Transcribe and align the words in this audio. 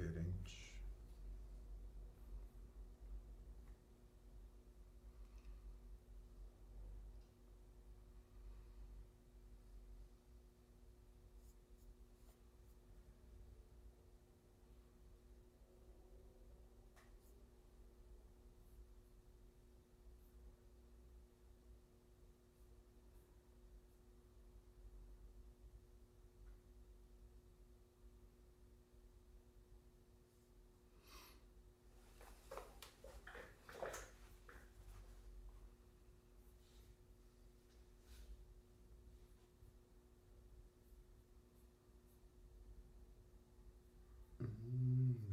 diferente. 0.00 0.61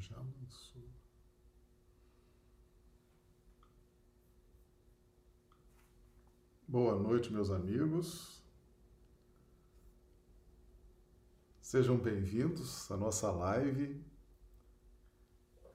Já 0.10 0.18
lançou. 0.18 0.82
Boa 6.68 6.96
noite, 6.98 7.32
meus 7.32 7.52
amigos. 7.52 8.42
Sejam 11.62 11.98
bem-vindos 11.98 12.92
à 12.92 12.98
nossa 12.98 13.32
live. 13.32 14.04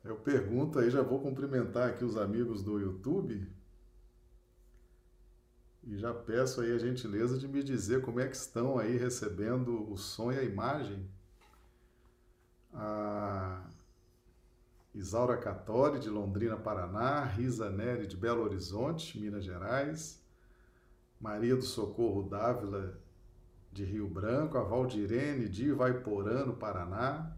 Eu 0.03 0.17
pergunto 0.17 0.79
aí, 0.79 0.91
já 0.91 1.03
vou 1.03 1.21
cumprimentar 1.21 1.91
aqui 1.91 2.05
os 2.05 2.17
amigos 2.17 2.63
do 2.63 2.79
YouTube. 2.81 3.49
E 5.85 5.97
já 5.97 6.13
peço 6.13 6.61
aí 6.61 6.73
a 6.73 6.79
gentileza 6.79 7.39
de 7.39 7.47
me 7.47 7.63
dizer 7.63 8.03
como 8.03 8.19
é 8.19 8.27
que 8.27 8.37
estão 8.37 8.79
aí 8.79 8.97
recebendo 8.97 9.91
o 9.91 9.97
som 9.97 10.33
e 10.33 10.39
a 10.39 10.43
imagem. 10.43 11.09
A 12.73 13.71
Isaura 14.95 15.37
Catori, 15.37 15.99
de 15.99 16.09
Londrina, 16.09 16.57
Paraná, 16.57 17.25
Risa 17.25 17.69
Neri, 17.69 18.07
de 18.07 18.17
Belo 18.17 18.45
Horizonte, 18.45 19.19
Minas 19.19 19.45
Gerais, 19.45 20.23
Maria 21.21 21.57
do 21.57 21.63
Socorro 21.63 22.23
Dávila, 22.23 22.97
de 23.73 23.85
Rio 23.85 24.07
Branco, 24.07 24.57
a 24.57 24.63
Valdirene, 24.63 25.49
de 25.49 25.65
Ivaiporã, 25.67 26.45
no 26.45 26.55
Paraná, 26.55 27.37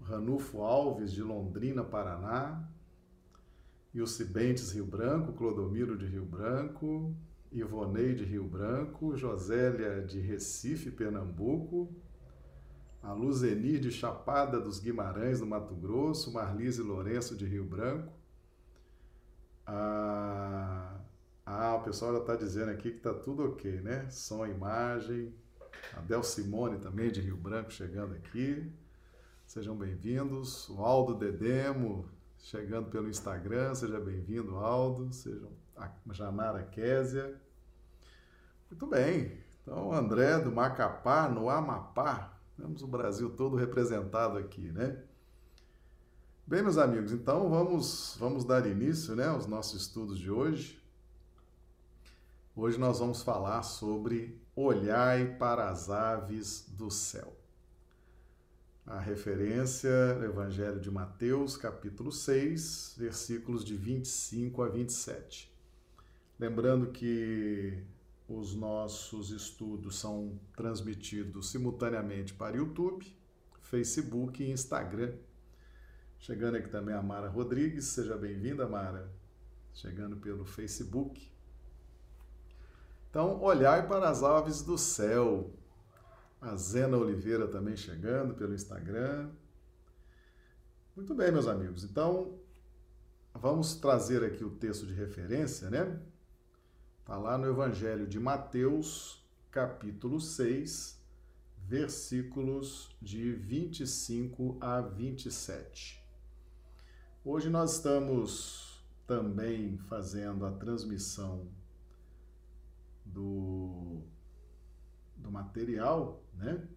Ranulfo 0.00 0.62
Alves, 0.62 1.12
de 1.12 1.22
Londrina, 1.22 1.84
Paraná, 1.84 2.66
Ilcibentes 3.92 4.72
Rio 4.72 4.86
Branco, 4.86 5.34
Clodomiro 5.34 5.98
de 5.98 6.06
Rio 6.06 6.24
Branco, 6.24 7.14
Ivonei 7.52 8.14
de 8.14 8.24
Rio 8.24 8.44
Branco, 8.44 9.14
Josélia 9.14 10.00
de 10.00 10.18
Recife, 10.20 10.90
Pernambuco, 10.90 11.94
a 13.02 13.12
Luzenir 13.12 13.80
de 13.80 13.90
Chapada 13.90 14.60
dos 14.60 14.78
Guimarães, 14.78 15.40
no 15.40 15.46
Mato 15.46 15.74
Grosso, 15.74 16.32
Marlise 16.32 16.82
Lourenço 16.82 17.36
de 17.36 17.44
Rio 17.44 17.64
Branco. 17.64 18.12
Ah, 19.66 21.00
ah 21.44 21.74
o 21.74 21.82
pessoal 21.82 22.12
já 22.12 22.20
está 22.20 22.36
dizendo 22.36 22.70
aqui 22.70 22.92
que 22.92 22.98
está 22.98 23.12
tudo 23.12 23.44
ok, 23.44 23.80
né? 23.80 24.08
Som, 24.08 24.46
imagem. 24.46 25.34
A 25.96 26.00
Del 26.00 26.22
Simone 26.22 26.78
também 26.78 27.10
de 27.10 27.20
Rio 27.20 27.36
Branco 27.36 27.72
chegando 27.72 28.14
aqui. 28.14 28.70
Sejam 29.46 29.76
bem-vindos. 29.76 30.68
O 30.68 30.80
Aldo 30.80 31.16
Dedemo 31.16 32.08
chegando 32.38 32.88
pelo 32.88 33.08
Instagram. 33.08 33.74
Seja 33.74 33.98
bem-vindo, 33.98 34.56
Aldo. 34.56 35.12
Sejam 35.12 35.50
a 35.76 35.90
Janara 36.12 36.62
Késia. 36.62 37.34
Muito 38.70 38.86
bem. 38.86 39.38
Então, 39.60 39.92
André 39.92 40.38
do 40.38 40.52
Macapá, 40.52 41.28
no 41.28 41.48
Amapá, 41.48 42.31
temos 42.56 42.82
o 42.82 42.86
Brasil 42.86 43.30
todo 43.30 43.56
representado 43.56 44.38
aqui, 44.38 44.70
né? 44.72 45.02
Bem, 46.46 46.62
meus 46.62 46.76
amigos, 46.76 47.12
então 47.12 47.48
vamos, 47.48 48.16
vamos 48.18 48.44
dar 48.44 48.66
início 48.66 49.14
né, 49.14 49.26
aos 49.26 49.46
nossos 49.46 49.82
estudos 49.82 50.18
de 50.18 50.30
hoje. 50.30 50.82
Hoje 52.54 52.78
nós 52.78 52.98
vamos 52.98 53.22
falar 53.22 53.62
sobre 53.62 54.38
olhai 54.54 55.36
para 55.36 55.70
as 55.70 55.88
aves 55.88 56.66
do 56.68 56.90
céu. 56.90 57.34
A 58.84 58.98
referência 58.98 59.88
é 59.88 60.24
Evangelho 60.24 60.80
de 60.80 60.90
Mateus, 60.90 61.56
capítulo 61.56 62.10
6, 62.10 62.96
versículos 62.98 63.64
de 63.64 63.76
25 63.76 64.62
a 64.62 64.68
27. 64.68 65.50
Lembrando 66.38 66.88
que 66.88 67.82
os 68.34 68.54
nossos 68.54 69.30
estudos 69.30 69.98
são 69.98 70.40
transmitidos 70.56 71.50
simultaneamente 71.50 72.32
para 72.32 72.56
YouTube, 72.56 73.14
Facebook 73.60 74.42
e 74.42 74.50
Instagram. 74.50 75.14
Chegando 76.18 76.56
aqui 76.56 76.68
também 76.68 76.94
a 76.94 77.02
Mara 77.02 77.28
Rodrigues, 77.28 77.86
seja 77.86 78.16
bem-vinda, 78.16 78.66
Mara. 78.66 79.12
Chegando 79.74 80.16
pelo 80.16 80.44
Facebook. 80.44 81.30
Então, 83.10 83.42
olhai 83.42 83.86
para 83.86 84.08
as 84.08 84.22
aves 84.22 84.62
do 84.62 84.78
céu. 84.78 85.52
A 86.40 86.56
Zena 86.56 86.96
Oliveira 86.96 87.46
também 87.46 87.76
chegando 87.76 88.34
pelo 88.34 88.54
Instagram. 88.54 89.30
Muito 90.96 91.14
bem, 91.14 91.30
meus 91.30 91.46
amigos. 91.46 91.84
Então, 91.84 92.38
vamos 93.34 93.74
trazer 93.74 94.24
aqui 94.24 94.42
o 94.42 94.50
texto 94.50 94.86
de 94.86 94.94
referência, 94.94 95.68
né? 95.68 96.00
Está 97.02 97.18
lá 97.18 97.36
no 97.36 97.48
Evangelho 97.48 98.06
de 98.06 98.20
Mateus, 98.20 99.20
capítulo 99.50 100.20
6, 100.20 101.04
versículos 101.58 102.96
de 103.02 103.32
25 103.32 104.56
a 104.60 104.80
27. 104.80 106.00
Hoje 107.24 107.50
nós 107.50 107.74
estamos 107.74 108.80
também 109.04 109.78
fazendo 109.78 110.46
a 110.46 110.52
transmissão 110.52 111.48
do, 113.04 114.00
do 115.16 115.28
material, 115.28 116.22
né? 116.34 116.68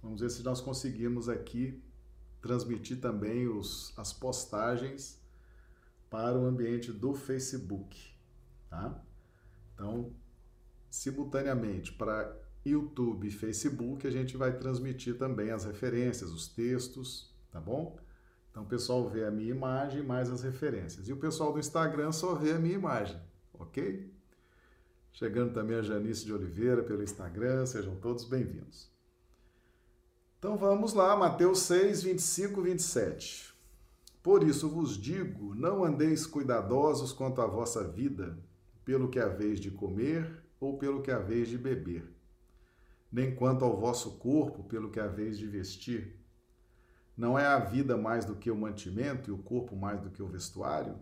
Vamos 0.00 0.20
ver 0.20 0.30
se 0.30 0.44
nós 0.44 0.60
conseguimos 0.60 1.28
aqui 1.28 1.82
transmitir 2.40 3.00
também 3.00 3.48
os, 3.48 3.92
as 3.98 4.12
postagens 4.12 5.20
para 6.08 6.38
o 6.38 6.46
ambiente 6.46 6.92
do 6.92 7.14
Facebook, 7.14 8.14
tá? 8.70 9.09
Então, 9.80 10.12
simultaneamente 10.90 11.90
para 11.94 12.36
YouTube 12.66 13.26
e 13.26 13.30
Facebook, 13.30 14.06
a 14.06 14.10
gente 14.10 14.36
vai 14.36 14.52
transmitir 14.52 15.16
também 15.16 15.50
as 15.50 15.64
referências, 15.64 16.30
os 16.30 16.46
textos, 16.48 17.34
tá 17.50 17.58
bom? 17.58 17.98
Então 18.50 18.64
o 18.64 18.66
pessoal 18.66 19.08
vê 19.08 19.24
a 19.24 19.30
minha 19.30 19.50
imagem 19.50 20.02
mais 20.02 20.28
as 20.28 20.42
referências. 20.42 21.08
E 21.08 21.14
o 21.14 21.16
pessoal 21.16 21.50
do 21.50 21.58
Instagram 21.58 22.12
só 22.12 22.34
vê 22.34 22.52
a 22.52 22.58
minha 22.58 22.74
imagem, 22.74 23.18
ok? 23.54 24.12
Chegando 25.14 25.54
também 25.54 25.78
a 25.78 25.82
Janice 25.82 26.26
de 26.26 26.32
Oliveira 26.34 26.82
pelo 26.82 27.02
Instagram, 27.02 27.64
sejam 27.64 27.96
todos 27.96 28.24
bem-vindos. 28.24 28.90
Então 30.38 30.58
vamos 30.58 30.92
lá, 30.92 31.16
Mateus 31.16 31.60
6, 31.60 32.02
25, 32.02 32.60
27. 32.60 33.54
Por 34.22 34.42
isso 34.42 34.68
vos 34.68 34.98
digo: 34.98 35.54
não 35.54 35.82
andeis 35.82 36.26
cuidadosos 36.26 37.14
quanto 37.14 37.40
à 37.40 37.46
vossa 37.46 37.82
vida 37.82 38.38
pelo 38.90 39.08
que 39.08 39.20
haveis 39.20 39.60
de 39.60 39.70
comer 39.70 40.42
ou 40.58 40.76
pelo 40.76 41.00
que 41.00 41.12
haveis 41.12 41.46
de 41.46 41.56
beber, 41.56 42.12
nem 43.12 43.32
quanto 43.32 43.64
ao 43.64 43.78
vosso 43.78 44.18
corpo, 44.18 44.64
pelo 44.64 44.90
que 44.90 44.98
haveis 44.98 45.38
de 45.38 45.46
vestir. 45.46 46.18
Não 47.16 47.38
é 47.38 47.46
a 47.46 47.60
vida 47.60 47.96
mais 47.96 48.24
do 48.24 48.34
que 48.34 48.50
o 48.50 48.56
mantimento 48.56 49.30
e 49.30 49.32
o 49.32 49.38
corpo 49.38 49.76
mais 49.76 50.00
do 50.00 50.10
que 50.10 50.20
o 50.20 50.26
vestuário? 50.26 50.98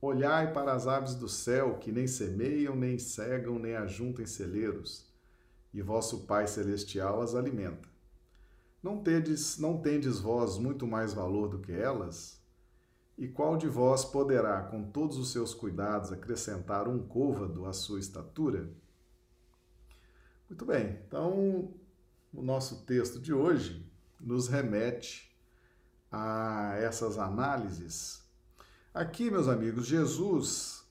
Olhai 0.00 0.52
para 0.52 0.72
as 0.72 0.86
aves 0.86 1.16
do 1.16 1.28
céu, 1.28 1.78
que 1.78 1.90
nem 1.90 2.06
semeiam, 2.06 2.76
nem 2.76 2.96
cegam, 2.96 3.58
nem 3.58 3.74
ajuntam 3.74 4.24
celeiros, 4.24 5.12
e 5.72 5.82
vosso 5.82 6.28
Pai 6.28 6.46
celestial 6.46 7.20
as 7.20 7.34
alimenta. 7.34 7.88
Não 8.80 9.02
tendes, 9.02 9.58
não 9.58 9.82
tendes 9.82 10.20
vós 10.20 10.58
muito 10.58 10.86
mais 10.86 11.12
valor 11.12 11.48
do 11.48 11.58
que 11.58 11.72
elas? 11.72 12.40
E 13.16 13.28
qual 13.28 13.56
de 13.56 13.68
vós 13.68 14.04
poderá, 14.04 14.62
com 14.62 14.90
todos 14.90 15.16
os 15.16 15.30
seus 15.30 15.54
cuidados, 15.54 16.10
acrescentar 16.10 16.88
um 16.88 17.06
côvado 17.06 17.64
à 17.64 17.72
sua 17.72 18.00
estatura? 18.00 18.68
Muito 20.48 20.64
bem, 20.64 21.00
então 21.06 21.72
o 22.32 22.42
nosso 22.42 22.84
texto 22.84 23.20
de 23.20 23.32
hoje 23.32 23.88
nos 24.20 24.48
remete 24.48 25.32
a 26.10 26.74
essas 26.76 27.18
análises. 27.18 28.22
Aqui, 28.92 29.30
meus 29.30 29.48
amigos, 29.48 29.86
Jesus 29.86 30.84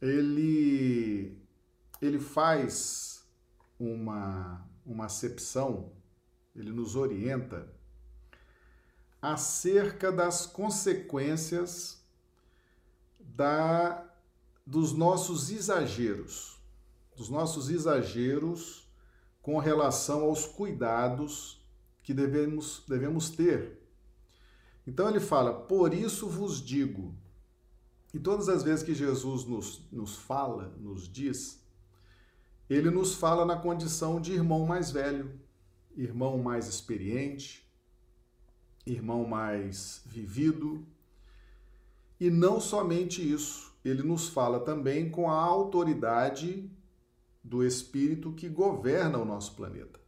ele 0.00 1.36
ele 2.00 2.20
faz 2.20 3.26
uma 3.78 4.66
uma 4.86 5.06
acepção, 5.06 5.92
ele 6.54 6.72
nos 6.72 6.96
orienta 6.96 7.70
acerca 9.20 10.12
das 10.12 10.46
consequências 10.46 12.02
da 13.18 14.04
dos 14.66 14.92
nossos 14.92 15.50
exageros, 15.50 16.60
dos 17.16 17.30
nossos 17.30 17.70
exageros 17.70 18.86
com 19.40 19.56
relação 19.58 20.24
aos 20.24 20.44
cuidados 20.44 21.58
que 22.02 22.12
devemos, 22.12 22.84
devemos 22.86 23.30
ter. 23.30 23.82
Então 24.86 25.08
ele 25.08 25.20
fala: 25.20 25.54
Por 25.54 25.94
isso 25.94 26.28
vos 26.28 26.60
digo. 26.60 27.14
E 28.12 28.18
todas 28.18 28.48
as 28.48 28.62
vezes 28.62 28.82
que 28.82 28.94
Jesus 28.94 29.44
nos, 29.44 29.82
nos 29.92 30.16
fala, 30.16 30.74
nos 30.78 31.08
diz, 31.08 31.62
ele 32.68 32.90
nos 32.90 33.14
fala 33.14 33.44
na 33.44 33.56
condição 33.56 34.20
de 34.20 34.32
irmão 34.32 34.66
mais 34.66 34.90
velho, 34.90 35.38
irmão 35.94 36.38
mais 36.38 36.68
experiente, 36.68 37.67
irmão 38.92 39.26
mais 39.26 40.02
vivido. 40.06 40.86
E 42.20 42.30
não 42.30 42.60
somente 42.60 43.22
isso, 43.22 43.72
ele 43.84 44.02
nos 44.02 44.28
fala 44.28 44.60
também 44.60 45.10
com 45.10 45.30
a 45.30 45.40
autoridade 45.40 46.70
do 47.42 47.64
Espírito 47.64 48.32
que 48.32 48.48
governa 48.48 49.18
o 49.18 49.24
nosso 49.24 49.54
planeta. 49.54 50.00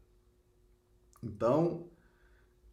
Então, 1.23 1.87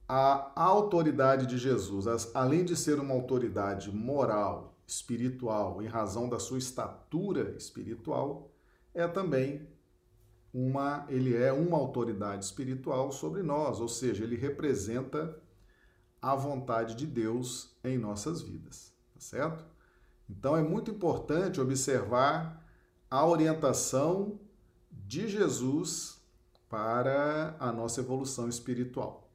a 0.08 0.52
autoridade 0.56 1.46
de 1.46 1.58
Jesus, 1.58 2.06
além 2.34 2.64
de 2.64 2.76
ser 2.76 3.00
uma 3.00 3.14
autoridade 3.14 3.92
moral, 3.94 4.74
espiritual, 4.88 5.82
em 5.82 5.88
razão 5.88 6.30
da 6.30 6.40
sua 6.40 6.58
estatura 6.58 7.54
espiritual, 7.58 8.50
é 8.94 9.06
também 9.06 9.68
uma, 10.54 11.06
ele 11.10 11.36
é 11.36 11.52
uma 11.52 11.78
autoridade 11.78 12.46
espiritual 12.46 13.12
sobre 13.12 13.44
nós, 13.44 13.82
ou 13.82 13.90
seja, 13.90 14.24
ele 14.24 14.38
representa 14.38 15.38
a 16.28 16.36
vontade 16.36 16.94
de 16.94 17.08
Deus 17.08 17.74
em 17.82 17.98
nossas 17.98 18.42
vidas, 18.42 18.94
tá 19.14 19.20
certo? 19.22 19.66
Então 20.30 20.58
é 20.58 20.62
muito 20.62 20.92
importante 20.92 21.62
observar 21.62 22.62
a 23.10 23.26
orientação 23.26 24.38
de 24.92 25.30
Jesus 25.30 26.22
para 26.68 27.56
a 27.58 27.72
nossa 27.72 28.02
evolução 28.02 28.50
espiritual. 28.50 29.32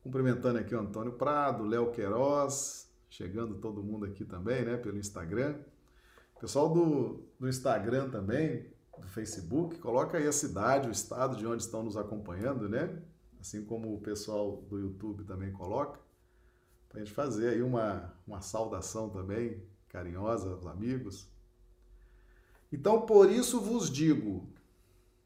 Cumprimentando 0.00 0.60
aqui 0.60 0.72
o 0.72 0.78
Antônio 0.78 1.14
Prado, 1.14 1.64
Léo 1.64 1.90
Queiroz, 1.90 2.88
chegando 3.10 3.56
todo 3.56 3.82
mundo 3.82 4.04
aqui 4.04 4.24
também, 4.24 4.64
né, 4.64 4.76
pelo 4.76 4.98
Instagram. 4.98 5.58
Pessoal 6.40 6.72
do, 6.72 7.24
do 7.40 7.48
Instagram 7.48 8.08
também, 8.08 8.70
do 8.96 9.08
Facebook, 9.08 9.78
coloca 9.78 10.16
aí 10.16 10.28
a 10.28 10.32
cidade, 10.32 10.88
o 10.88 10.92
estado 10.92 11.36
de 11.36 11.44
onde 11.44 11.64
estão 11.64 11.82
nos 11.82 11.96
acompanhando, 11.96 12.68
né? 12.68 13.02
Assim 13.40 13.64
como 13.64 13.94
o 13.94 14.00
pessoal 14.00 14.62
do 14.68 14.78
YouTube 14.78 15.24
também 15.24 15.52
coloca, 15.52 16.00
para 16.88 17.00
a 17.00 17.04
gente 17.04 17.14
fazer 17.14 17.50
aí 17.50 17.62
uma, 17.62 18.14
uma 18.26 18.40
saudação 18.40 19.08
também 19.08 19.62
carinhosa 19.88 20.50
aos 20.50 20.66
amigos. 20.66 21.28
Então, 22.72 23.02
por 23.02 23.30
isso 23.30 23.60
vos 23.60 23.90
digo, 23.90 24.46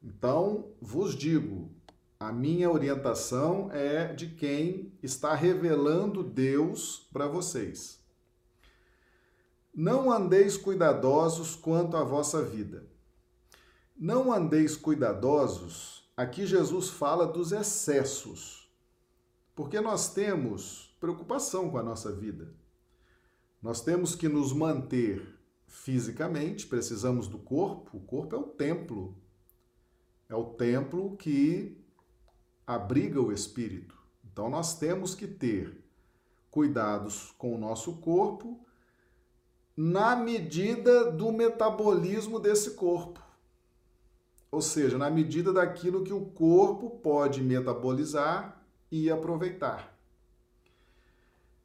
então 0.03 0.73
vos 0.81 1.15
digo, 1.15 1.71
a 2.19 2.33
minha 2.33 2.71
orientação 2.71 3.71
é 3.73 4.13
de 4.13 4.29
quem 4.29 4.93
está 5.03 5.35
revelando 5.35 6.23
Deus 6.23 7.09
para 7.13 7.27
vocês. 7.27 8.01
Não 9.75 10.13
andeis 10.13 10.57
cuidadosos 10.57 11.57
quanto 11.57 11.97
à 11.97 12.05
vossa 12.05 12.43
vida. 12.43 12.87
Não 13.97 14.33
andeis 14.33 14.77
cuidadosos, 14.77 16.02
aqui 16.17 16.47
Jesus 16.47 16.89
fala 16.89 17.27
dos 17.27 17.53
excessos, 17.53 18.71
porque 19.55 19.81
nós 19.81 20.13
temos 20.13 20.97
preocupação 21.01 21.71
com 21.71 21.79
a 21.79 21.83
nossa 21.83 22.13
vida. 22.13 22.55
Nós 23.61 23.81
temos 23.81 24.15
que 24.15 24.29
nos 24.29 24.53
manter 24.53 25.39
fisicamente, 25.69 26.67
precisamos 26.67 27.29
do 27.29 27.39
corpo, 27.39 27.97
o 27.97 28.01
corpo 28.01 28.35
é 28.35 28.39
o 28.39 28.45
templo. 28.45 29.17
É 30.29 30.35
o 30.35 30.45
templo 30.45 31.17
que 31.17 31.79
abriga 32.67 33.21
o 33.21 33.33
espírito. 33.33 33.97
Então 34.25 34.49
nós 34.49 34.79
temos 34.79 35.15
que 35.15 35.27
ter 35.27 35.83
cuidados 36.51 37.33
com 37.39 37.55
o 37.55 37.59
nosso 37.59 37.97
corpo 37.97 38.61
na 39.77 40.15
medida 40.17 41.11
do 41.11 41.33
metabolismo 41.33 42.39
desse 42.39 42.73
corpo. 42.73 43.22
Ou 44.53 44.61
seja, 44.61 44.99
na 44.99 45.09
medida 45.09 45.51
daquilo 45.51 46.05
que 46.05 46.13
o 46.13 46.27
corpo 46.27 46.91
pode 46.91 47.43
metabolizar 47.43 48.63
e 48.91 49.11
aproveitar. 49.11 49.97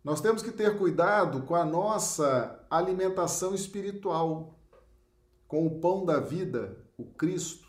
Nós 0.02 0.22
temos 0.22 0.42
que 0.42 0.54
ter 0.54 0.78
cuidado 0.78 1.42
com 1.42 1.54
a 1.54 1.66
nossa 1.66 2.66
alimentação 2.70 3.54
espiritual, 3.54 4.58
com 5.50 5.68
o 5.68 5.82
pão 5.82 6.06
da 6.06 6.22
vida, 6.22 6.78
o 6.98 7.04
Cristo. 7.04 7.68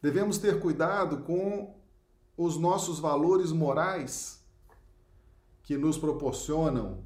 Devemos 0.00 0.38
ter 0.38 0.60
cuidado 0.60 1.24
com 1.24 1.74
os 2.36 2.56
nossos 2.56 3.00
valores 3.00 3.50
morais 3.50 4.40
que 5.64 5.76
nos 5.76 5.98
proporcionam 5.98 7.04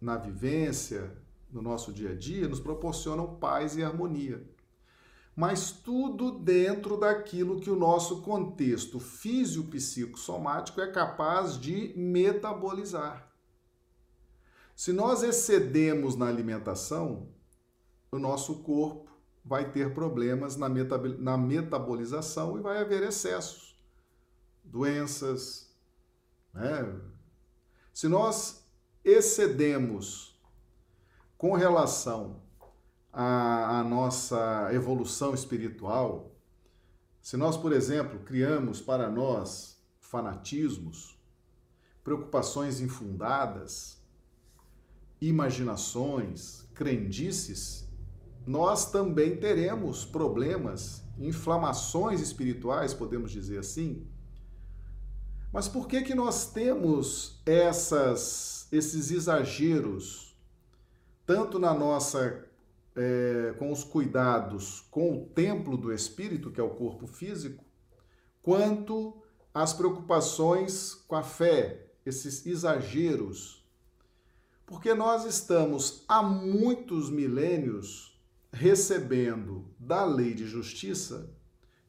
na 0.00 0.16
vivência, 0.16 1.14
no 1.52 1.60
nosso 1.60 1.92
dia 1.92 2.12
a 2.12 2.14
dia, 2.14 2.48
nos 2.48 2.60
proporcionam 2.60 3.36
paz 3.36 3.76
e 3.76 3.84
harmonia 3.84 4.55
mas 5.36 5.70
tudo 5.70 6.38
dentro 6.38 6.96
daquilo 6.96 7.60
que 7.60 7.68
o 7.68 7.76
nosso 7.76 8.22
contexto 8.22 8.98
físico-psicossomático 8.98 10.80
é 10.80 10.90
capaz 10.90 11.60
de 11.60 11.92
metabolizar. 11.94 13.30
Se 14.74 14.94
nós 14.94 15.22
excedemos 15.22 16.16
na 16.16 16.26
alimentação, 16.26 17.28
o 18.10 18.18
nosso 18.18 18.62
corpo 18.62 19.10
vai 19.44 19.70
ter 19.70 19.92
problemas 19.92 20.56
na, 20.56 20.70
na 20.70 21.36
metabolização 21.36 22.58
e 22.58 22.62
vai 22.62 22.78
haver 22.78 23.02
excessos, 23.02 23.78
doenças. 24.64 25.70
Né? 26.54 26.98
Se 27.92 28.08
nós 28.08 28.66
excedemos 29.04 30.40
com 31.36 31.52
relação 31.52 32.45
a, 33.18 33.78
a 33.80 33.82
nossa 33.82 34.68
evolução 34.74 35.32
espiritual, 35.32 36.36
se 37.22 37.34
nós, 37.34 37.56
por 37.56 37.72
exemplo, 37.72 38.20
criamos 38.20 38.78
para 38.78 39.08
nós 39.08 39.80
fanatismos, 40.02 41.18
preocupações 42.04 42.78
infundadas, 42.78 43.98
imaginações, 45.18 46.68
crendices, 46.74 47.88
nós 48.46 48.90
também 48.92 49.38
teremos 49.38 50.04
problemas, 50.04 51.02
inflamações 51.18 52.20
espirituais, 52.20 52.92
podemos 52.92 53.30
dizer 53.30 53.60
assim. 53.60 54.06
Mas 55.50 55.66
por 55.66 55.88
que 55.88 56.02
que 56.02 56.14
nós 56.14 56.52
temos 56.52 57.40
essas 57.46 58.68
esses 58.70 59.10
exageros 59.10 60.36
tanto 61.24 61.58
na 61.58 61.74
nossa 61.74 62.45
é, 62.96 63.54
com 63.58 63.70
os 63.70 63.84
cuidados 63.84 64.80
com 64.90 65.16
o 65.16 65.26
templo 65.26 65.76
do 65.76 65.92
espírito, 65.92 66.50
que 66.50 66.60
é 66.60 66.64
o 66.64 66.74
corpo 66.74 67.06
físico, 67.06 67.64
quanto 68.42 69.22
as 69.52 69.72
preocupações 69.72 70.94
com 70.94 71.14
a 71.14 71.22
fé, 71.22 71.90
esses 72.04 72.46
exageros. 72.46 73.64
Porque 74.64 74.94
nós 74.94 75.24
estamos 75.24 76.04
há 76.08 76.22
muitos 76.22 77.10
milênios 77.10 78.20
recebendo 78.52 79.70
da 79.78 80.04
lei 80.04 80.34
de 80.34 80.46
justiça, 80.46 81.30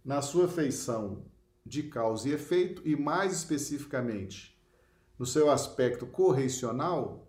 na 0.03 0.21
sua 0.21 0.47
feição 0.47 1.25
de 1.65 1.83
causa 1.83 2.29
e 2.29 2.33
efeito, 2.33 2.81
e 2.85 2.95
mais 2.95 3.33
especificamente 3.33 4.57
no 5.17 5.25
seu 5.25 5.49
aspecto 5.49 6.05
correcional, 6.05 7.27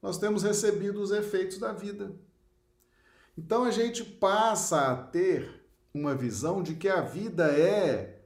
nós 0.00 0.18
temos 0.18 0.42
recebido 0.42 1.00
os 1.00 1.10
efeitos 1.10 1.58
da 1.58 1.72
vida. 1.72 2.14
Então 3.38 3.62
a 3.62 3.70
gente 3.70 4.02
passa 4.02 4.90
a 4.90 4.96
ter 4.96 5.64
uma 5.94 6.12
visão 6.12 6.60
de 6.60 6.74
que 6.74 6.88
a 6.88 7.00
vida 7.00 7.46
é 7.56 8.20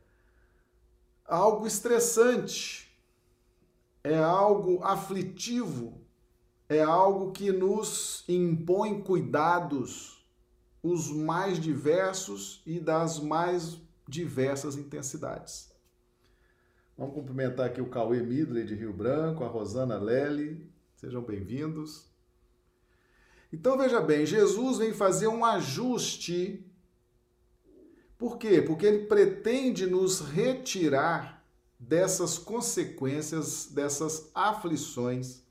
algo 1.27 1.67
estressante, 1.67 2.99
é 4.03 4.17
algo 4.17 4.83
aflitivo, 4.83 6.01
é 6.67 6.81
algo 6.81 7.31
que 7.31 7.53
nos 7.53 8.25
impõe 8.27 9.03
cuidados 9.03 10.27
os 10.83 11.11
mais 11.11 11.61
diversos 11.61 12.63
e 12.65 12.81
das 12.81 13.21
mais 13.21 13.79
diversas 14.09 14.77
intensidades. 14.77 15.71
Vamos 16.97 17.15
cumprimentar 17.15 17.67
aqui 17.67 17.83
o 17.83 17.91
Cauê 17.91 18.23
Midley 18.23 18.65
de 18.65 18.75
Rio 18.75 18.95
Branco, 18.95 19.45
a 19.45 19.49
Rosana 19.49 19.99
Lely, 19.99 20.73
sejam 20.97 21.23
bem-vindos. 21.23 22.12
Então 23.53 23.77
veja 23.77 24.01
bem, 24.01 24.25
Jesus 24.25 24.79
vem 24.79 24.95
fazer 24.95 25.27
um 25.27 25.45
ajuste. 25.45 26.65
Por 28.17 28.39
quê? 28.39 28.63
Porque 28.63 28.87
ele 28.87 29.07
pretende 29.07 29.87
nos 29.87 30.21
retirar 30.21 31.45
dessas 31.79 32.39
consequências, 32.39 33.67
dessas 33.67 34.31
aflições 34.35 35.43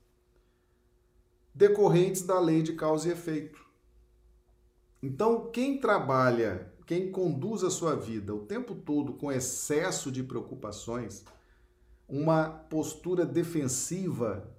decorrentes 1.54 2.22
da 2.22 2.40
lei 2.40 2.62
de 2.62 2.72
causa 2.72 3.08
e 3.08 3.12
efeito. 3.12 3.60
Então, 5.02 5.50
quem 5.50 5.78
trabalha, 5.78 6.72
quem 6.86 7.10
conduz 7.10 7.62
a 7.62 7.70
sua 7.70 7.94
vida 7.94 8.34
o 8.34 8.46
tempo 8.46 8.74
todo 8.74 9.12
com 9.12 9.30
excesso 9.30 10.10
de 10.10 10.22
preocupações, 10.22 11.24
uma 12.08 12.48
postura 12.48 13.26
defensiva 13.26 14.50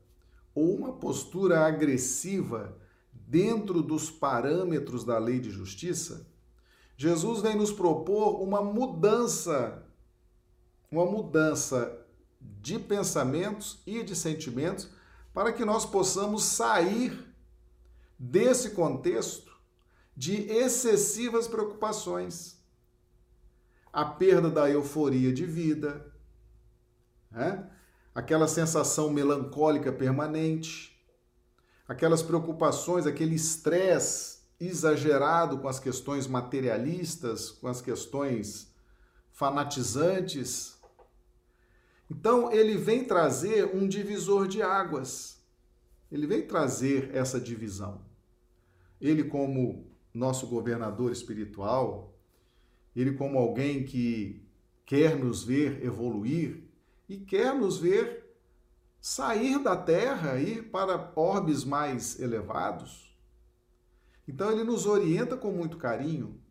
ou 0.53 0.75
uma 0.75 0.93
postura 0.93 1.65
agressiva 1.65 2.77
dentro 3.27 3.81
dos 3.81 4.09
parâmetros 4.09 5.03
da 5.03 5.17
lei 5.17 5.39
de 5.39 5.49
justiça, 5.49 6.27
Jesus 6.95 7.41
vem 7.41 7.55
nos 7.55 7.71
propor 7.71 8.41
uma 8.41 8.61
mudança, 8.61 9.83
uma 10.91 11.05
mudança 11.05 11.99
de 12.39 12.77
pensamentos 12.77 13.81
e 13.85 14.03
de 14.03 14.15
sentimentos 14.15 14.89
para 15.33 15.51
que 15.51 15.65
nós 15.65 15.85
possamos 15.85 16.43
sair 16.43 17.33
desse 18.19 18.71
contexto 18.71 19.51
de 20.15 20.43
excessivas 20.43 21.47
preocupações. 21.47 22.61
A 23.91 24.05
perda 24.05 24.49
da 24.49 24.69
euforia 24.69 25.33
de 25.33 25.45
vida, 25.45 26.13
né? 27.31 27.69
aquela 28.13 28.47
sensação 28.47 29.09
melancólica 29.09 29.91
permanente, 29.91 30.92
aquelas 31.93 32.23
preocupações, 32.23 33.05
aquele 33.05 33.35
estresse 33.35 34.39
exagerado 34.59 35.59
com 35.59 35.67
as 35.67 35.79
questões 35.79 36.27
materialistas, 36.27 37.51
com 37.51 37.67
as 37.67 37.81
questões 37.81 38.73
fanatizantes. 39.31 40.79
Então, 42.09 42.51
ele 42.51 42.77
vem 42.77 43.05
trazer 43.05 43.65
um 43.75 43.87
divisor 43.87 44.47
de 44.47 44.61
águas. 44.61 45.41
Ele 46.11 46.25
vem 46.27 46.45
trazer 46.45 47.11
essa 47.13 47.39
divisão. 47.39 48.01
Ele, 48.99 49.23
como 49.23 49.85
nosso 50.13 50.47
governador 50.47 51.11
espiritual, 51.11 52.13
ele, 52.95 53.13
como 53.13 53.37
alguém 53.37 53.83
que 53.83 54.43
quer 54.85 55.15
nos 55.15 55.43
ver 55.43 55.83
evoluir 55.83 56.63
e 57.07 57.17
quer 57.17 57.53
nos 57.53 57.77
ver 57.77 58.22
sair 59.03 59.59
da 59.59 59.75
terra, 59.75 60.39
ir 60.39 60.71
para 60.71 61.11
orbes 61.13 61.65
mais 61.65 62.21
elevados. 62.21 63.13
Então, 64.25 64.49
ele 64.49 64.63
nos 64.63 64.85
orienta 64.85 65.35
com 65.35 65.51
muito 65.51 65.75
carinho. 65.75 66.41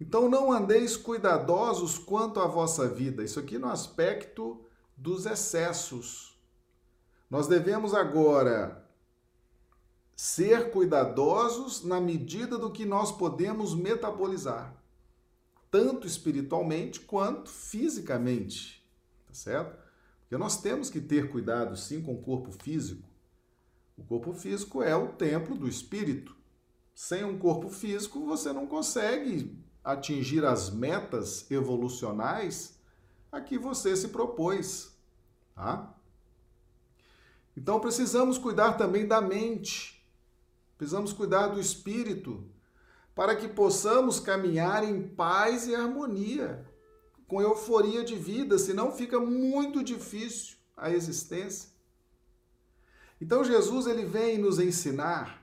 Então, 0.00 0.28
não 0.28 0.50
andeis 0.50 0.96
cuidadosos 0.96 1.96
quanto 1.96 2.40
à 2.40 2.48
vossa 2.48 2.88
vida. 2.88 3.22
Isso 3.22 3.38
aqui 3.38 3.58
no 3.58 3.68
aspecto 3.68 4.60
dos 4.96 5.24
excessos. 5.24 6.36
Nós 7.30 7.46
devemos 7.46 7.94
agora 7.94 8.84
ser 10.16 10.72
cuidadosos 10.72 11.84
na 11.84 12.00
medida 12.00 12.58
do 12.58 12.72
que 12.72 12.84
nós 12.84 13.12
podemos 13.12 13.72
metabolizar, 13.72 14.74
tanto 15.70 16.08
espiritualmente 16.08 16.98
quanto 16.98 17.48
fisicamente, 17.48 18.84
tá 19.28 19.32
certo? 19.32 19.79
Porque 20.30 20.38
nós 20.38 20.62
temos 20.62 20.88
que 20.88 21.00
ter 21.00 21.28
cuidado 21.28 21.76
sim 21.76 22.00
com 22.00 22.14
o 22.14 22.22
corpo 22.22 22.52
físico. 22.52 23.02
O 23.96 24.04
corpo 24.04 24.32
físico 24.32 24.80
é 24.80 24.94
o 24.94 25.08
templo 25.08 25.56
do 25.56 25.66
espírito. 25.66 26.36
Sem 26.94 27.24
um 27.24 27.36
corpo 27.36 27.68
físico, 27.68 28.24
você 28.24 28.52
não 28.52 28.68
consegue 28.68 29.58
atingir 29.82 30.44
as 30.44 30.70
metas 30.70 31.50
evolucionais 31.50 32.78
a 33.32 33.40
que 33.40 33.58
você 33.58 33.96
se 33.96 34.06
propôs, 34.06 34.96
tá? 35.52 35.92
Então 37.56 37.80
precisamos 37.80 38.38
cuidar 38.38 38.74
também 38.74 39.08
da 39.08 39.20
mente 39.20 40.00
Precisamos 40.80 41.12
cuidar 41.12 41.48
do 41.48 41.60
espírito 41.60 42.42
para 43.14 43.36
que 43.36 43.46
possamos 43.46 44.18
caminhar 44.18 44.82
em 44.82 45.06
paz 45.06 45.66
e 45.66 45.74
harmonia, 45.74 46.66
com 47.30 47.40
euforia 47.40 48.02
de 48.02 48.16
vida, 48.16 48.58
senão 48.58 48.90
fica 48.90 49.20
muito 49.20 49.84
difícil 49.84 50.56
a 50.76 50.90
existência. 50.90 51.70
Então 53.20 53.44
Jesus 53.44 53.86
ele 53.86 54.04
vem 54.04 54.36
nos 54.36 54.58
ensinar 54.58 55.40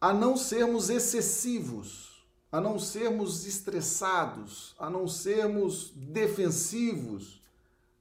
a 0.00 0.12
não 0.12 0.36
sermos 0.36 0.90
excessivos, 0.90 2.26
a 2.50 2.60
não 2.60 2.80
sermos 2.80 3.46
estressados, 3.46 4.74
a 4.76 4.90
não 4.90 5.06
sermos 5.06 5.92
defensivos, 5.94 7.40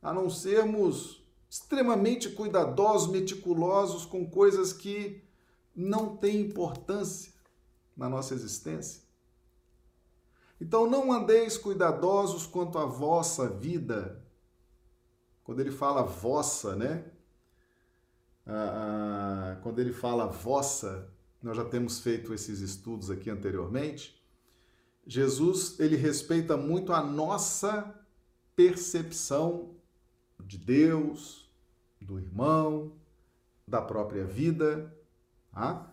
a 0.02 0.12
não 0.12 0.28
sermos 0.28 1.24
extremamente 1.48 2.32
cuidadosos, 2.32 3.12
meticulosos 3.12 4.06
com 4.06 4.28
coisas 4.28 4.74
que 4.74 5.22
não 5.76 6.18
tem 6.18 6.42
importância 6.42 7.32
na 7.96 8.10
nossa 8.10 8.34
existência? 8.34 9.04
Então 10.62 10.88
não 10.88 11.12
andeis 11.12 11.58
cuidadosos 11.58 12.46
quanto 12.46 12.78
à 12.78 12.86
vossa 12.86 13.50
vida. 13.50 14.24
Quando 15.44 15.60
ele 15.60 15.72
fala 15.72 16.04
vossa, 16.04 16.76
né? 16.76 17.04
Ah, 18.46 19.56
ah, 19.56 19.60
quando 19.64 19.80
ele 19.80 19.92
fala 19.92 20.28
vossa, 20.28 21.12
nós 21.42 21.58
já 21.58 21.66
temos 21.66 22.00
feito 22.00 22.32
esses 22.32 22.60
estudos 22.60 23.10
aqui 23.10 23.32
anteriormente. 23.32 24.24
Jesus 25.06 25.80
ele 25.80 25.96
respeita 25.96 26.56
muito 26.56 26.94
a 26.94 27.02
nossa 27.02 28.00
percepção 28.56 29.76
de 30.40 30.60
Deus, 30.60 31.52
do 32.00 32.20
irmão, 32.20 32.94
da 33.68 33.82
própria 33.82 34.26
vida. 34.26 34.96
Tá? 35.52 35.92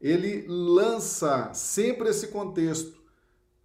Ele 0.00 0.44
lança 0.48 1.54
sempre 1.54 2.08
esse 2.08 2.28
contexto 2.28 2.97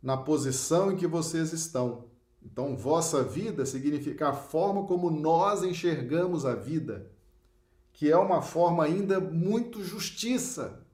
na 0.04 0.18
posição 0.18 0.92
em 0.92 0.98
que 0.98 1.08
vocês 1.08 1.54
estão. 1.54 2.10
Então, 2.44 2.76
vossa 2.76 3.24
vida 3.24 3.66
significa 3.66 4.30
a 4.30 4.34
forma 4.34 4.86
como 4.86 5.10
nós 5.10 5.64
enxergamos 5.64 6.46
a 6.46 6.54
vida, 6.54 7.10
que 7.94 8.12
é 8.12 8.18
uma 8.18 8.42
forma 8.42 8.84
ainda 8.84 9.22
muito 9.22 9.82
justiça. 9.82 10.86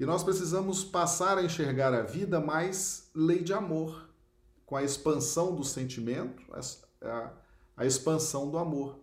E 0.00 0.04
nós 0.04 0.24
precisamos 0.24 0.82
passar 0.82 1.38
a 1.38 1.44
enxergar 1.44 1.94
a 1.94 2.02
vida 2.02 2.40
mais 2.40 3.08
lei 3.14 3.40
de 3.40 3.52
amor, 3.52 4.08
com 4.66 4.74
a 4.74 4.82
expansão 4.82 5.54
do 5.54 5.62
sentimento, 5.62 6.42
a, 7.00 7.30
a 7.76 7.86
expansão 7.86 8.50
do 8.50 8.58
amor. 8.58 8.98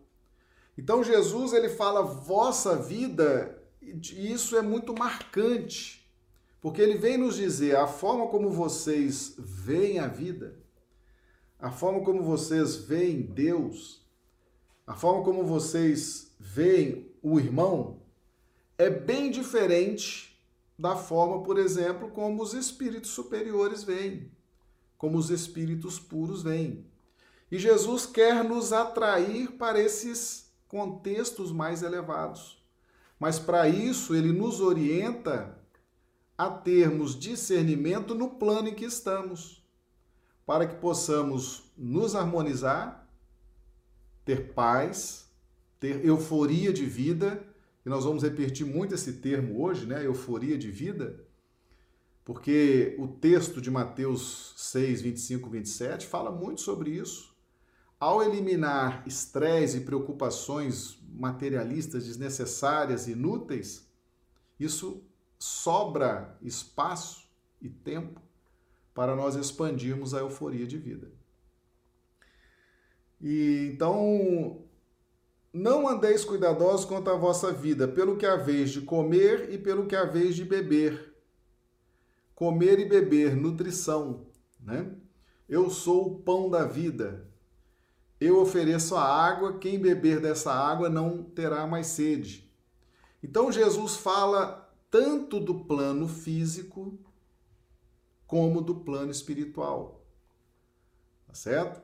Então 0.77 1.03
Jesus 1.03 1.53
ele 1.53 1.69
fala 1.69 2.01
vossa 2.01 2.75
vida 2.75 3.61
e 3.81 4.31
isso 4.31 4.57
é 4.57 4.61
muito 4.61 4.93
marcante, 4.93 5.98
porque 6.61 6.81
ele 6.81 6.97
vem 6.97 7.17
nos 7.17 7.35
dizer 7.35 7.75
a 7.75 7.87
forma 7.87 8.27
como 8.27 8.49
vocês 8.49 9.35
veem 9.37 9.99
a 9.99 10.07
vida, 10.07 10.59
a 11.59 11.71
forma 11.71 12.01
como 12.03 12.23
vocês 12.23 12.75
veem 12.75 13.21
Deus, 13.21 14.05
a 14.85 14.95
forma 14.95 15.23
como 15.23 15.43
vocês 15.43 16.33
veem 16.39 17.09
o 17.21 17.39
irmão 17.39 17.99
é 18.79 18.89
bem 18.89 19.29
diferente 19.29 20.41
da 20.77 20.95
forma, 20.95 21.43
por 21.43 21.59
exemplo, 21.59 22.09
como 22.11 22.41
os 22.41 22.53
espíritos 22.53 23.11
superiores 23.11 23.83
veem, 23.83 24.31
como 24.97 25.17
os 25.17 25.29
espíritos 25.29 25.99
puros 25.99 26.41
veem. 26.41 26.85
E 27.51 27.59
Jesus 27.59 28.05
quer 28.05 28.41
nos 28.41 28.71
atrair 28.71 29.51
para 29.57 29.81
esses 29.81 30.49
contextos 30.69 31.51
mais 31.51 31.83
elevados. 31.83 32.63
Mas 33.19 33.37
para 33.37 33.67
isso, 33.67 34.15
ele 34.15 34.31
nos 34.31 34.61
orienta 34.61 35.58
a 36.39 36.49
termos 36.49 37.19
discernimento 37.19 38.15
no 38.15 38.29
plano 38.29 38.69
em 38.69 38.73
que 38.73 38.85
estamos, 38.85 39.61
para 40.45 40.65
que 40.65 40.77
possamos 40.77 41.69
nos 41.77 42.15
harmonizar, 42.15 43.05
ter 44.23 44.53
paz, 44.53 45.29
ter 45.81 46.05
euforia 46.05 46.71
de 46.71 46.85
vida, 46.85 47.45
e 47.85 47.89
nós 47.89 48.05
vamos 48.05 48.23
repetir 48.23 48.65
muito 48.65 48.95
esse 48.95 49.15
termo 49.15 49.61
hoje, 49.61 49.85
né? 49.85 50.05
Euforia 50.05 50.57
de 50.57 50.71
vida, 50.71 51.21
porque 52.23 52.95
o 52.97 53.05
texto 53.05 53.59
de 53.59 53.69
Mateus 53.69 54.53
6, 54.55 55.01
25, 55.01 55.49
27 55.49 56.07
fala 56.07 56.31
muito 56.31 56.61
sobre 56.61 56.91
isso. 56.91 57.35
Ao 57.99 58.23
eliminar 58.23 59.03
estresse 59.05 59.79
e 59.79 59.81
preocupações 59.81 60.97
materialistas 61.11 62.05
desnecessárias 62.05 63.09
e 63.09 63.11
inúteis, 63.11 63.91
isso 64.57 65.03
sobra 65.39 66.37
espaço 66.41 67.27
e 67.61 67.69
tempo 67.69 68.21
para 68.93 69.15
nós 69.15 69.35
expandirmos 69.35 70.13
a 70.13 70.19
euforia 70.19 70.67
de 70.67 70.77
vida. 70.77 71.09
E 73.21 73.71
então, 73.73 74.61
não 75.53 75.87
andeis 75.87 76.25
cuidadosos 76.25 76.85
quanto 76.85 77.09
à 77.09 77.15
vossa 77.15 77.51
vida, 77.51 77.87
pelo 77.87 78.17
que 78.17 78.25
haveis 78.25 78.71
de 78.71 78.81
comer 78.81 79.53
e 79.53 79.57
pelo 79.57 79.87
que 79.87 79.95
haveis 79.95 80.35
de 80.35 80.43
beber. 80.43 81.15
Comer 82.35 82.79
e 82.79 82.85
beber, 82.85 83.35
nutrição, 83.35 84.27
né? 84.59 84.93
Eu 85.47 85.69
sou 85.69 86.07
o 86.07 86.19
pão 86.19 86.49
da 86.49 86.63
vida. 86.63 87.27
Eu 88.19 88.39
ofereço 88.39 88.95
a 88.95 89.03
água, 89.03 89.57
quem 89.57 89.79
beber 89.79 90.19
dessa 90.19 90.53
água 90.53 90.89
não 90.89 91.23
terá 91.23 91.65
mais 91.65 91.87
sede. 91.87 92.49
Então 93.23 93.51
Jesus 93.51 93.95
fala 93.95 94.58
tanto 94.89 95.39
do 95.39 95.65
plano 95.65 96.07
físico 96.07 96.97
como 98.25 98.61
do 98.61 98.75
plano 98.75 99.11
espiritual. 99.11 100.05
Tá 101.27 101.33
certo? 101.33 101.81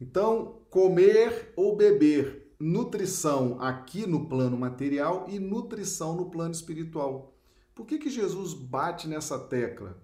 Então, 0.00 0.60
comer 0.70 1.52
ou 1.56 1.76
beber, 1.76 2.54
nutrição 2.58 3.60
aqui 3.60 4.06
no 4.06 4.28
plano 4.28 4.56
material 4.56 5.26
e 5.28 5.38
nutrição 5.38 6.16
no 6.16 6.30
plano 6.30 6.52
espiritual. 6.52 7.34
Por 7.74 7.86
que, 7.86 7.98
que 7.98 8.10
Jesus 8.10 8.54
bate 8.54 9.08
nessa 9.08 9.38
tecla? 9.38 10.00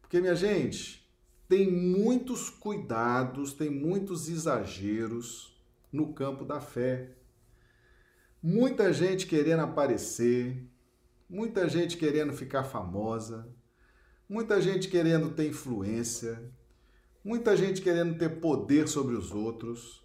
Porque, 0.00 0.20
minha 0.20 0.34
gente, 0.34 1.08
tem 1.48 1.70
muitos 1.70 2.48
cuidados, 2.48 3.52
tem 3.52 3.70
muitos 3.70 4.28
exageros 4.28 5.56
no 5.92 6.12
campo 6.12 6.44
da 6.44 6.60
fé. 6.60 7.16
Muita 8.42 8.90
gente 8.90 9.26
querendo 9.26 9.60
aparecer, 9.60 10.66
muita 11.28 11.68
gente 11.68 11.98
querendo 11.98 12.32
ficar 12.32 12.64
famosa, 12.64 13.46
muita 14.26 14.62
gente 14.62 14.88
querendo 14.88 15.30
ter 15.30 15.48
influência, 15.48 16.42
muita 17.22 17.54
gente 17.54 17.82
querendo 17.82 18.16
ter 18.16 18.40
poder 18.40 18.88
sobre 18.88 19.14
os 19.14 19.30
outros, 19.30 20.02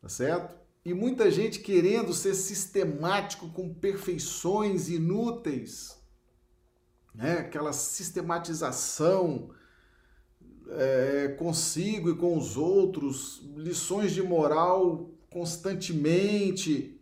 tá 0.00 0.08
certo? 0.08 0.56
E 0.82 0.94
muita 0.94 1.30
gente 1.30 1.58
querendo 1.58 2.14
ser 2.14 2.34
sistemático 2.34 3.50
com 3.50 3.74
perfeições 3.74 4.88
inúteis, 4.88 6.02
né? 7.14 7.40
aquela 7.40 7.74
sistematização 7.74 9.50
é, 10.70 11.28
consigo 11.38 12.10
e 12.10 12.16
com 12.16 12.36
os 12.38 12.56
outros, 12.56 13.42
lições 13.56 14.12
de 14.12 14.22
moral 14.22 15.10
constantemente. 15.30 16.97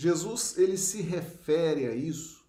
Jesus 0.00 0.56
ele 0.56 0.78
se 0.78 1.02
refere 1.02 1.86
a 1.86 1.94
isso 1.94 2.42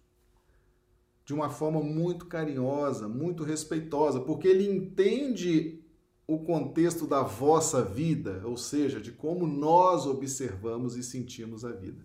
de 1.22 1.34
uma 1.34 1.50
forma 1.50 1.82
muito 1.82 2.24
carinhosa, 2.24 3.06
muito 3.06 3.44
respeitosa, 3.44 4.20
porque 4.20 4.48
ele 4.48 4.66
entende 4.66 5.78
o 6.26 6.38
contexto 6.38 7.06
da 7.06 7.22
vossa 7.22 7.84
vida, 7.84 8.40
ou 8.46 8.56
seja, 8.56 8.98
de 9.02 9.12
como 9.12 9.46
nós 9.46 10.06
observamos 10.06 10.96
e 10.96 11.02
sentimos 11.02 11.62
a 11.62 11.72
vida. 11.72 12.02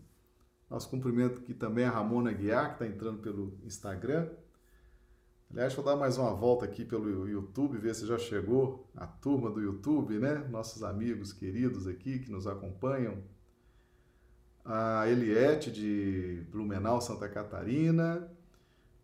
Nosso 0.69 0.89
cumprimento 0.89 1.39
aqui 1.39 1.53
também 1.53 1.85
a 1.85 1.91
Ramona 1.91 2.33
Guiar, 2.33 2.75
que 2.75 2.83
está 2.83 2.87
entrando 2.93 3.19
pelo 3.19 3.57
Instagram. 3.63 4.27
Aliás, 5.49 5.73
vou 5.73 5.85
dar 5.85 5.95
mais 5.95 6.17
uma 6.17 6.33
volta 6.33 6.65
aqui 6.65 6.83
pelo 6.83 7.25
YouTube, 7.25 7.77
ver 7.77 7.95
se 7.95 8.05
já 8.05 8.17
chegou 8.17 8.85
a 8.93 9.07
turma 9.07 9.49
do 9.49 9.61
YouTube, 9.61 10.19
né? 10.19 10.45
Nossos 10.49 10.83
amigos 10.83 11.31
queridos 11.31 11.87
aqui 11.87 12.19
que 12.19 12.29
nos 12.29 12.45
acompanham. 12.47 13.23
A 14.67 15.07
Eliette 15.07 15.71
de 15.71 16.43
Blumenau, 16.51 17.01
Santa 17.01 17.27
Catarina 17.27 18.29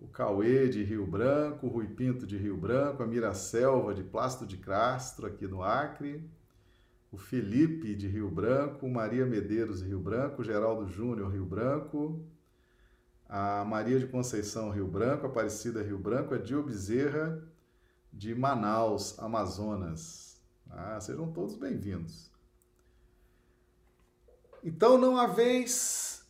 o 0.04 0.08
Cauê 0.10 0.68
de 0.68 0.84
Rio 0.84 1.08
Branco, 1.08 1.66
o 1.66 1.70
Rui 1.70 1.88
Pinto 1.88 2.28
de 2.28 2.36
Rio 2.38 2.58
Branco, 2.58 3.02
a 3.02 3.08
Miracelva 3.08 3.94
de 3.94 4.04
Plástico 4.04 4.46
de 4.46 4.58
Castro, 4.58 5.26
aqui 5.26 5.48
no 5.48 5.64
Acre, 5.64 6.30
o 7.10 7.18
Felipe 7.18 7.96
de 7.96 8.08
Rio 8.08 8.30
Branco, 8.30 8.88
Maria 8.90 9.26
Medeiros 9.26 9.80
de 9.80 9.88
Rio 9.88 10.00
Branco, 10.00 10.44
Geraldo 10.44 10.90
Júnior 10.90 11.32
Rio 11.32 11.46
Branco, 11.46 12.20
a 13.30 13.64
Maria 13.64 13.98
de 13.98 14.06
Conceição 14.06 14.70
Rio 14.72 14.88
Branco, 14.88 15.26
Aparecida 15.26 15.82
Rio 15.82 15.98
Branco, 15.98 16.34
a 16.34 16.38
Dio 16.38 16.62
Bezerra 16.62 17.42
de 18.12 18.36
Manaus, 18.36 19.18
Amazonas. 19.20 20.42
Ah, 20.70 21.00
sejam 21.00 21.32
todos 21.32 21.56
bem-vindos. 21.56 22.33
Então 24.64 24.98
não 24.98 25.18
há 25.18 25.28
vez 25.28 26.26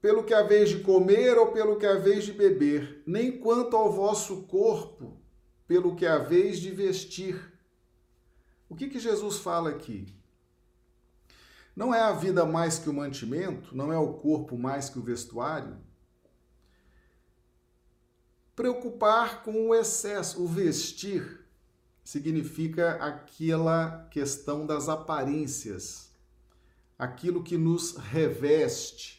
pelo 0.00 0.22
que 0.22 0.32
haveis 0.32 0.68
de 0.70 0.80
comer 0.80 1.36
ou 1.36 1.50
pelo 1.50 1.76
que 1.76 1.86
haveis 1.86 2.24
de 2.24 2.32
beber, 2.32 3.02
nem 3.04 3.36
quanto 3.38 3.76
ao 3.76 3.92
vosso 3.92 4.42
corpo, 4.42 5.20
pelo 5.66 5.96
que 5.96 6.06
haveis 6.06 6.60
de 6.60 6.70
vestir. 6.70 7.52
O 8.68 8.76
que, 8.76 8.88
que 8.88 9.00
Jesus 9.00 9.38
fala 9.38 9.70
aqui? 9.70 10.14
Não 11.74 11.94
é 11.94 12.00
a 12.00 12.12
vida 12.12 12.44
mais 12.44 12.78
que 12.78 12.88
o 12.88 12.92
mantimento? 12.92 13.76
Não 13.76 13.92
é 13.92 13.98
o 13.98 14.14
corpo 14.14 14.56
mais 14.56 14.88
que 14.88 14.98
o 14.98 15.02
vestuário? 15.02 15.76
Preocupar 18.54 19.42
com 19.42 19.68
o 19.68 19.74
excesso, 19.74 20.42
o 20.42 20.46
vestir, 20.46 21.44
significa 22.02 22.92
aquela 22.94 24.08
questão 24.10 24.66
das 24.66 24.88
aparências, 24.88 26.07
aquilo 26.98 27.42
que 27.42 27.56
nos 27.56 27.96
reveste 27.96 29.18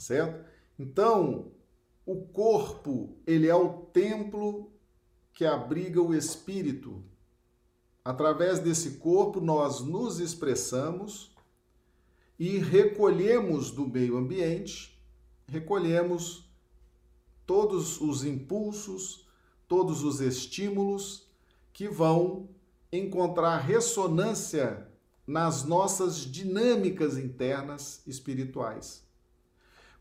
certo? 0.00 0.44
Então, 0.78 1.52
o 2.04 2.22
corpo, 2.22 3.16
ele 3.26 3.46
é 3.46 3.54
o 3.54 3.84
templo 3.92 4.72
que 5.32 5.44
abriga 5.44 6.00
o 6.00 6.14
espírito. 6.14 7.04
Através 8.04 8.58
desse 8.58 8.92
corpo 8.92 9.40
nós 9.40 9.80
nos 9.80 10.18
expressamos 10.18 11.30
e 12.38 12.56
recolhemos 12.56 13.70
do 13.70 13.86
meio 13.86 14.16
ambiente, 14.16 14.98
recolhemos 15.46 16.50
todos 17.46 18.00
os 18.00 18.24
impulsos, 18.24 19.28
todos 19.68 20.02
os 20.02 20.20
estímulos 20.20 21.28
que 21.72 21.88
vão 21.88 22.48
encontrar 22.90 23.58
ressonância 23.58 24.89
nas 25.30 25.62
nossas 25.62 26.16
dinâmicas 26.16 27.16
internas 27.16 28.02
espirituais. 28.04 29.04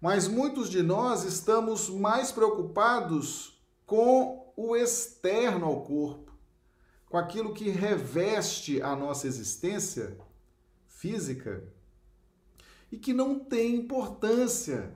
Mas 0.01 0.27
muitos 0.27 0.67
de 0.71 0.81
nós 0.81 1.23
estamos 1.23 1.87
mais 1.87 2.31
preocupados 2.31 3.61
com 3.85 4.51
o 4.57 4.75
externo 4.75 5.67
ao 5.67 5.83
corpo, 5.83 6.33
com 7.07 7.15
aquilo 7.15 7.53
que 7.53 7.69
reveste 7.69 8.81
a 8.81 8.95
nossa 8.95 9.27
existência 9.27 10.17
física 10.87 11.63
e 12.91 12.97
que 12.97 13.13
não 13.13 13.37
tem 13.37 13.75
importância. 13.75 14.95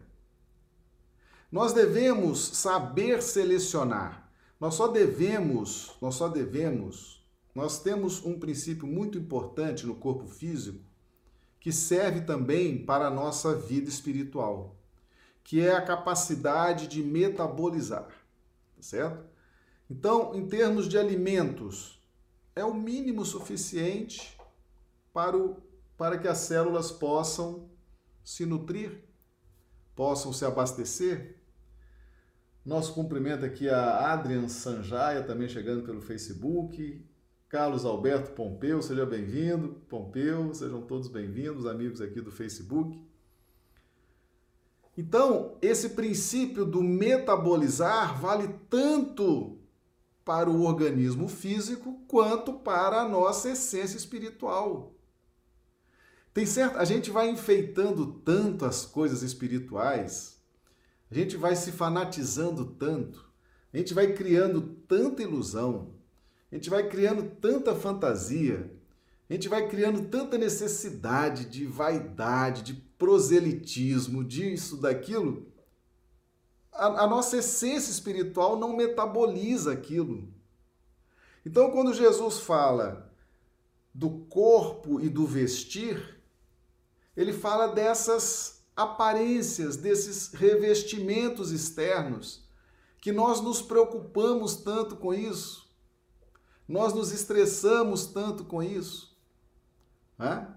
Nós 1.51 1.73
devemos 1.73 2.39
saber 2.39 3.21
selecionar. 3.21 4.31
Nós 4.59 4.73
só 4.73 4.87
devemos, 4.87 5.95
nós 6.01 6.15
só 6.15 6.27
devemos, 6.27 7.12
nós 7.53 7.81
temos 7.81 8.23
um 8.25 8.39
princípio 8.39 8.87
muito 8.87 9.17
importante 9.17 9.85
no 9.85 9.95
corpo 9.95 10.27
físico 10.27 10.79
que 11.59 11.71
serve 11.71 12.21
também 12.21 12.85
para 12.85 13.07
a 13.07 13.11
nossa 13.11 13.55
vida 13.55 13.89
espiritual 13.89 14.75
que 15.43 15.59
é 15.59 15.75
a 15.75 15.81
capacidade 15.81 16.87
de 16.87 17.03
metabolizar, 17.03 18.07
tá 18.07 18.81
certo? 18.81 19.25
Então, 19.89 20.33
em 20.33 20.47
termos 20.47 20.87
de 20.87 20.97
alimentos, 20.97 22.01
é 22.55 22.63
o 22.63 22.73
mínimo 22.73 23.25
suficiente 23.25 24.37
para, 25.11 25.37
o, 25.37 25.61
para 25.97 26.17
que 26.17 26.27
as 26.27 26.39
células 26.39 26.91
possam 26.91 27.69
se 28.23 28.45
nutrir, 28.45 29.03
possam 29.93 30.31
se 30.31 30.45
abastecer. 30.45 31.37
Nosso 32.65 32.93
cumprimento 32.93 33.43
aqui 33.43 33.67
a 33.67 34.13
Adrian 34.13 34.47
Sanjaia, 34.47 35.21
também 35.21 35.49
chegando 35.49 35.83
pelo 35.83 36.01
Facebook. 36.01 37.05
Carlos 37.53 37.85
Alberto 37.85 38.31
Pompeu, 38.31 38.81
seja 38.81 39.05
bem-vindo. 39.05 39.79
Pompeu, 39.87 40.51
sejam 40.55 40.81
todos 40.81 41.07
bem-vindos, 41.07 41.67
amigos 41.67 42.01
aqui 42.01 42.19
do 42.19 42.31
Facebook. 42.31 42.99
Então, 44.97 45.55
esse 45.61 45.89
princípio 45.89 46.65
do 46.65 46.81
metabolizar 46.81 48.19
vale 48.19 48.47
tanto 48.71 49.59
para 50.25 50.49
o 50.49 50.63
organismo 50.63 51.27
físico 51.27 52.03
quanto 52.07 52.53
para 52.53 53.01
a 53.01 53.07
nossa 53.07 53.51
essência 53.51 53.97
espiritual. 53.97 54.95
Tem 56.33 56.47
certo, 56.47 56.79
a 56.79 56.85
gente 56.85 57.11
vai 57.11 57.29
enfeitando 57.29 58.13
tanto 58.25 58.65
as 58.65 58.83
coisas 58.83 59.21
espirituais, 59.21 60.41
a 61.11 61.13
gente 61.13 61.37
vai 61.37 61.55
se 61.55 61.71
fanatizando 61.71 62.65
tanto, 62.65 63.31
a 63.71 63.77
gente 63.77 63.93
vai 63.93 64.11
criando 64.11 64.59
tanta 64.87 65.21
ilusão, 65.21 66.01
a 66.53 66.55
gente 66.55 66.69
vai 66.69 66.87
criando 66.87 67.31
tanta 67.41 67.73
fantasia, 67.73 68.71
a 69.27 69.33
gente 69.33 69.49
vai 69.49 69.67
criando 69.67 70.07
tanta 70.07 70.37
necessidade 70.37 71.45
de 71.45 71.65
vaidade, 71.65 72.61
de 72.61 72.73
proselitismo, 72.75 74.23
disso, 74.23 74.77
daquilo. 74.77 75.47
A, 76.71 77.05
a 77.05 77.07
nossa 77.07 77.37
essência 77.37 77.89
espiritual 77.89 78.55
não 78.55 78.77
metaboliza 78.77 79.73
aquilo. 79.73 80.31
Então, 81.43 81.71
quando 81.71 81.91
Jesus 81.91 82.41
fala 82.41 83.11
do 83.91 84.11
corpo 84.11 85.01
e 85.01 85.09
do 85.09 85.25
vestir, 85.25 86.21
ele 87.17 87.33
fala 87.33 87.65
dessas 87.69 88.63
aparências, 88.75 89.75
desses 89.75 90.31
revestimentos 90.31 91.51
externos, 91.51 92.47
que 93.01 93.11
nós 93.11 93.41
nos 93.41 93.59
preocupamos 93.59 94.57
tanto 94.57 94.95
com 94.95 95.11
isso, 95.11 95.62
nós 96.67 96.93
nos 96.93 97.11
estressamos 97.11 98.07
tanto 98.07 98.45
com 98.45 98.61
isso. 98.61 99.17
Hã? 100.19 100.55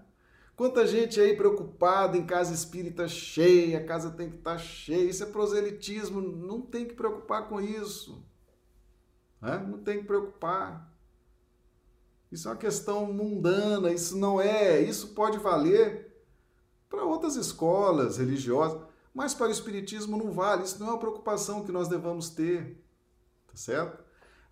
Quanta 0.55 0.87
gente 0.87 1.19
aí 1.19 1.35
preocupada 1.35 2.17
em 2.17 2.25
casa 2.25 2.53
espírita 2.53 3.07
cheia, 3.07 3.77
a 3.77 3.85
casa 3.85 4.11
tem 4.11 4.29
que 4.29 4.37
estar 4.37 4.53
tá 4.53 4.57
cheia. 4.57 5.09
Isso 5.09 5.23
é 5.23 5.27
proselitismo, 5.27 6.21
não 6.21 6.61
tem 6.61 6.85
que 6.85 6.95
preocupar 6.95 7.47
com 7.47 7.61
isso. 7.61 8.25
Hã? 9.41 9.59
Não 9.59 9.79
tem 9.79 9.99
que 9.99 10.05
preocupar. 10.05 10.91
Isso 12.31 12.47
é 12.47 12.51
uma 12.51 12.57
questão 12.57 13.11
mundana, 13.13 13.91
isso 13.91 14.17
não 14.17 14.41
é, 14.41 14.81
isso 14.81 15.09
pode 15.13 15.37
valer 15.37 16.13
para 16.89 17.03
outras 17.03 17.35
escolas 17.35 18.17
religiosas, 18.17 18.81
mas 19.13 19.33
para 19.33 19.47
o 19.47 19.51
espiritismo 19.51 20.17
não 20.17 20.31
vale, 20.31 20.63
isso 20.63 20.79
não 20.79 20.87
é 20.87 20.89
uma 20.91 20.99
preocupação 20.99 21.63
que 21.63 21.71
nós 21.71 21.87
devamos 21.87 22.29
ter. 22.29 22.83
Tá 23.47 23.55
certo? 23.55 24.06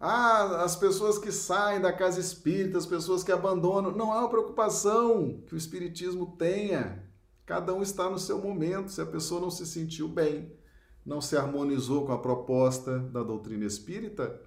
Ah, 0.08 0.62
as 0.64 0.76
pessoas 0.76 1.18
que 1.18 1.32
saem 1.32 1.82
da 1.82 1.92
casa 1.92 2.20
espírita, 2.20 2.78
as 2.78 2.86
pessoas 2.86 3.24
que 3.24 3.32
abandonam. 3.32 3.90
Não 3.90 4.14
é 4.14 4.20
uma 4.20 4.30
preocupação 4.30 5.42
que 5.48 5.56
o 5.56 5.58
espiritismo 5.58 6.36
tenha. 6.38 7.04
Cada 7.44 7.74
um 7.74 7.82
está 7.82 8.08
no 8.08 8.20
seu 8.20 8.38
momento. 8.38 8.92
Se 8.92 9.02
a 9.02 9.06
pessoa 9.08 9.42
não 9.42 9.50
se 9.50 9.66
sentiu 9.66 10.08
bem, 10.08 10.56
não 11.04 11.20
se 11.20 11.36
harmonizou 11.36 12.06
com 12.06 12.12
a 12.14 12.20
proposta 12.20 13.00
da 13.00 13.24
doutrina 13.24 13.66
espírita, 13.66 14.40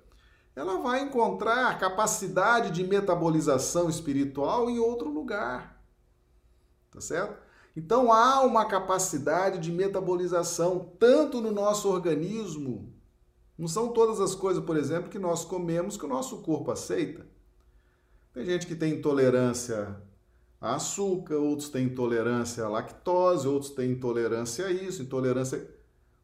ela 0.54 0.78
vai 0.78 1.02
encontrar 1.02 1.76
capacidade 1.80 2.70
de 2.70 2.84
metabolização 2.84 3.90
espiritual 3.90 4.70
em 4.70 4.78
outro 4.78 5.10
lugar. 5.10 5.82
Tá 6.88 7.00
certo? 7.00 7.36
Então 7.76 8.12
há 8.12 8.42
uma 8.42 8.64
capacidade 8.64 9.58
de 9.58 9.72
metabolização 9.72 10.92
tanto 11.00 11.40
no 11.40 11.50
nosso 11.50 11.88
organismo. 11.88 12.96
Não 13.58 13.66
são 13.66 13.88
todas 13.88 14.20
as 14.20 14.36
coisas, 14.36 14.64
por 14.64 14.76
exemplo, 14.76 15.10
que 15.10 15.18
nós 15.18 15.44
comemos 15.44 15.96
que 15.96 16.04
o 16.04 16.08
nosso 16.08 16.42
corpo 16.42 16.70
aceita. 16.70 17.26
Tem 18.32 18.44
gente 18.44 18.68
que 18.68 18.76
tem 18.76 18.94
intolerância 18.94 20.00
a 20.60 20.76
açúcar, 20.76 21.36
outros 21.36 21.68
têm 21.68 21.86
intolerância 21.86 22.64
à 22.64 22.68
lactose, 22.68 23.48
outros 23.48 23.72
têm 23.72 23.92
intolerância 23.92 24.66
a 24.66 24.70
isso, 24.70 25.02
intolerância. 25.02 25.68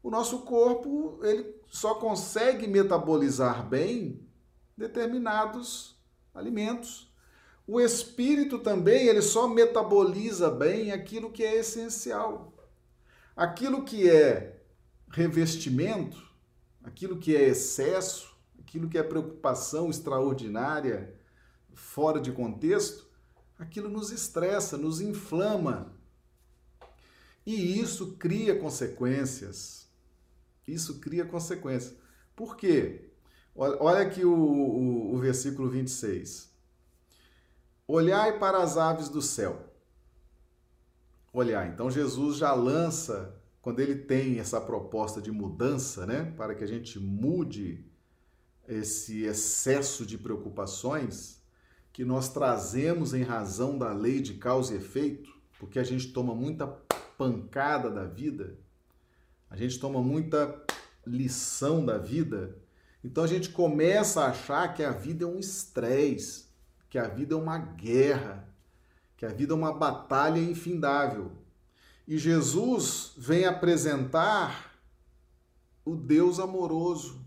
O 0.00 0.10
nosso 0.10 0.40
corpo 0.42 1.18
ele 1.24 1.56
só 1.66 1.94
consegue 1.94 2.68
metabolizar 2.68 3.68
bem 3.68 4.24
determinados 4.76 5.96
alimentos. 6.32 7.12
O 7.66 7.80
espírito 7.80 8.58
também, 8.58 9.06
ele 9.06 9.22
só 9.22 9.48
metaboliza 9.48 10.50
bem 10.50 10.92
aquilo 10.92 11.32
que 11.32 11.42
é 11.42 11.56
essencial. 11.56 12.52
Aquilo 13.34 13.84
que 13.84 14.08
é 14.08 14.62
revestimento, 15.08 16.23
aquilo 16.84 17.18
que 17.18 17.34
é 17.34 17.48
excesso, 17.48 18.36
aquilo 18.60 18.88
que 18.88 18.98
é 18.98 19.02
preocupação 19.02 19.90
extraordinária, 19.90 21.14
fora 21.72 22.20
de 22.20 22.30
contexto, 22.30 23.08
aquilo 23.58 23.88
nos 23.88 24.12
estressa, 24.12 24.76
nos 24.76 25.00
inflama. 25.00 25.92
E 27.44 27.80
isso 27.80 28.16
cria 28.16 28.58
consequências. 28.58 29.88
Isso 30.66 31.00
cria 31.00 31.24
consequências. 31.24 31.96
Por 32.36 32.56
quê? 32.56 33.10
Olha 33.54 34.00
aqui 34.00 34.24
o, 34.24 34.34
o, 34.34 35.14
o 35.14 35.18
versículo 35.18 35.68
26. 35.68 36.52
Olhai 37.86 38.38
para 38.38 38.62
as 38.62 38.76
aves 38.76 39.08
do 39.08 39.20
céu. 39.20 39.72
Olhar. 41.32 41.68
Então 41.68 41.90
Jesus 41.90 42.36
já 42.38 42.52
lança, 42.54 43.33
quando 43.64 43.80
ele 43.80 43.94
tem 43.94 44.38
essa 44.38 44.60
proposta 44.60 45.22
de 45.22 45.32
mudança, 45.32 46.04
né, 46.04 46.34
para 46.36 46.54
que 46.54 46.62
a 46.62 46.66
gente 46.66 47.00
mude 47.00 47.82
esse 48.68 49.24
excesso 49.24 50.04
de 50.04 50.18
preocupações 50.18 51.42
que 51.90 52.04
nós 52.04 52.28
trazemos 52.28 53.14
em 53.14 53.22
razão 53.22 53.78
da 53.78 53.90
lei 53.90 54.20
de 54.20 54.34
causa 54.34 54.74
e 54.74 54.76
efeito, 54.76 55.34
porque 55.58 55.78
a 55.78 55.82
gente 55.82 56.12
toma 56.12 56.34
muita 56.34 56.66
pancada 57.16 57.90
da 57.90 58.04
vida, 58.04 58.58
a 59.48 59.56
gente 59.56 59.78
toma 59.78 60.02
muita 60.02 60.62
lição 61.06 61.86
da 61.86 61.96
vida, 61.96 62.58
então 63.02 63.24
a 63.24 63.28
gente 63.28 63.48
começa 63.48 64.20
a 64.20 64.28
achar 64.28 64.74
que 64.74 64.82
a 64.82 64.90
vida 64.90 65.24
é 65.24 65.26
um 65.26 65.38
estresse 65.38 66.44
que 66.90 66.98
a 66.98 67.08
vida 67.08 67.34
é 67.34 67.36
uma 67.38 67.56
guerra, 67.56 68.46
que 69.16 69.24
a 69.24 69.30
vida 69.30 69.54
é 69.54 69.56
uma 69.56 69.72
batalha 69.72 70.38
infindável. 70.38 71.32
E 72.06 72.18
Jesus 72.18 73.12
vem 73.16 73.46
apresentar 73.46 74.78
o 75.84 75.96
Deus 75.96 76.38
amoroso, 76.38 77.24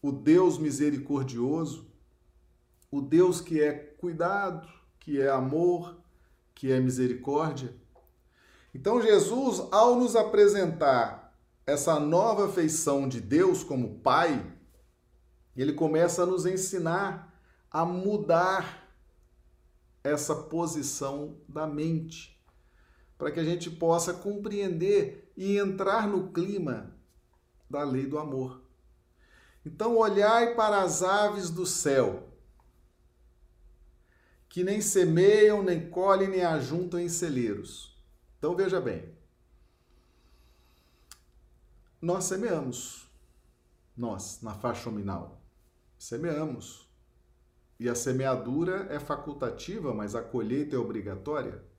o 0.00 0.10
Deus 0.10 0.58
misericordioso, 0.58 1.86
o 2.90 3.00
Deus 3.00 3.40
que 3.40 3.60
é 3.60 3.72
cuidado, 3.72 4.68
que 4.98 5.20
é 5.20 5.28
amor, 5.28 5.96
que 6.54 6.70
é 6.70 6.80
misericórdia. 6.80 7.74
Então, 8.74 9.00
Jesus, 9.00 9.60
ao 9.70 9.96
nos 9.96 10.16
apresentar 10.16 11.34
essa 11.66 12.00
nova 12.00 12.50
feição 12.52 13.08
de 13.08 13.20
Deus 13.20 13.62
como 13.62 14.00
Pai, 14.00 14.44
ele 15.56 15.72
começa 15.72 16.22
a 16.22 16.26
nos 16.26 16.46
ensinar 16.46 17.32
a 17.70 17.84
mudar 17.84 18.86
essa 20.04 20.34
posição 20.34 21.36
da 21.48 21.66
mente, 21.66 22.38
para 23.22 23.30
que 23.30 23.38
a 23.38 23.44
gente 23.44 23.70
possa 23.70 24.12
compreender 24.12 25.32
e 25.36 25.56
entrar 25.56 26.08
no 26.08 26.32
clima 26.32 26.92
da 27.70 27.84
lei 27.84 28.04
do 28.04 28.18
amor. 28.18 28.60
Então, 29.64 29.96
olhai 29.96 30.56
para 30.56 30.82
as 30.82 31.04
aves 31.04 31.48
do 31.48 31.64
céu, 31.64 32.36
que 34.48 34.64
nem 34.64 34.80
semeiam, 34.80 35.62
nem 35.62 35.88
colhem, 35.88 36.26
nem 36.26 36.42
ajuntam 36.42 36.98
em 36.98 37.08
celeiros. 37.08 37.96
Então, 38.38 38.56
veja 38.56 38.80
bem. 38.80 39.14
Nós 42.00 42.24
semeamos, 42.24 43.08
nós, 43.96 44.42
na 44.42 44.52
faixa 44.52 44.90
nominal, 44.90 45.40
semeamos. 45.96 46.90
E 47.78 47.88
a 47.88 47.94
semeadura 47.94 48.88
é 48.90 48.98
facultativa, 48.98 49.94
mas 49.94 50.16
a 50.16 50.22
colheita 50.22 50.74
é 50.74 50.78
obrigatória. 50.80 51.70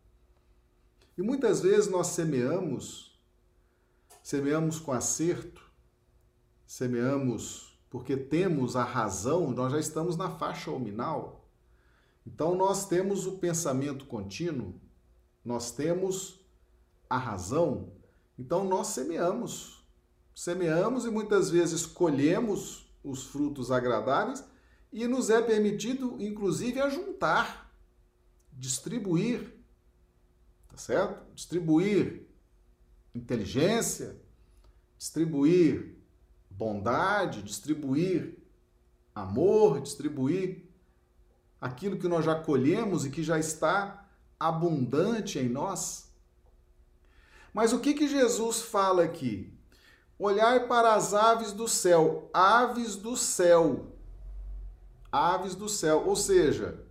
E 1.17 1.21
muitas 1.21 1.62
vezes 1.62 1.89
nós 1.89 2.08
semeamos, 2.08 3.19
semeamos 4.21 4.80
com 4.80 4.91
acerto, 4.91 5.62
semeamos 6.65 7.73
porque 7.93 8.17
temos 8.17 8.76
a 8.76 8.84
razão, 8.84 9.52
nós 9.52 9.71
já 9.71 9.80
estamos 9.80 10.17
na 10.17 10.28
faixa 10.28 10.71
nominal. 10.71 11.47
Então 12.26 12.56
nós 12.56 12.88
temos 12.88 13.28
o 13.28 13.34
pensamento 13.34 14.06
contínuo, 14.06 14.73
nós 15.45 15.71
temos 15.71 16.39
a 17.08 17.19
razão, 17.19 17.91
então 18.39 18.63
nós 18.63 18.88
semeamos. 18.88 19.86
Semeamos 20.34 21.06
e 21.06 21.12
muitas 21.12 21.52
vezes 21.52 21.86
colhemos 21.86 22.91
os 23.04 23.26
frutos 23.26 23.69
agradáveis 23.69 24.43
e 24.91 25.08
nos 25.08 25.30
é 25.30 25.39
permitido, 25.39 26.15
inclusive, 26.19 26.80
ajuntar, 26.80 27.71
distribuir, 28.52 29.52
tá 30.73 30.77
certo? 30.77 31.23
Distribuir 31.33 32.27
inteligência, 33.15 34.19
distribuir 34.97 35.95
bondade, 36.49 37.41
distribuir 37.41 38.38
amor, 39.15 39.79
distribuir 39.79 40.67
aquilo 41.62 41.97
que 41.97 42.09
nós 42.09 42.25
já 42.25 42.36
colhemos 42.36 43.05
e 43.05 43.09
que 43.09 43.23
já 43.23 43.39
está 43.39 44.05
abundante 44.38 45.39
em 45.39 45.47
nós. 45.47 46.12
Mas 47.53 47.71
o 47.71 47.79
que 47.79 47.93
que 47.93 48.09
Jesus 48.09 48.62
fala 48.62 49.03
aqui? 49.05 49.53
Olhar 50.19 50.67
para 50.67 50.95
as 50.95 51.13
aves 51.13 51.53
do 51.53 51.67
céu, 51.67 52.29
aves 52.33 52.97
do 52.97 53.15
céu 53.15 53.93
aves 55.13 55.53
do 55.53 55.69
céu. 55.69 56.03
Ou 56.07 56.15
seja, 56.15 56.83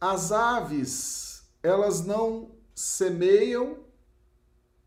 as 0.00 0.32
aves, 0.32 1.37
elas 1.68 2.04
não 2.04 2.50
semeiam 2.74 3.84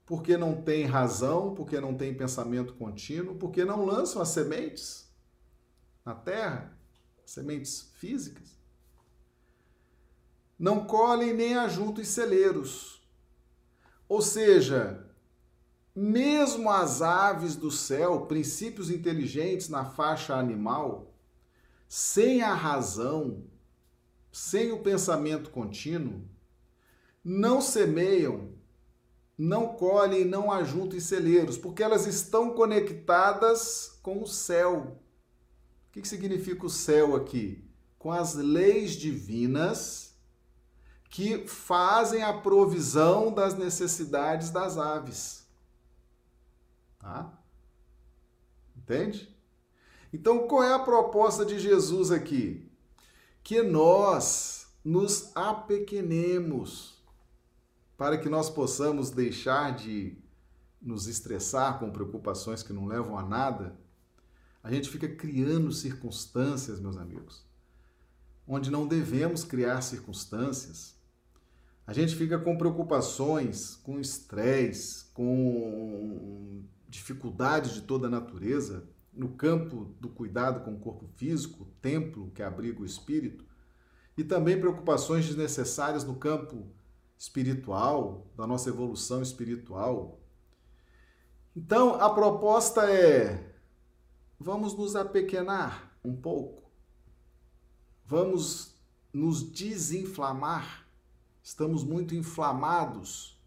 porque 0.06 0.36
não 0.36 0.62
têm 0.62 0.86
razão, 0.86 1.54
porque 1.54 1.80
não 1.80 1.96
têm 1.96 2.13
pensamento 2.13 2.74
contínuo, 2.74 3.36
porque 3.36 3.63
não 3.63 3.86
lançam 3.86 4.22
as 4.22 4.30
sementes 4.30 5.10
na 6.04 6.13
terra, 6.13 6.78
sementes 7.26 7.91
físicas. 7.96 8.60
Não 10.60 10.86
colhem 10.86 11.34
nem 11.34 11.56
ajuntam 11.56 12.02
em 12.02 12.06
celeiros. 12.06 13.02
Ou 14.10 14.22
seja, 14.22 15.10
mesmo 15.96 16.70
as 16.70 17.02
aves 17.02 17.56
do 17.56 17.72
céu, 17.72 18.26
princípios 18.26 18.89
inteligentes 18.89 19.70
na 19.70 19.86
faixa 19.86 20.36
animal, 20.36 21.13
sem 21.88 22.41
a 22.41 22.54
razão, 22.54 23.44
sem 24.32 24.72
o 24.72 24.82
pensamento 24.82 25.50
contínuo, 25.50 26.30
não 27.23 27.62
semeiam, 27.62 28.53
não 29.38 29.75
colhem, 29.75 30.25
não 30.25 30.51
ajuntam 30.51 30.97
em 30.97 31.01
celeiros, 31.01 31.57
porque 31.57 31.84
elas 31.84 32.05
estão 32.05 32.53
conectadas 32.53 33.99
com 34.01 34.21
o 34.21 34.27
céu. 34.27 34.99
O 35.88 35.91
que 35.91 36.07
significa 36.07 36.65
o 36.65 36.69
céu 36.69 37.15
aqui? 37.15 37.67
Com 37.97 38.12
as 38.12 38.34
leis 38.36 38.91
divinas 38.91 40.15
que 41.10 41.45
fazem 41.45 42.23
a 42.23 42.34
provisão 42.34 43.34
das 43.34 43.53
necessidades 43.53 44.49
das 44.49 44.77
aves. 44.77 45.45
Tá? 46.97 47.38
Entende? 48.77 49.36
Então, 50.13 50.47
qual 50.47 50.63
é 50.63 50.73
a 50.73 50.79
proposta 50.79 51.45
de 51.45 51.60
Jesus 51.60 52.12
aqui? 52.12 52.71
Que 53.43 53.62
nós 53.62 54.67
nos 54.84 55.36
apequenemos 55.36 56.90
para 58.01 58.17
que 58.17 58.27
nós 58.27 58.49
possamos 58.49 59.11
deixar 59.11 59.75
de 59.75 60.17
nos 60.81 61.05
estressar 61.05 61.77
com 61.77 61.91
preocupações 61.91 62.63
que 62.63 62.73
não 62.73 62.87
levam 62.87 63.15
a 63.15 63.21
nada. 63.21 63.75
A 64.63 64.71
gente 64.71 64.89
fica 64.89 65.07
criando 65.07 65.71
circunstâncias, 65.71 66.79
meus 66.79 66.97
amigos, 66.97 67.45
onde 68.47 68.71
não 68.71 68.87
devemos 68.87 69.43
criar 69.43 69.83
circunstâncias. 69.83 70.95
A 71.85 71.93
gente 71.93 72.15
fica 72.15 72.39
com 72.39 72.57
preocupações, 72.57 73.75
com 73.83 73.99
estresse, 73.99 75.05
com 75.13 76.63
dificuldades 76.89 77.71
de 77.71 77.83
toda 77.83 78.09
natureza 78.09 78.89
no 79.13 79.29
campo 79.29 79.95
do 80.01 80.09
cuidado 80.09 80.65
com 80.65 80.73
o 80.73 80.79
corpo 80.79 81.07
físico, 81.17 81.65
o 81.65 81.71
templo 81.79 82.31
que 82.33 82.41
abriga 82.41 82.81
o 82.81 82.85
espírito, 82.85 83.45
e 84.17 84.23
também 84.23 84.59
preocupações 84.59 85.27
desnecessárias 85.27 86.03
no 86.03 86.15
campo 86.15 86.65
espiritual, 87.21 88.25
da 88.36 88.47
nossa 88.47 88.69
evolução 88.69 89.21
espiritual. 89.21 90.19
Então, 91.55 92.01
a 92.01 92.10
proposta 92.10 92.91
é: 92.91 93.53
vamos 94.39 94.75
nos 94.75 94.95
apequenar 94.95 95.95
um 96.03 96.15
pouco, 96.15 96.63
vamos 98.07 98.73
nos 99.13 99.43
desinflamar. 99.43 100.88
Estamos 101.43 101.84
muito 101.84 102.15
inflamados 102.15 103.39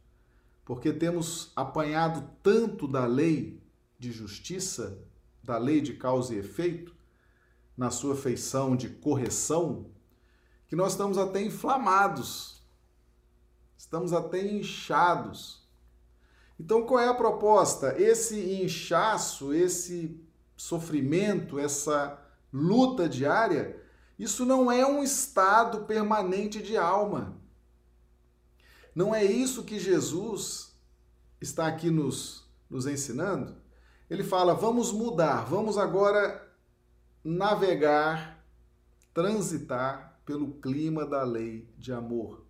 porque 0.64 0.92
temos 0.92 1.50
apanhado 1.56 2.30
tanto 2.44 2.87
da 2.87 3.06
lei 3.06 3.60
de 3.98 4.12
justiça, 4.12 5.04
da 5.42 5.58
lei 5.58 5.80
de 5.80 5.94
causa 5.94 6.32
e 6.32 6.38
efeito, 6.38 6.94
na 7.76 7.90
sua 7.90 8.14
feição 8.14 8.76
de 8.76 8.88
correção, 8.88 9.90
que 10.68 10.76
nós 10.76 10.92
estamos 10.92 11.18
até 11.18 11.42
inflamados, 11.42 12.53
estamos 13.85 14.14
até 14.14 14.42
inchados. 14.42 15.62
Então, 16.59 16.87
qual 16.87 17.01
é 17.01 17.07
a 17.07 17.14
proposta? 17.14 18.01
Esse 18.01 18.62
inchaço, 18.62 19.53
esse 19.53 20.18
sofrimento, 20.57 21.59
essa 21.59 22.18
luta 22.51 23.07
diária, 23.07 23.79
isso 24.18 24.47
não 24.47 24.73
é 24.73 24.87
um 24.87 25.03
estado 25.03 25.85
permanente 25.85 26.62
de 26.62 26.79
alma. 26.79 27.37
Não 28.94 29.14
é 29.14 29.23
isso 29.23 29.64
que 29.64 29.79
Jesus 29.79 30.75
está 31.38 31.66
aqui 31.66 31.90
nos, 31.90 32.49
nos 32.70 32.87
ensinando? 32.87 33.55
Ele 34.09 34.25
fala: 34.25 34.55
vamos 34.55 34.92
mudar, 34.92 35.44
vamos 35.44 35.77
agora 35.77 36.49
navegar, 37.23 38.42
transitar 39.12 40.18
pelo 40.25 40.55
clima 40.55 41.05
da 41.05 41.23
lei 41.23 41.68
de 41.77 41.92
amor. 41.92 42.43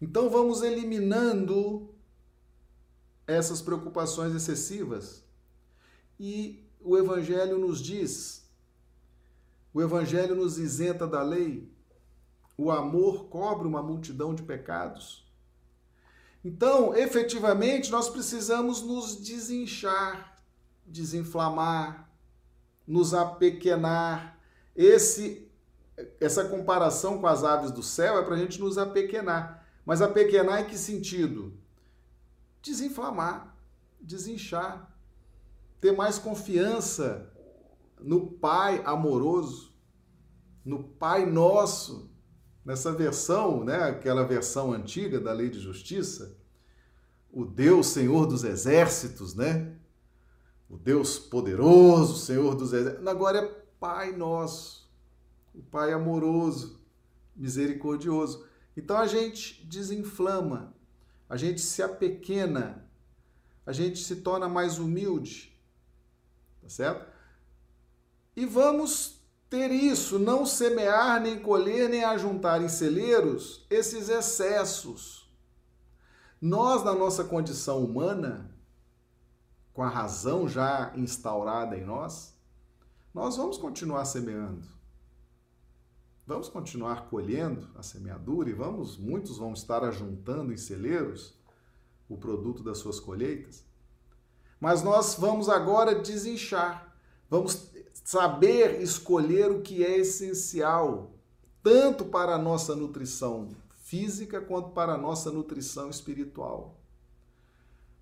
Então 0.00 0.30
vamos 0.30 0.62
eliminando 0.62 1.88
essas 3.26 3.60
preocupações 3.60 4.34
excessivas. 4.34 5.24
E 6.18 6.64
o 6.80 6.96
Evangelho 6.96 7.58
nos 7.58 7.80
diz: 7.80 8.48
o 9.72 9.82
Evangelho 9.82 10.34
nos 10.34 10.58
isenta 10.58 11.06
da 11.06 11.22
lei, 11.22 11.70
o 12.56 12.70
amor 12.70 13.26
cobre 13.26 13.68
uma 13.68 13.82
multidão 13.82 14.34
de 14.34 14.42
pecados. 14.42 15.26
Então, 16.44 16.96
efetivamente, 16.96 17.90
nós 17.90 18.08
precisamos 18.08 18.80
nos 18.82 19.16
desinchar, 19.16 20.36
desinflamar, 20.86 22.08
nos 22.86 23.12
apequenar. 23.12 24.38
Esse, 24.74 25.50
essa 26.20 26.44
comparação 26.44 27.20
com 27.20 27.26
as 27.26 27.42
aves 27.42 27.70
do 27.70 27.82
céu 27.82 28.18
é 28.18 28.24
para 28.24 28.36
a 28.36 28.38
gente 28.38 28.60
nos 28.60 28.78
apequenar. 28.78 29.67
Mas 29.88 30.02
apequenar 30.02 30.60
em 30.60 30.66
que 30.66 30.76
sentido? 30.76 31.54
Desinflamar, 32.60 33.56
desinchar, 33.98 34.94
ter 35.80 35.92
mais 35.92 36.18
confiança 36.18 37.32
no 37.98 38.26
Pai 38.32 38.82
amoroso, 38.84 39.72
no 40.62 40.84
Pai 40.84 41.24
nosso, 41.24 42.10
nessa 42.62 42.92
versão, 42.92 43.64
né, 43.64 43.84
aquela 43.84 44.24
versão 44.24 44.74
antiga 44.74 45.18
da 45.18 45.32
lei 45.32 45.48
de 45.48 45.58
justiça, 45.58 46.36
o 47.32 47.46
Deus 47.46 47.86
Senhor 47.86 48.26
dos 48.26 48.44
exércitos, 48.44 49.34
né? 49.34 49.74
O 50.68 50.76
Deus 50.76 51.18
poderoso, 51.18 52.18
Senhor 52.18 52.54
dos 52.54 52.74
exércitos. 52.74 53.06
Agora 53.06 53.38
é 53.38 53.64
Pai 53.80 54.14
nosso, 54.14 54.86
o 55.54 55.62
Pai 55.62 55.94
amoroso, 55.94 56.78
misericordioso. 57.34 58.47
Então 58.78 58.96
a 58.96 59.08
gente 59.08 59.66
desinflama, 59.66 60.72
a 61.28 61.36
gente 61.36 61.60
se 61.60 61.82
apequena, 61.82 62.88
a 63.66 63.72
gente 63.72 63.98
se 63.98 64.14
torna 64.14 64.48
mais 64.48 64.78
humilde, 64.78 65.52
tá 66.62 66.68
certo? 66.68 67.12
E 68.36 68.46
vamos 68.46 69.20
ter 69.50 69.72
isso, 69.72 70.16
não 70.16 70.46
semear, 70.46 71.20
nem 71.20 71.40
colher, 71.40 71.88
nem 71.88 72.04
ajuntar 72.04 72.62
em 72.62 72.68
celeiros 72.68 73.66
esses 73.68 74.08
excessos. 74.08 75.28
Nós, 76.40 76.84
na 76.84 76.94
nossa 76.94 77.24
condição 77.24 77.84
humana, 77.84 78.48
com 79.74 79.82
a 79.82 79.88
razão 79.88 80.48
já 80.48 80.92
instaurada 80.94 81.76
em 81.76 81.84
nós, 81.84 82.32
nós 83.12 83.36
vamos 83.36 83.58
continuar 83.58 84.04
semeando. 84.04 84.77
Vamos 86.28 86.50
continuar 86.50 87.08
colhendo 87.08 87.66
a 87.74 87.82
semeadura 87.82 88.50
e 88.50 88.52
vamos, 88.52 88.98
muitos 88.98 89.38
vão 89.38 89.54
estar 89.54 89.82
ajuntando 89.82 90.52
em 90.52 90.58
celeiros 90.58 91.32
o 92.06 92.18
produto 92.18 92.62
das 92.62 92.76
suas 92.76 93.00
colheitas. 93.00 93.64
Mas 94.60 94.82
nós 94.82 95.14
vamos 95.14 95.48
agora 95.48 95.94
desinchar. 95.94 96.94
Vamos 97.30 97.70
saber 98.04 98.82
escolher 98.82 99.50
o 99.50 99.62
que 99.62 99.82
é 99.82 99.96
essencial, 99.96 101.14
tanto 101.62 102.04
para 102.04 102.34
a 102.34 102.38
nossa 102.38 102.76
nutrição 102.76 103.48
física 103.84 104.38
quanto 104.38 104.72
para 104.72 104.92
a 104.92 104.98
nossa 104.98 105.30
nutrição 105.32 105.88
espiritual. 105.88 106.78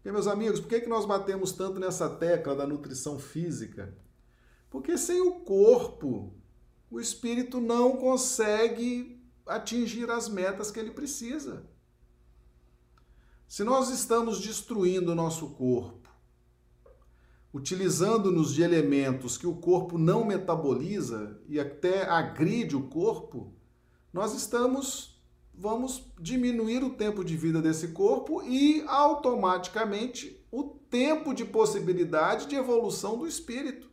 E, 0.05 0.11
meus 0.11 0.27
amigos, 0.27 0.59
por 0.59 0.69
que, 0.69 0.81
que 0.81 0.89
nós 0.89 1.07
batemos 1.07 1.53
tanto 1.53 1.79
nessa 1.79 2.11
tecla 2.11 2.57
da 2.57 2.67
nutrição 2.67 3.21
física? 3.21 3.97
Porque 4.69 4.99
sem 4.99 5.21
o 5.21 5.35
corpo, 5.43 6.35
o 6.91 7.01
espírito 7.01 7.61
não 7.61 7.97
consegue 7.97 9.21
atingir 9.47 10.11
as 10.11 10.29
metas 10.29 10.71
que 10.71 10.79
ele 10.79 10.91
precisa. 10.91 11.65
Se 13.47 13.63
nós 13.63 13.91
estamos 13.91 14.41
destruindo 14.41 15.13
o 15.13 15.15
nosso 15.15 15.51
corpo, 15.51 16.09
utilizando-nos 17.53 18.53
de 18.53 18.63
elementos 18.63 19.39
que 19.39 19.47
o 19.47 19.57
corpo 19.57 19.97
não 19.97 20.25
metaboliza 20.25 21.41
e 21.49 21.59
até 21.59 22.09
agride 22.09 22.77
o 22.77 22.89
corpo, 22.89 23.55
nós 24.13 24.35
estamos 24.35 25.17
vamos 25.59 26.05
diminuir 26.21 26.85
o 26.85 26.91
tempo 26.91 27.25
de 27.25 27.37
vida 27.37 27.63
desse 27.63 27.89
corpo 27.89 28.43
e 28.43 28.85
automaticamente 28.87 30.45
o 30.53 30.65
tempo 30.65 31.33
de 31.33 31.45
possibilidade 31.45 32.47
de 32.47 32.57
evolução 32.57 33.17
do 33.17 33.27
espírito. 33.27 33.86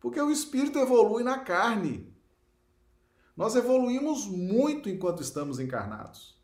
Porque 0.00 0.20
o 0.20 0.30
espírito 0.30 0.78
evolui 0.78 1.22
na 1.22 1.38
carne. 1.38 2.12
Nós 3.36 3.54
evoluímos 3.54 4.26
muito 4.26 4.88
enquanto 4.88 5.22
estamos 5.22 5.58
encarnados. 5.58 6.38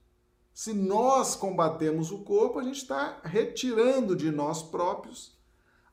Se 0.52 0.72
nós 0.72 1.34
combatemos 1.34 2.12
o 2.12 2.22
corpo, 2.22 2.60
a 2.60 2.62
gente 2.62 2.76
está 2.76 3.20
retirando 3.24 4.14
de 4.14 4.30
nós 4.30 4.62
próprios 4.62 5.36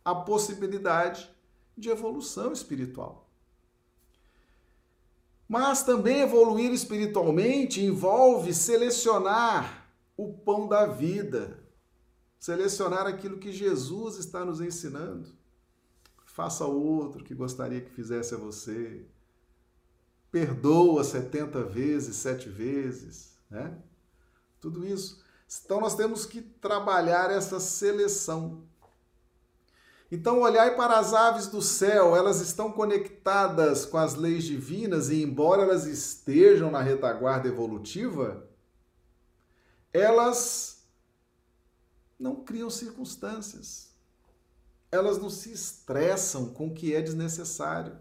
a 0.05 0.13
possibilidade 0.13 1.29
de 1.75 1.89
evolução 1.89 2.51
espiritual. 2.51 3.27
Mas 5.47 5.83
também 5.83 6.21
evoluir 6.21 6.71
espiritualmente 6.71 7.81
envolve 7.81 8.53
selecionar 8.53 9.89
o 10.15 10.31
pão 10.31 10.67
da 10.67 10.85
vida, 10.85 11.59
selecionar 12.39 13.07
aquilo 13.07 13.39
que 13.39 13.51
Jesus 13.51 14.17
está 14.17 14.45
nos 14.45 14.61
ensinando. 14.61 15.40
Faça 16.33 16.63
ao 16.63 16.75
outro 16.75 17.23
que 17.23 17.33
gostaria 17.33 17.81
que 17.81 17.91
fizesse 17.91 18.33
a 18.33 18.37
você. 18.37 19.05
Perdoa 20.31 21.03
70 21.03 21.63
vezes, 21.63 22.15
sete 22.15 22.49
vezes, 22.49 23.37
né? 23.49 23.77
Tudo 24.59 24.85
isso. 24.85 25.23
Então 25.65 25.81
nós 25.81 25.95
temos 25.95 26.25
que 26.25 26.41
trabalhar 26.41 27.29
essa 27.29 27.59
seleção 27.59 28.63
então, 30.11 30.41
olhai 30.41 30.75
para 30.75 30.99
as 30.99 31.13
aves 31.13 31.47
do 31.47 31.61
céu, 31.61 32.17
elas 32.17 32.41
estão 32.41 32.69
conectadas 32.69 33.85
com 33.85 33.97
as 33.97 34.13
leis 34.13 34.43
divinas 34.43 35.09
e, 35.09 35.23
embora 35.23 35.61
elas 35.61 35.85
estejam 35.85 36.69
na 36.69 36.81
retaguarda 36.81 37.47
evolutiva, 37.47 38.45
elas 39.93 40.85
não 42.19 42.43
criam 42.43 42.69
circunstâncias. 42.69 43.90
Elas 44.91 45.17
não 45.17 45.29
se 45.29 45.51
estressam 45.51 46.53
com 46.53 46.67
o 46.67 46.73
que 46.73 46.93
é 46.93 47.01
desnecessário. 47.01 47.97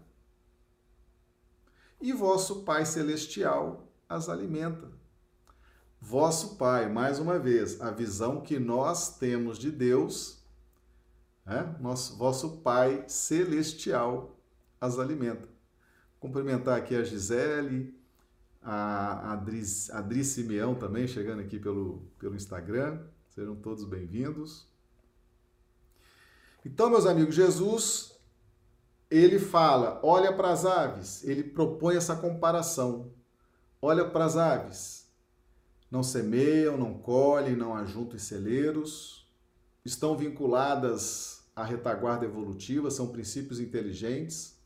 E 2.01 2.11
vosso 2.11 2.63
Pai 2.63 2.85
Celestial 2.85 3.87
as 4.09 4.27
alimenta. 4.27 4.91
Vosso 5.99 6.55
Pai, 6.55 6.89
mais 6.89 7.19
uma 7.19 7.39
vez, 7.39 7.79
a 7.79 7.91
visão 7.91 8.41
que 8.41 8.59
nós 8.59 9.17
temos 9.17 9.57
de 9.57 9.71
Deus 9.71 10.41
né? 11.45 11.75
Nosso, 11.79 12.17
vosso 12.17 12.57
Pai 12.57 13.03
Celestial 13.07 14.39
as 14.79 14.99
alimenta. 14.99 15.47
Cumprimentar 16.19 16.77
aqui 16.77 16.95
a 16.95 17.03
Gisele, 17.03 17.93
a 18.61 19.33
Adri, 19.33 19.61
Adri 19.91 20.23
Simeão 20.23 20.75
também, 20.75 21.07
chegando 21.07 21.41
aqui 21.41 21.59
pelo, 21.59 22.03
pelo 22.19 22.35
Instagram. 22.35 22.99
Sejam 23.27 23.55
todos 23.55 23.85
bem-vindos. 23.85 24.70
Então, 26.63 26.89
meus 26.89 27.05
amigos, 27.05 27.35
Jesus 27.35 28.11
ele 29.11 29.37
fala: 29.37 29.99
olha 30.01 30.31
para 30.31 30.51
as 30.51 30.65
aves, 30.65 31.23
ele 31.25 31.43
propõe 31.43 31.97
essa 31.97 32.15
comparação. 32.15 33.11
Olha 33.81 34.09
para 34.09 34.25
as 34.25 34.37
aves. 34.37 35.11
Não 35.89 36.01
semeiam, 36.01 36.77
não 36.77 36.97
colhem, 36.97 37.55
não 37.55 37.75
ajuntam 37.75 38.15
em 38.15 38.19
celeiros, 38.19 39.29
estão 39.83 40.15
vinculadas 40.15 41.43
à 41.53 41.65
retaguarda 41.65 42.23
evolutiva, 42.23 42.89
são 42.89 43.09
princípios 43.09 43.59
inteligentes, 43.59 44.57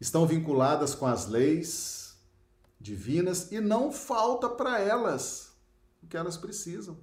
estão 0.00 0.26
vinculadas 0.26 0.92
com 0.92 1.06
as 1.06 1.28
leis 1.28 2.18
divinas 2.80 3.52
e 3.52 3.60
não 3.60 3.92
falta 3.92 4.48
para 4.48 4.80
elas 4.80 5.52
o 6.02 6.08
que 6.08 6.16
elas 6.16 6.36
precisam. 6.36 6.98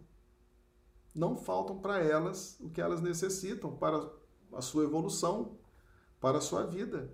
Não 1.13 1.36
faltam 1.36 1.80
para 1.80 2.00
elas 2.00 2.58
o 2.60 2.69
que 2.69 2.82
elas 2.82 3.02
necessitam 3.02 3.76
para 3.76 4.10
a 4.54 4.62
sua 4.62 4.84
evolução, 4.84 5.58
para 6.19 6.38
a 6.38 6.41
sua 6.41 6.65
vida. 6.65 7.13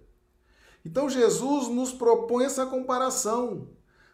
Então 0.83 1.09
Jesus 1.09 1.67
nos 1.69 1.91
propõe 1.91 2.45
essa 2.45 2.65
comparação. 2.65 3.69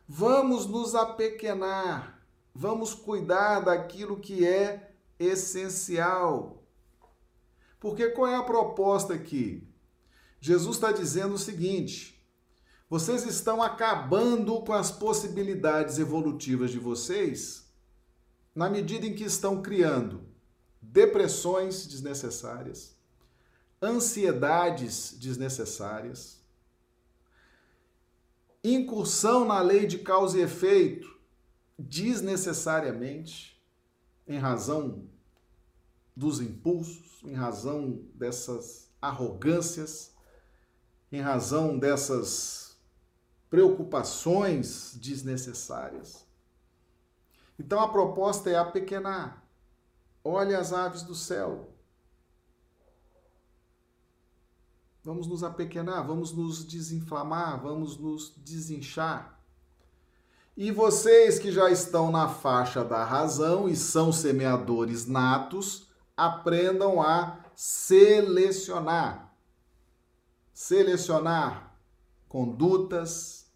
Vamos 0.08 0.65
nos 0.65 0.96
apequenar, 0.96 2.26
vamos 2.54 2.94
cuidar 2.94 3.62
daquilo 3.62 4.20
que 4.20 4.46
é 4.46 4.94
essencial. 5.20 6.63
Porque 7.80 8.10
qual 8.10 8.28
é 8.28 8.36
a 8.36 8.44
proposta 8.44 9.13
aqui? 9.13 9.67
Jesus 10.39 10.76
está 10.76 10.91
dizendo 10.91 11.36
o 11.36 11.39
seguinte: 11.39 12.22
vocês 12.89 13.26
estão 13.26 13.62
acabando 13.62 14.62
com 14.62 14.74
as 14.74 14.91
possibilidades 14.91 15.98
evolutivas 15.98 16.72
de 16.72 16.80
vocês 16.80 17.71
na 18.54 18.70
medida 18.70 19.06
em 19.06 19.14
que 19.14 19.24
estão 19.24 19.62
criando 19.62 20.22
depressões 20.82 21.86
desnecessárias, 21.86 22.96
ansiedades 23.82 25.16
desnecessárias, 25.18 26.42
incursão 28.64 29.46
na 29.46 29.60
lei 29.62 29.88
de 29.88 30.00
causa 30.00 30.38
e 30.38 30.42
efeito 30.42 31.20
desnecessariamente, 31.78 33.60
em 34.28 34.38
razão 34.38 35.10
dos 36.16 36.40
impulsos, 36.40 37.22
em 37.24 37.34
razão 37.34 38.04
dessas 38.14 38.90
arrogâncias, 39.02 40.14
em 41.12 41.20
razão 41.20 41.78
dessas 41.78 42.78
preocupações 43.50 44.96
desnecessárias. 44.96 46.26
Então 47.62 47.80
a 47.80 47.88
proposta 47.88 48.50
é 48.50 48.56
apequenar. 48.58 49.45
Olhe 50.24 50.56
as 50.56 50.74
aves 50.74 51.04
do 51.04 51.13
céu, 51.13 51.71
Vamos 55.04 55.26
nos 55.26 55.43
apequenar, 55.43 56.06
vamos 56.06 56.32
nos 56.32 56.63
desinflamar, 56.63 57.60
vamos 57.60 57.97
nos 57.97 58.36
desinchar. 58.38 59.39
E 60.56 60.71
vocês 60.71 61.39
que 61.39 61.52
já 61.52 61.71
estão 61.71 62.12
na 62.12 62.30
faixa 62.30 62.84
da 62.84 63.04
razão 63.04 63.67
e 63.67 63.76
são 63.76 64.12
semeadores 64.12 65.08
natos, 65.08 65.88
aprendam 66.15 67.02
a 67.02 67.39
selecionar. 67.56 69.36
Selecionar 70.54 71.76
condutas, 72.30 73.52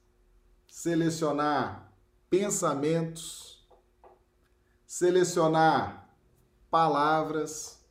selecionar 0.68 1.94
pensamentos, 2.28 3.55
selecionar 4.96 6.10
palavras, 6.72 7.86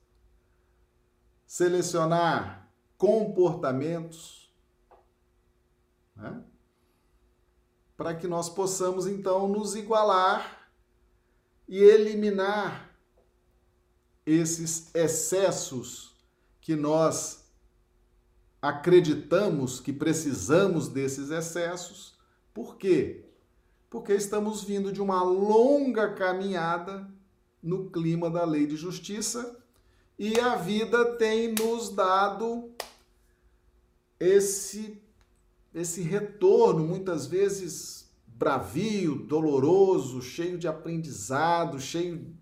selecionar 1.47 2.67
comportamentos, 2.97 4.51
né? 6.17 6.43
para 7.95 8.15
que 8.15 8.27
nós 8.27 8.49
possamos 8.49 9.07
então 9.07 9.47
nos 9.47 9.75
igualar 9.75 10.71
e 11.69 11.77
eliminar 11.77 12.97
esses 14.25 14.91
excessos 14.95 16.17
que 16.59 16.75
nós 16.75 17.53
acreditamos 18.63 19.79
que 19.79 19.93
precisamos 19.93 20.89
desses 20.89 21.31
excessos. 21.31 22.19
Por 22.55 22.79
quê? 22.79 23.24
Porque 23.95 24.13
estamos 24.13 24.65
vindo 24.65 24.91
de 24.91 25.01
uma 25.01 25.23
longa 25.23 26.15
caminhada 26.15 27.09
no 27.63 27.91
clima 27.91 28.29
da 28.29 28.45
lei 28.45 28.67
de 28.67 28.77
justiça 28.77 29.57
e 30.19 30.37
a 30.41 30.57
vida 30.57 31.15
tem 31.15 31.55
nos 31.55 31.91
dado 31.91 32.73
esse 34.19 35.01
esse 35.73 36.03
retorno 36.03 36.85
muitas 36.85 37.27
vezes 37.27 38.11
bravio, 38.27 39.15
doloroso, 39.15 40.21
cheio 40.21 40.59
de 40.59 40.67
aprendizado, 40.67 41.79
cheio 41.79 42.35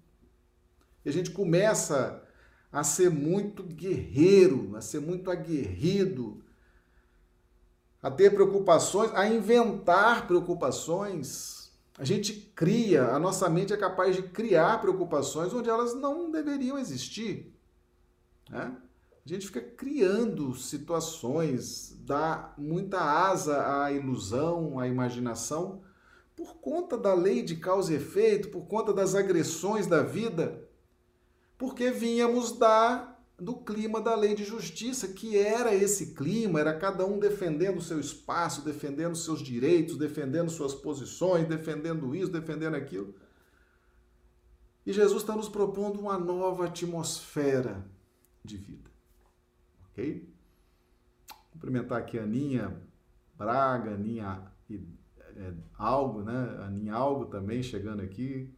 e 1.05 1.09
a 1.11 1.13
gente 1.13 1.33
começa 1.33 2.27
a 2.73 2.83
ser 2.83 3.11
muito 3.11 3.63
guerreiro, 3.63 4.75
a 4.75 4.81
ser 4.81 5.03
muito 5.03 5.31
aguerrido, 5.31 6.43
a 8.03 8.11
ter 8.11 8.35
preocupações, 8.35 9.15
a 9.15 9.29
inventar 9.29 10.27
preocupações. 10.27 11.71
A 11.97 12.05
gente 12.05 12.33
cria, 12.55 13.05
a 13.09 13.19
nossa 13.19 13.49
mente 13.49 13.73
é 13.73 13.77
capaz 13.77 14.17
de 14.17 14.23
criar 14.23 14.81
preocupações 14.81 15.55
onde 15.55 15.71
elas 15.71 15.95
não 15.95 16.31
deveriam 16.31 16.79
existir. 16.79 17.55
Né? 18.51 18.77
A 19.25 19.29
gente 19.29 19.47
fica 19.47 19.61
criando 19.61 20.53
situações, 20.57 21.97
dá 22.01 22.53
muita 22.59 23.01
asa 23.01 23.85
à 23.85 23.93
ilusão, 23.93 24.81
à 24.81 24.89
imaginação, 24.89 25.81
por 26.35 26.57
conta 26.57 26.99
da 26.99 27.15
lei 27.15 27.41
de 27.43 27.57
causa 27.57 27.93
e 27.93 27.97
efeito, 27.97 28.49
por 28.49 28.67
conta 28.67 28.93
das 28.93 29.15
agressões 29.15 29.87
da 29.87 30.03
vida, 30.03 30.69
porque 31.57 31.93
vínhamos 31.93 32.51
da 32.51 33.12
do 33.43 33.57
clima 33.57 34.01
da 34.01 34.15
lei 34.15 34.35
de 34.35 34.45
justiça, 34.45 35.09
que 35.09 35.37
era 35.37 35.75
esse 35.75 36.15
clima, 36.15 36.61
era 36.61 36.79
cada 36.79 37.05
um 37.05 37.19
defendendo 37.19 37.79
o 37.79 37.83
seu 37.83 37.99
espaço, 37.99 38.65
defendendo 38.65 39.17
seus 39.17 39.43
direitos, 39.43 39.97
defendendo 39.97 40.51
suas 40.51 40.75
posições, 40.75 41.49
defendendo 41.49 42.15
isso, 42.15 42.31
defendendo 42.31 42.75
aquilo. 42.75 43.15
E 44.87 44.93
Jesus 44.93 45.23
está 45.23 45.35
nos 45.37 45.49
propondo 45.49 46.01
uma 46.01 46.19
nova 46.19 46.67
atmosfera 46.67 47.85
de 48.45 48.57
vida 48.57 48.93
ok? 49.93 50.29
Cumprimentar 51.53 51.99
aqui 51.99 52.19
a 52.19 52.25
Aninha 52.25 52.83
Braga, 53.37 53.95
Aninha 53.95 54.43
é, 54.71 55.55
Algo, 55.77 56.23
né? 56.23 56.57
Aninha 56.65 56.95
Algo 56.95 57.27
também 57.27 57.63
chegando 57.63 58.03
aqui 58.03 58.53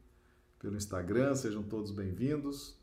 pelo 0.59 0.76
Instagram, 0.76 1.35
sejam 1.35 1.62
todos 1.62 1.91
bem-vindos. 1.91 2.78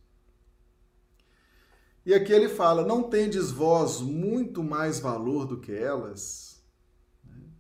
E 2.05 2.13
aqui 2.13 2.31
ele 2.31 2.49
fala: 2.49 2.85
Não 2.85 3.03
tendes 3.03 3.51
vós 3.51 4.01
muito 4.01 4.63
mais 4.63 4.99
valor 4.99 5.45
do 5.45 5.59
que 5.59 5.71
elas? 5.71 6.51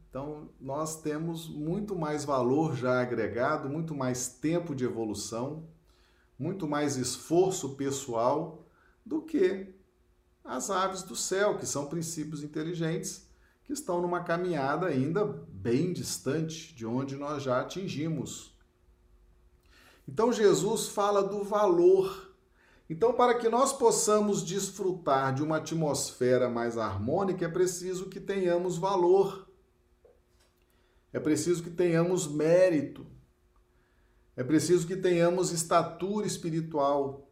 Então, 0.09 0.49
nós 0.59 1.01
temos 1.01 1.47
muito 1.47 1.95
mais 1.95 2.25
valor 2.25 2.75
já 2.75 3.01
agregado, 3.01 3.69
muito 3.69 3.95
mais 3.95 4.27
tempo 4.27 4.75
de 4.75 4.83
evolução, 4.83 5.69
muito 6.37 6.67
mais 6.67 6.97
esforço 6.97 7.75
pessoal 7.75 8.67
do 9.05 9.21
que 9.21 9.73
as 10.43 10.69
aves 10.69 11.03
do 11.03 11.15
céu, 11.15 11.57
que 11.57 11.65
são 11.65 11.85
princípios 11.85 12.43
inteligentes 12.43 13.29
que 13.63 13.71
estão 13.71 14.01
numa 14.01 14.21
caminhada 14.21 14.87
ainda 14.87 15.23
bem 15.23 15.93
distante 15.93 16.75
de 16.75 16.85
onde 16.85 17.15
nós 17.15 17.43
já 17.43 17.61
atingimos. 17.61 18.53
Então 20.07 20.33
Jesus 20.33 20.89
fala 20.89 21.23
do 21.23 21.43
valor. 21.43 22.30
Então, 22.91 23.13
para 23.13 23.35
que 23.35 23.47
nós 23.47 23.71
possamos 23.71 24.43
desfrutar 24.43 25.33
de 25.33 25.41
uma 25.41 25.55
atmosfera 25.55 26.49
mais 26.49 26.77
harmônica, 26.77 27.45
é 27.45 27.47
preciso 27.47 28.09
que 28.09 28.19
tenhamos 28.19 28.77
valor. 28.77 29.49
É 31.13 31.17
preciso 31.17 31.63
que 31.63 31.69
tenhamos 31.69 32.27
mérito. 32.27 33.07
É 34.35 34.43
preciso 34.43 34.85
que 34.85 34.97
tenhamos 34.97 35.53
estatura 35.53 36.27
espiritual. 36.27 37.31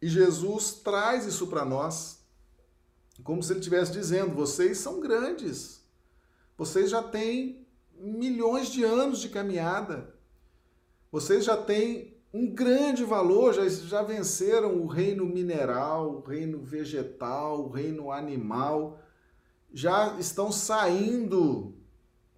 E 0.00 0.06
Jesus 0.06 0.74
traz 0.74 1.26
isso 1.26 1.48
para 1.48 1.64
nós 1.64 2.24
como 3.24 3.42
se 3.42 3.52
ele 3.52 3.58
estivesse 3.58 3.90
dizendo: 3.90 4.36
vocês 4.36 4.78
são 4.78 5.00
grandes, 5.00 5.82
vocês 6.56 6.90
já 6.90 7.02
têm 7.02 7.66
milhões 7.92 8.68
de 8.68 8.84
anos 8.84 9.18
de 9.18 9.30
caminhada, 9.30 10.14
vocês 11.10 11.44
já 11.44 11.56
têm 11.56 12.15
um 12.36 12.54
grande 12.54 13.02
valor, 13.02 13.54
já, 13.54 13.66
já 13.68 14.02
venceram 14.02 14.76
o 14.76 14.86
reino 14.86 15.24
mineral, 15.24 16.16
o 16.16 16.20
reino 16.20 16.60
vegetal, 16.60 17.64
o 17.64 17.70
reino 17.70 18.12
animal, 18.12 19.00
já 19.72 20.18
estão 20.18 20.52
saindo 20.52 21.74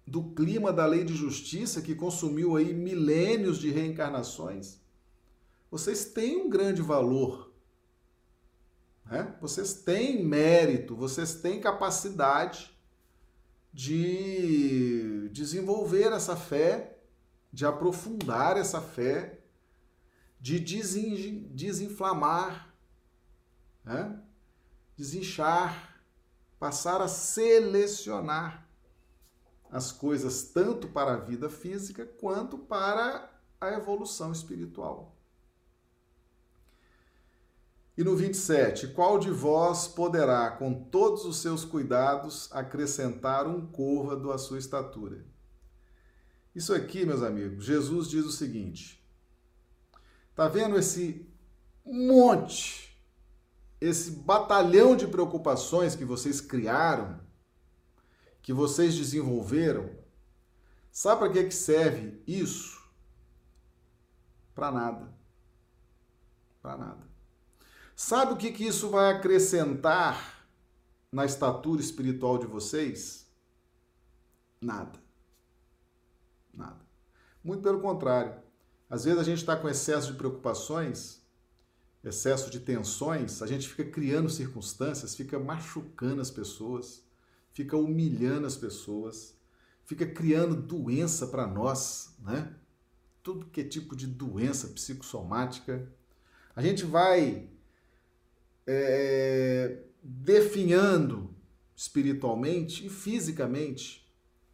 do 0.07 0.23
clima 0.31 0.71
da 0.71 0.85
lei 0.85 1.03
de 1.03 1.13
justiça 1.13 1.81
que 1.81 1.93
consumiu 1.93 2.55
aí 2.55 2.73
milênios 2.73 3.59
de 3.59 3.69
reencarnações. 3.69 4.79
Vocês 5.69 6.05
têm 6.05 6.37
um 6.37 6.49
grande 6.49 6.81
valor 6.81 7.51
Né? 9.05 9.35
Vocês 9.41 9.73
têm 9.73 10.23
mérito, 10.23 10.95
vocês 10.95 11.35
têm 11.35 11.59
capacidade 11.59 12.71
de 13.73 15.29
desenvolver 15.31 16.11
essa 16.13 16.35
fé, 16.35 16.99
de 17.51 17.65
aprofundar 17.65 18.55
essa 18.57 18.79
fé, 18.81 19.38
de 20.39 20.59
desinflamar, 20.59 22.73
né? 23.83 24.21
desinchar, 24.95 26.01
passar 26.59 27.01
a 27.01 27.07
selecionar 27.07 28.67
as 29.71 29.91
coisas 29.91 30.43
tanto 30.43 30.87
para 30.87 31.13
a 31.13 31.17
vida 31.17 31.49
física 31.49 32.05
quanto 32.05 32.57
para 32.57 33.29
a 33.61 33.73
evolução 33.73 34.31
espiritual. 34.31 35.15
E 37.97 38.03
no 38.03 38.15
27, 38.15 38.87
qual 38.87 39.19
de 39.19 39.29
vós 39.29 39.85
poderá, 39.85 40.51
com 40.51 40.73
todos 40.73 41.25
os 41.25 41.37
seus 41.37 41.65
cuidados, 41.65 42.49
acrescentar 42.53 43.45
um 43.45 43.67
côvado 43.67 44.31
à 44.31 44.37
sua 44.37 44.57
estatura? 44.57 45.25
Isso 46.55 46.73
aqui, 46.73 47.05
meus 47.05 47.21
amigos, 47.21 47.65
Jesus 47.65 48.07
diz 48.07 48.25
o 48.25 48.31
seguinte: 48.31 48.98
tá 50.39 50.47
vendo 50.47 50.79
esse 50.79 51.29
monte, 51.85 52.97
esse 53.81 54.09
batalhão 54.09 54.95
de 54.95 55.05
preocupações 55.05 55.97
que 55.97 56.05
vocês 56.05 56.39
criaram, 56.39 57.19
que 58.41 58.53
vocês 58.53 58.95
desenvolveram? 58.95 59.93
Sabe 60.93 61.19
para 61.19 61.33
que, 61.33 61.43
que 61.43 61.53
serve 61.53 62.23
isso? 62.25 62.81
Para 64.55 64.71
nada. 64.71 65.13
Para 66.61 66.77
nada. 66.77 67.09
Sabe 67.93 68.31
o 68.31 68.37
que, 68.37 68.53
que 68.53 68.65
isso 68.65 68.89
vai 68.89 69.11
acrescentar 69.11 70.47
na 71.11 71.25
estatura 71.25 71.81
espiritual 71.81 72.37
de 72.37 72.47
vocês? 72.47 73.29
Nada. 74.61 74.97
Nada. 76.53 76.79
Muito 77.43 77.61
pelo 77.61 77.81
contrário. 77.81 78.47
Às 78.89 79.05
vezes 79.05 79.19
a 79.19 79.23
gente 79.23 79.37
está 79.37 79.55
com 79.55 79.69
excesso 79.69 80.11
de 80.11 80.17
preocupações, 80.17 81.21
excesso 82.03 82.49
de 82.49 82.59
tensões, 82.59 83.41
a 83.41 83.47
gente 83.47 83.67
fica 83.67 83.83
criando 83.83 84.29
circunstâncias, 84.29 85.15
fica 85.15 85.37
machucando 85.37 86.21
as 86.21 86.31
pessoas, 86.31 87.03
fica 87.53 87.77
humilhando 87.77 88.47
as 88.47 88.55
pessoas, 88.55 89.37
fica 89.85 90.05
criando 90.05 90.55
doença 90.55 91.27
para 91.27 91.45
nós, 91.45 92.15
né? 92.19 92.55
Tudo 93.21 93.45
que 93.47 93.61
é 93.61 93.63
tipo 93.63 93.95
de 93.95 94.07
doença 94.07 94.69
psicossomática. 94.69 95.87
A 96.55 96.61
gente 96.61 96.85
vai 96.85 97.49
é, 98.65 99.83
definhando 100.01 101.35
espiritualmente 101.75 102.85
e 102.85 102.89
fisicamente, 102.89 104.07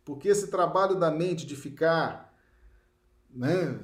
porque 0.03 0.27
esse 0.27 0.47
trabalho 0.47 0.95
da 0.95 1.09
mente 1.09 1.45
de 1.45 1.55
ficar 1.55 2.35
né, 3.29 3.79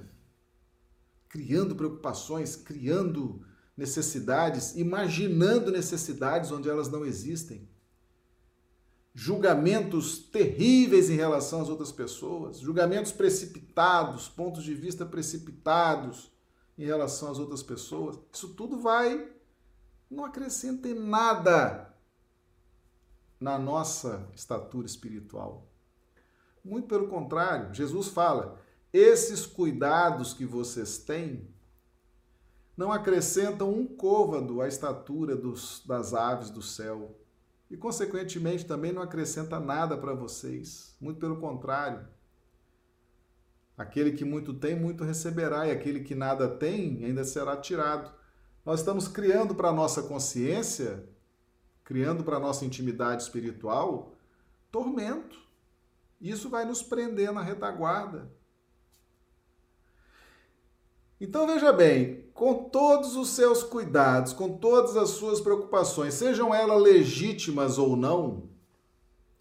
criando 1.32 1.76
preocupações, 1.76 2.58
criando 2.58 3.42
necessidades, 3.76 4.76
imaginando 4.76 5.72
necessidades 5.72 6.52
onde 6.52 6.70
elas 6.70 6.90
não 6.90 7.06
existem, 7.06 7.70
julgamentos 9.14 10.20
terríveis 10.20 11.10
em 11.10 11.16
relação 11.16 11.62
às 11.62 11.70
outras 11.70 11.92
pessoas, 11.92 12.60
julgamentos 12.60 13.14
precipitados, 13.14 14.28
pontos 14.28 14.64
de 14.64 14.74
vista 14.74 15.06
precipitados 15.06 16.32
em 16.78 16.86
relação 16.86 17.32
às 17.32 17.40
outras 17.40 17.64
pessoas, 17.64 18.20
isso 18.32 18.54
tudo 18.54 18.80
vai 18.80 19.32
não 20.10 20.26
acrescentem 20.26 20.94
nada 20.94 21.96
na 23.40 23.58
nossa 23.58 24.30
estatura 24.36 24.86
espiritual. 24.86 25.72
Muito 26.64 26.90
pelo 26.90 27.08
contrário, 27.08 27.74
Jesus 27.74 28.10
fala: 28.10 28.60
esses 28.94 29.46
cuidados 29.46 30.34
que 30.34 30.46
vocês 30.46 30.98
têm 30.98 31.48
não 32.76 32.92
acrescentam 32.92 33.72
um 33.72 33.86
côvado 33.86 34.62
à 34.62 34.68
estatura 34.68 35.36
dos, 35.36 35.84
das 35.86 36.14
aves 36.14 36.50
do 36.50 36.62
céu. 36.62 37.18
E, 37.70 37.78
consequentemente, 37.78 38.66
também 38.66 38.92
não 38.92 39.02
acrescenta 39.02 39.60
nada 39.60 39.98
para 39.98 40.14
vocês. 40.14 40.96
Muito 41.00 41.20
pelo 41.20 41.40
contrário. 41.40 42.06
Aquele 43.78 44.12
que 44.12 44.26
muito 44.26 44.54
tem, 44.54 44.78
muito 44.78 45.04
receberá, 45.04 45.68
e 45.68 45.72
aquele 45.72 46.02
que 46.02 46.14
nada 46.14 46.50
tem, 46.50 47.06
ainda 47.06 47.24
será 47.24 47.56
tirado. 47.56 48.12
Nós 48.66 48.80
estamos 48.80 49.08
criando 49.08 49.56
para 49.56 49.70
a 49.70 49.74
nossa 49.74 50.04
consciência, 50.04 51.08
criando 51.84 52.24
para 52.24 52.38
a 52.38 52.40
nossa 52.40 52.66
intimidade 52.66 53.24
espiritual, 53.24 54.16
tormento. 54.72 55.40
Isso 56.20 56.50
vai 56.50 56.66
nos 56.66 56.84
prender 56.84 57.32
na 57.32 57.42
retaguarda. 57.42 58.30
Então 61.22 61.46
veja 61.46 61.72
bem, 61.72 62.26
com 62.34 62.64
todos 62.64 63.16
os 63.16 63.30
seus 63.30 63.62
cuidados, 63.62 64.34
com 64.34 64.58
todas 64.58 64.98
as 64.98 65.12
suas 65.12 65.40
preocupações, 65.40 66.16
sejam 66.16 66.52
elas 66.52 66.82
legítimas 66.82 67.78
ou 67.78 67.96
não, 67.96 68.50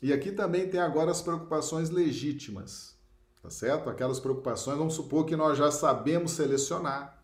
e 0.02 0.12
aqui 0.12 0.30
também 0.30 0.68
tem 0.68 0.78
agora 0.78 1.10
as 1.10 1.22
preocupações 1.22 1.88
legítimas, 1.88 2.94
tá 3.42 3.48
certo? 3.48 3.88
Aquelas 3.88 4.20
preocupações, 4.20 4.76
vamos 4.76 4.92
supor 4.92 5.24
que 5.24 5.34
nós 5.34 5.56
já 5.56 5.70
sabemos 5.70 6.32
selecionar 6.32 7.18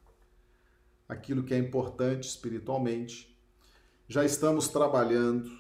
aquilo 1.07 1.43
que 1.43 1.53
é 1.53 1.59
importante 1.59 2.27
espiritualmente. 2.27 3.39
Já 4.09 4.25
estamos 4.25 4.69
trabalhando, 4.69 5.51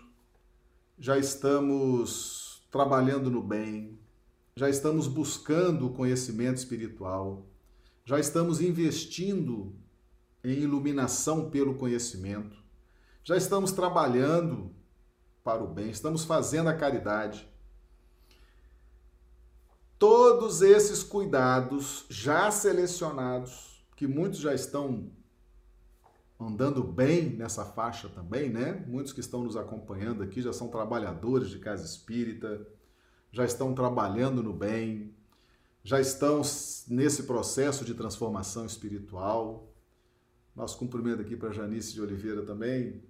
já 0.99 1.18
estamos 1.18 2.66
trabalhando 2.70 3.30
no 3.30 3.42
bem, 3.42 3.99
já 4.57 4.70
estamos 4.70 5.07
buscando 5.07 5.86
o 5.86 5.92
conhecimento 5.92 6.57
espiritual, 6.57 7.44
já 8.07 8.20
estamos 8.20 8.61
investindo 8.61 9.74
em 10.42 10.52
iluminação 10.52 11.50
pelo 11.50 11.74
conhecimento, 11.74 12.57
já 13.24 13.36
estamos 13.36 13.72
trabalhando 13.72 14.72
para 15.42 15.62
o 15.62 15.66
bem, 15.66 15.90
estamos 15.90 16.24
fazendo 16.24 16.68
a 16.68 16.74
caridade. 16.74 17.50
Todos 19.98 20.62
esses 20.62 21.02
cuidados 21.02 22.07
já 22.09 22.48
selecionados, 22.52 23.84
que 23.96 24.07
muitos 24.07 24.38
já 24.38 24.54
estão 24.54 25.11
andando 26.38 26.84
bem 26.84 27.30
nessa 27.30 27.64
faixa 27.64 28.09
também, 28.09 28.50
né? 28.50 28.84
Muitos 28.86 29.12
que 29.12 29.20
estão 29.20 29.42
nos 29.42 29.57
acompanhando 29.57 30.22
aqui 30.22 30.40
já 30.40 30.52
são 30.52 30.68
trabalhadores 30.68 31.48
de 31.48 31.59
casa 31.59 31.84
espírita, 31.84 32.64
já 33.32 33.44
estão 33.44 33.74
trabalhando 33.74 34.44
no 34.44 34.52
bem, 34.52 35.12
já 35.87 36.01
estão 36.01 36.43
nesse 36.89 37.22
processo 37.22 37.84
de 37.84 37.95
transformação 37.95 38.66
espiritual. 38.66 39.72
Nosso 40.53 40.76
cumprimento 40.76 41.20
aqui 41.20 41.37
para 41.37 41.53
Janice 41.53 41.95
de 41.95 42.01
Oliveira 42.01 42.43
também. 42.43 43.05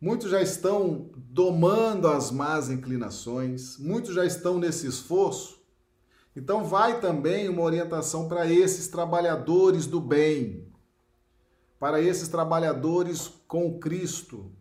Muitos 0.00 0.30
já 0.30 0.40
estão 0.40 1.10
domando 1.16 2.06
as 2.06 2.30
más 2.30 2.70
inclinações, 2.70 3.76
muitos 3.76 4.14
já 4.14 4.24
estão 4.24 4.56
nesse 4.56 4.86
esforço. 4.86 5.60
Então, 6.36 6.64
vai 6.64 7.00
também 7.00 7.48
uma 7.48 7.62
orientação 7.62 8.28
para 8.28 8.46
esses 8.46 8.86
trabalhadores 8.86 9.84
do 9.84 10.00
bem, 10.00 10.72
para 11.80 12.00
esses 12.00 12.28
trabalhadores 12.28 13.26
com 13.48 13.80
Cristo. 13.80 14.52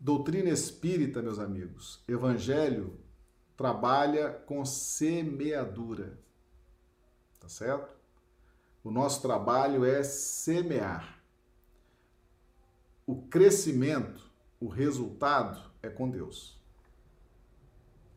Doutrina 0.00 0.48
espírita, 0.48 1.20
meus 1.20 1.38
amigos, 1.38 2.02
evangelho 2.08 3.04
trabalha 3.56 4.30
com 4.30 4.64
semeadura. 4.64 6.18
Tá 7.40 7.48
certo? 7.48 7.96
O 8.82 8.90
nosso 8.90 9.22
trabalho 9.22 9.84
é 9.84 10.02
semear. 10.02 11.22
O 13.06 13.22
crescimento, 13.22 14.30
o 14.60 14.68
resultado 14.68 15.70
é 15.82 15.88
com 15.88 16.10
Deus. 16.10 16.60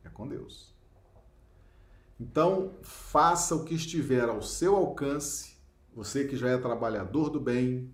É 0.03 0.09
com 0.09 0.27
Deus. 0.27 0.73
Então, 2.19 2.75
faça 2.81 3.55
o 3.55 3.63
que 3.63 3.75
estiver 3.75 4.27
ao 4.27 4.41
seu 4.41 4.75
alcance 4.75 5.59
você 5.99 6.25
que 6.25 6.37
já 6.37 6.49
é 6.49 6.57
trabalhador 6.57 7.29
do 7.29 7.39
bem, 7.39 7.93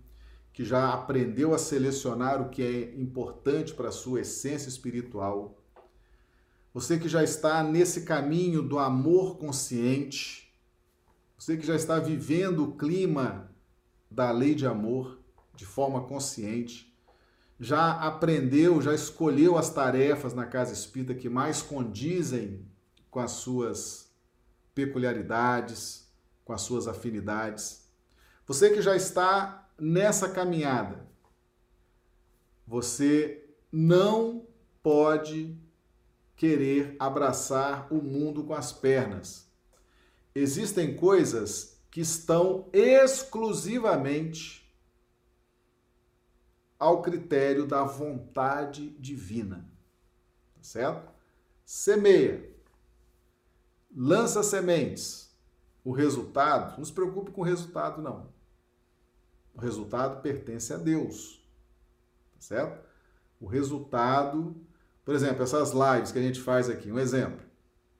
que 0.53 0.63
já 0.63 0.93
aprendeu 0.93 1.53
a 1.53 1.57
selecionar 1.57 2.41
o 2.41 2.49
que 2.49 2.61
é 2.61 3.01
importante 3.01 3.73
para 3.73 3.89
a 3.89 3.91
sua 3.91 4.21
essência 4.21 4.69
espiritual, 4.69 5.57
você 6.75 6.99
que 6.99 7.07
já 7.07 7.23
está 7.23 7.63
nesse 7.63 8.01
caminho 8.01 8.61
do 8.61 8.77
amor 8.77 9.37
consciente, 9.37 10.53
você 11.37 11.55
que 11.55 11.65
já 11.65 11.73
está 11.73 11.99
vivendo 11.99 12.65
o 12.65 12.75
clima 12.75 13.49
da 14.11 14.29
lei 14.29 14.53
de 14.53 14.67
amor 14.67 15.17
de 15.55 15.65
forma 15.65 16.01
consciente, 16.01 16.93
já 17.57 17.93
aprendeu, 17.93 18.81
já 18.81 18.93
escolheu 18.93 19.57
as 19.57 19.69
tarefas 19.69 20.33
na 20.33 20.45
casa 20.45 20.73
espírita 20.73 21.15
que 21.15 21.29
mais 21.29 21.61
condizem 21.61 22.65
com 23.09 23.21
as 23.21 23.31
suas 23.31 24.13
peculiaridades, 24.73 26.11
com 26.43 26.51
as 26.51 26.59
suas 26.59 26.89
afinidades. 26.89 27.89
Você 28.45 28.69
que 28.69 28.81
já 28.81 28.97
está 28.97 29.65
nessa 29.79 30.27
caminhada, 30.27 31.07
você 32.67 33.47
não 33.71 34.45
pode 34.83 35.57
querer 36.35 36.95
abraçar 36.99 37.91
o 37.91 38.01
mundo 38.01 38.43
com 38.43 38.53
as 38.53 38.71
pernas. 38.71 39.47
Existem 40.33 40.95
coisas 40.95 41.79
que 41.89 42.01
estão 42.01 42.69
exclusivamente 42.73 44.65
ao 46.77 47.01
critério 47.01 47.65
da 47.65 47.83
vontade 47.83 48.89
divina. 48.99 49.69
Tá 50.55 50.63
certo? 50.63 51.11
Semeia. 51.63 52.53
Lança 53.95 54.43
sementes. 54.43 55.33
O 55.83 55.91
resultado, 55.91 56.77
não 56.77 56.83
se 56.83 56.91
preocupe 56.91 57.31
com 57.31 57.41
o 57.41 57.45
resultado 57.45 58.01
não. 58.01 58.33
O 59.53 59.61
resultado 59.61 60.21
pertence 60.21 60.73
a 60.73 60.77
Deus. 60.77 61.41
Tá 62.33 62.41
certo? 62.41 62.85
O 63.39 63.45
resultado, 63.45 64.55
por 65.05 65.13
exemplo, 65.13 65.43
essas 65.43 65.71
lives 65.71 66.11
que 66.11 66.17
a 66.17 66.21
gente 66.21 66.41
faz 66.41 66.67
aqui, 66.67 66.91
um 66.91 66.97
exemplo. 66.97 67.45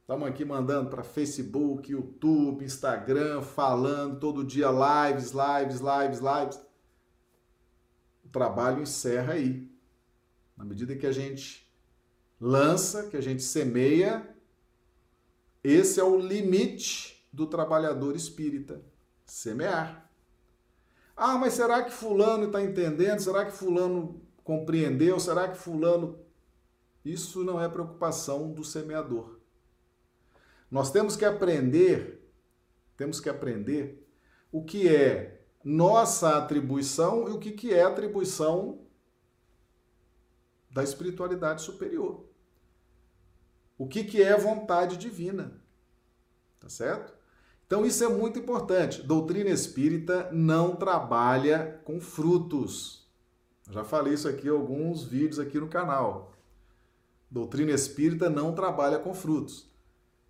Estamos 0.02 0.28
aqui 0.28 0.44
mandando 0.44 0.90
para 0.90 1.04
Facebook, 1.04 1.92
YouTube, 1.92 2.66
Instagram, 2.66 3.44
falando 3.44 4.20
todo 4.20 4.44
dia 4.44 4.68
lives, 4.70 5.32
lives, 5.32 5.82
lives, 5.82 6.20
lives. 6.20 6.60
O 8.24 8.30
trabalho 8.30 8.82
encerra 8.82 9.34
aí. 9.34 9.72
Na 10.58 10.66
medida 10.66 10.96
que 10.96 11.06
a 11.06 11.12
gente 11.12 11.72
lança, 12.42 13.08
que 13.08 13.18
a 13.18 13.22
gente 13.22 13.44
semeia, 13.44 14.28
esse 15.64 16.00
é 16.00 16.04
o 16.04 16.18
limite 16.18 17.28
do 17.32 17.46
trabalhador 17.46 18.16
espírita, 18.16 18.82
semear. 19.26 20.10
Ah, 21.16 21.38
mas 21.38 21.54
será 21.54 21.84
que 21.84 21.92
fulano 21.92 22.46
está 22.46 22.64
entendendo? 22.64 23.20
Será 23.20 23.46
que 23.46 23.52
fulano 23.52 24.22
compreendeu? 24.44 25.20
Será 25.20 25.48
que 25.48 25.58
fulano 25.58 26.25
isso 27.06 27.44
não 27.44 27.62
é 27.62 27.70
preocupação 27.70 28.52
do 28.52 28.64
semeador. 28.64 29.40
Nós 30.70 30.92
temos 30.92 31.16
que 31.16 31.24
aprender, 31.24 32.28
temos 32.98 33.20
que 33.20 33.30
aprender 33.30 34.06
o 34.52 34.64
que 34.64 34.94
é 34.94 35.46
nossa 35.64 36.38
atribuição 36.38 37.30
e 37.30 37.32
o 37.32 37.40
que, 37.40 37.52
que 37.52 37.74
é 37.74 37.84
atribuição 37.84 38.82
da 40.72 40.84
espiritualidade 40.84 41.62
superior. 41.62 42.26
O 43.78 43.88
que, 43.88 44.04
que 44.04 44.22
é 44.22 44.38
vontade 44.38 44.98
divina. 44.98 45.62
Tá 46.60 46.70
certo? 46.70 47.14
Então 47.66 47.86
isso 47.86 48.04
é 48.04 48.08
muito 48.08 48.40
importante. 48.40 49.02
Doutrina 49.02 49.50
espírita 49.50 50.30
não 50.32 50.76
trabalha 50.76 51.82
com 51.84 52.00
frutos. 52.00 53.08
já 53.70 53.84
falei 53.84 54.14
isso 54.14 54.28
aqui 54.28 54.48
em 54.48 54.52
alguns 54.52 55.04
vídeos 55.04 55.40
aqui 55.40 55.60
no 55.60 55.68
canal. 55.68 56.35
Doutrina 57.36 57.74
espírita 57.74 58.30
não 58.30 58.56
trabalha 58.56 58.98
com 58.98 59.14
frutos. 59.14 59.70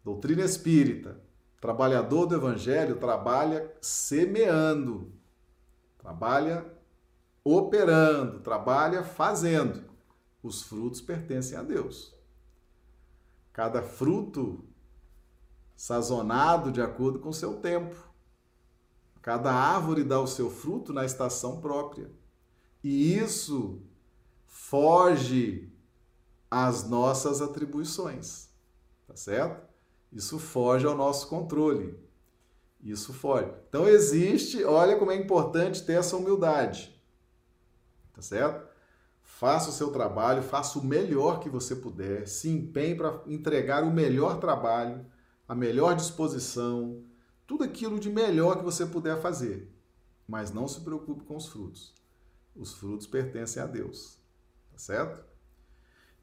Doutrina 0.03 0.43
espírita. 0.43 1.21
Trabalhador 1.61 2.25
do 2.25 2.33
evangelho 2.33 2.95
trabalha 2.95 3.71
semeando, 3.79 5.13
trabalha 5.99 6.65
operando, 7.43 8.39
trabalha 8.39 9.03
fazendo. 9.03 9.83
Os 10.41 10.63
frutos 10.63 10.99
pertencem 10.99 11.55
a 11.55 11.61
Deus. 11.61 12.11
Cada 13.53 13.83
fruto 13.83 14.65
sazonado 15.75 16.71
de 16.71 16.81
acordo 16.81 17.19
com 17.19 17.31
seu 17.31 17.57
tempo. 17.57 17.95
Cada 19.21 19.53
árvore 19.53 20.03
dá 20.03 20.19
o 20.19 20.25
seu 20.25 20.49
fruto 20.49 20.91
na 20.91 21.05
estação 21.05 21.61
própria. 21.61 22.09
E 22.83 23.15
isso 23.15 23.79
foge 24.47 25.71
às 26.55 26.87
nossas 26.87 27.41
atribuições. 27.41 28.47
Tá 29.05 29.13
certo? 29.13 29.61
Isso 30.09 30.39
foge 30.39 30.85
ao 30.85 30.95
nosso 30.95 31.27
controle. 31.27 31.99
Isso 32.81 33.11
foge. 33.11 33.51
Então 33.67 33.85
existe, 33.85 34.63
olha 34.63 34.97
como 34.97 35.11
é 35.11 35.17
importante 35.17 35.83
ter 35.83 35.93
essa 35.93 36.15
humildade. 36.15 36.97
Tá 38.13 38.21
certo? 38.21 38.65
Faça 39.21 39.69
o 39.69 39.73
seu 39.73 39.91
trabalho, 39.91 40.41
faça 40.41 40.79
o 40.79 40.85
melhor 40.85 41.41
que 41.41 41.49
você 41.49 41.75
puder, 41.75 42.25
se 42.25 42.47
empenhe 42.47 42.95
para 42.95 43.21
entregar 43.27 43.83
o 43.83 43.91
melhor 43.91 44.39
trabalho, 44.39 45.05
a 45.45 45.53
melhor 45.53 45.93
disposição, 45.93 47.03
tudo 47.45 47.65
aquilo 47.65 47.99
de 47.99 48.09
melhor 48.09 48.55
que 48.55 48.63
você 48.63 48.85
puder 48.85 49.19
fazer. 49.21 49.69
Mas 50.25 50.53
não 50.53 50.69
se 50.69 50.79
preocupe 50.79 51.25
com 51.25 51.35
os 51.35 51.47
frutos. 51.47 51.93
Os 52.55 52.73
frutos 52.73 53.05
pertencem 53.07 53.61
a 53.61 53.65
Deus. 53.65 54.17
Tá 54.71 54.77
certo? 54.77 55.34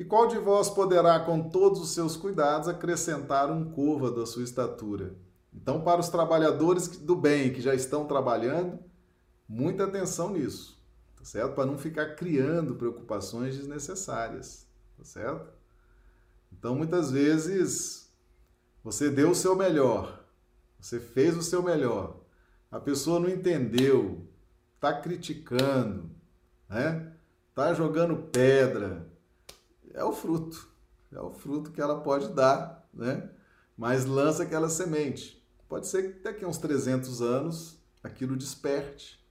E 0.03 0.05
qual 0.05 0.26
de 0.26 0.36
vós 0.36 0.68
poderá, 0.68 1.20
com 1.20 1.48
todos 1.48 1.80
os 1.80 1.90
seus 1.90 2.16
cuidados, 2.16 2.66
acrescentar 2.66 3.53
um 3.53 3.70
côvado 3.70 4.20
à 4.20 4.26
sua 4.26 4.42
estatura? 4.42 5.14
Então, 5.55 5.80
para 5.80 6.00
os 6.00 6.09
trabalhadores 6.09 6.88
do 6.88 7.14
bem 7.14 7.53
que 7.53 7.61
já 7.61 7.72
estão 7.72 8.05
trabalhando, 8.05 8.80
muita 9.48 9.84
atenção 9.84 10.30
nisso, 10.30 10.76
tá 11.16 11.24
certo? 11.24 11.55
Para 11.55 11.66
não 11.66 11.78
ficar 11.78 12.16
criando 12.16 12.74
preocupações 12.74 13.57
desnecessárias, 13.57 14.66
tá 14.98 15.05
certo? 15.05 15.53
Então, 16.50 16.74
muitas 16.74 17.12
vezes, 17.12 18.12
você 18.82 19.09
deu 19.09 19.30
o 19.30 19.36
seu 19.36 19.55
melhor, 19.55 20.24
você 20.80 20.98
fez 20.98 21.36
o 21.36 21.44
seu 21.44 21.62
melhor, 21.62 22.16
a 22.72 22.80
pessoa 22.80 23.20
não 23.20 23.28
entendeu, 23.28 24.26
está 24.74 24.92
criticando, 24.92 26.11
né? 26.68 27.12
Está 27.50 27.72
jogando 27.72 28.16
pedra, 28.32 29.11
é 29.95 30.05
o 30.05 30.12
fruto. 30.12 30.68
É 31.11 31.20
o 31.20 31.30
fruto 31.30 31.70
que 31.70 31.80
ela 31.80 32.01
pode 32.01 32.28
dar, 32.28 32.88
né? 32.93 33.30
Mas 33.76 34.05
lança 34.05 34.43
aquela 34.43 34.68
semente. 34.68 35.43
Pode 35.68 35.86
ser 35.86 36.14
que 36.14 36.20
daqui 36.20 36.45
a 36.45 36.49
uns 36.49 36.59
300 36.59 37.20
anos 37.22 37.78
aquilo 38.03 38.36
desperte, 38.36 39.22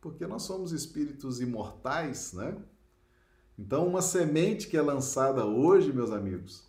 porque 0.00 0.26
nós 0.26 0.42
somos 0.42 0.72
espíritos 0.72 1.40
imortais, 1.40 2.32
né? 2.32 2.56
Então, 3.58 3.86
uma 3.86 4.02
semente 4.02 4.66
que 4.66 4.76
é 4.76 4.82
lançada 4.82 5.46
hoje, 5.46 5.92
meus 5.92 6.10
amigos, 6.10 6.66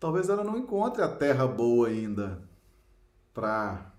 talvez 0.00 0.28
ela 0.28 0.42
não 0.42 0.56
encontre 0.56 1.02
a 1.02 1.14
terra 1.14 1.46
boa 1.46 1.88
ainda 1.88 2.42
para 3.34 3.92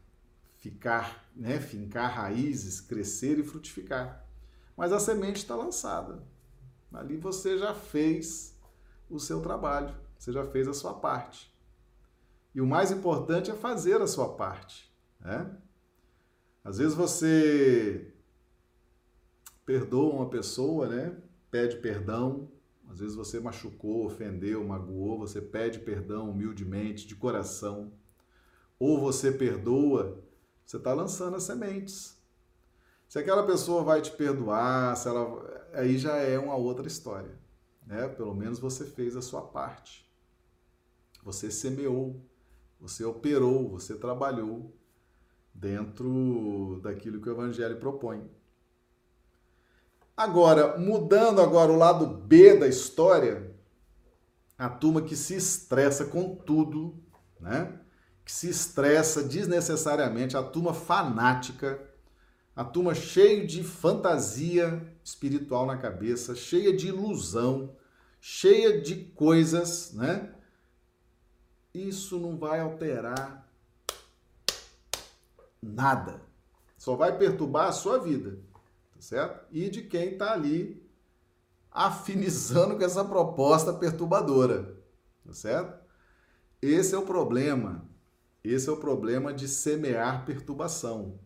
ficar, 0.58 1.30
né, 1.36 1.60
fincar 1.60 2.12
raízes, 2.12 2.82
crescer 2.82 3.38
e 3.38 3.44
frutificar. 3.44 4.26
Mas 4.76 4.92
a 4.92 5.00
semente 5.00 5.38
está 5.38 5.56
lançada. 5.56 6.24
Ali 6.94 7.18
você 7.18 7.58
já 7.58 7.74
fez 7.74 8.58
o 9.10 9.20
seu 9.20 9.42
trabalho, 9.42 9.96
você 10.18 10.32
já 10.32 10.44
fez 10.46 10.68
a 10.68 10.74
sua 10.74 10.94
parte. 10.94 11.54
E 12.54 12.62
o 12.62 12.66
mais 12.66 12.92
importante 12.92 13.52
é 13.52 13.56
fazer 13.56 14.02
a 14.02 14.08
sua 14.08 14.36
parte. 14.36 14.92
Né? 15.20 15.56
Às 16.64 16.78
vezes 16.78 16.94
você 16.94 18.14
perdoa 19.66 20.14
uma 20.16 20.30
pessoa, 20.30 20.88
né? 20.88 21.16
pede 21.52 21.78
perdão. 21.78 22.52
Às 22.90 23.00
vezes 23.00 23.16
você 23.16 23.40
machucou, 23.40 24.06
ofendeu, 24.06 24.64
magoou, 24.64 25.20
você 25.20 25.40
pede 25.40 25.80
perdão 25.80 26.32
humildemente, 26.32 27.08
de 27.08 27.16
coração. 27.16 27.94
Ou 28.80 29.00
você 29.00 29.32
perdoa, 29.32 30.24
você 30.66 30.78
está 30.78 30.94
lançando 30.94 31.36
as 31.36 31.44
sementes. 31.44 32.18
Se 33.08 33.20
aquela 33.20 33.46
pessoa 33.46 33.84
vai 33.84 34.02
te 34.02 34.12
perdoar, 34.12 34.96
se 34.96 35.08
ela 35.08 35.59
aí 35.74 35.98
já 35.98 36.16
é 36.18 36.38
uma 36.38 36.56
outra 36.56 36.88
história. 36.88 37.38
Né? 37.86 38.08
Pelo 38.08 38.36
menos 38.36 38.60
você 38.60 38.86
fez 38.86 39.16
a 39.16 39.22
sua 39.22 39.42
parte. 39.42 40.10
Você 41.24 41.52
semeou, 41.52 42.24
você 42.80 43.04
operou, 43.04 43.70
você 43.70 43.96
trabalhou 43.96 44.74
dentro 45.54 46.80
daquilo 46.82 47.22
que 47.22 47.30
o 47.30 47.34
evangelho 47.34 47.80
propõe. 47.80 48.30
Agora, 50.16 50.78
mudando 50.78 51.42
agora 51.42 51.72
o 51.72 51.78
lado 51.78 52.06
B 52.06 52.58
da 52.58 52.68
história, 52.68 53.56
a 54.58 54.70
turma 54.70 55.02
que 55.02 55.16
se 55.16 55.36
estressa 55.36 56.06
com 56.06 56.36
tudo, 56.36 57.02
né? 57.40 57.80
Que 58.26 58.32
se 58.32 58.50
estressa 58.50 59.24
desnecessariamente, 59.24 60.36
a 60.36 60.44
turma 60.44 60.74
fanática, 60.74 61.82
a 62.56 62.64
turma 62.66 62.94
cheia 62.94 63.48
de 63.48 63.64
fantasia 63.64 64.86
espiritual 65.10 65.66
na 65.66 65.78
cabeça, 65.78 66.36
cheia 66.36 66.76
de 66.76 66.88
ilusão, 66.88 67.76
cheia 68.22 68.82
de 68.82 68.96
coisas, 68.96 69.94
né? 69.94 70.34
Isso 71.74 72.20
não 72.20 72.38
vai 72.38 72.60
alterar 72.60 73.48
nada. 75.62 76.22
Só 76.78 76.96
vai 76.96 77.18
perturbar 77.18 77.68
a 77.68 77.74
sua 77.74 77.98
vida, 77.98 78.40
tá 78.94 79.02
certo? 79.02 79.46
E 79.52 79.70
de 79.70 79.84
quem 79.84 80.14
está 80.14 80.34
ali 80.34 80.82
afinizando 81.72 82.78
com 82.78 82.84
essa 82.84 83.04
proposta 83.04 83.74
perturbadora, 83.74 84.78
tá 85.26 85.34
certo? 85.34 85.80
Esse 86.62 86.96
é 86.96 86.98
o 86.98 87.06
problema. 87.06 87.88
Esse 88.44 88.70
é 88.70 88.72
o 88.72 88.78
problema 88.78 89.34
de 89.34 89.48
semear 89.48 90.26
perturbação. 90.26 91.20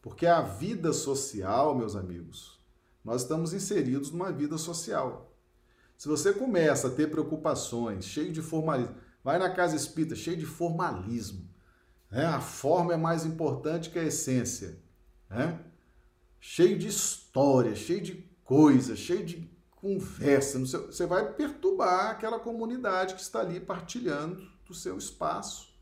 Porque 0.00 0.26
a 0.26 0.40
vida 0.40 0.92
social, 0.92 1.74
meus 1.74 1.96
amigos, 1.96 2.53
nós 3.04 3.22
estamos 3.22 3.52
inseridos 3.52 4.10
numa 4.10 4.32
vida 4.32 4.56
social. 4.56 5.30
Se 5.96 6.08
você 6.08 6.32
começa 6.32 6.88
a 6.88 6.90
ter 6.90 7.10
preocupações, 7.10 8.06
cheio 8.06 8.32
de 8.32 8.40
formalismo, 8.40 8.96
vai 9.22 9.38
na 9.38 9.50
casa 9.50 9.76
espírita, 9.76 10.16
cheio 10.16 10.36
de 10.36 10.46
formalismo. 10.46 11.48
Né? 12.10 12.24
A 12.24 12.40
forma 12.40 12.94
é 12.94 12.96
mais 12.96 13.24
importante 13.24 13.90
que 13.90 13.98
a 13.98 14.04
essência. 14.04 14.78
Né? 15.28 15.60
Cheio 16.40 16.78
de 16.78 16.88
história, 16.88 17.74
cheio 17.74 18.00
de 18.00 18.14
coisa, 18.42 18.96
cheio 18.96 19.24
de 19.24 19.50
conversa. 19.76 20.58
Você 20.58 21.06
vai 21.06 21.32
perturbar 21.32 22.10
aquela 22.10 22.38
comunidade 22.38 23.14
que 23.14 23.20
está 23.20 23.40
ali 23.40 23.60
partilhando 23.60 24.46
do 24.66 24.74
seu 24.74 24.96
espaço, 24.96 25.74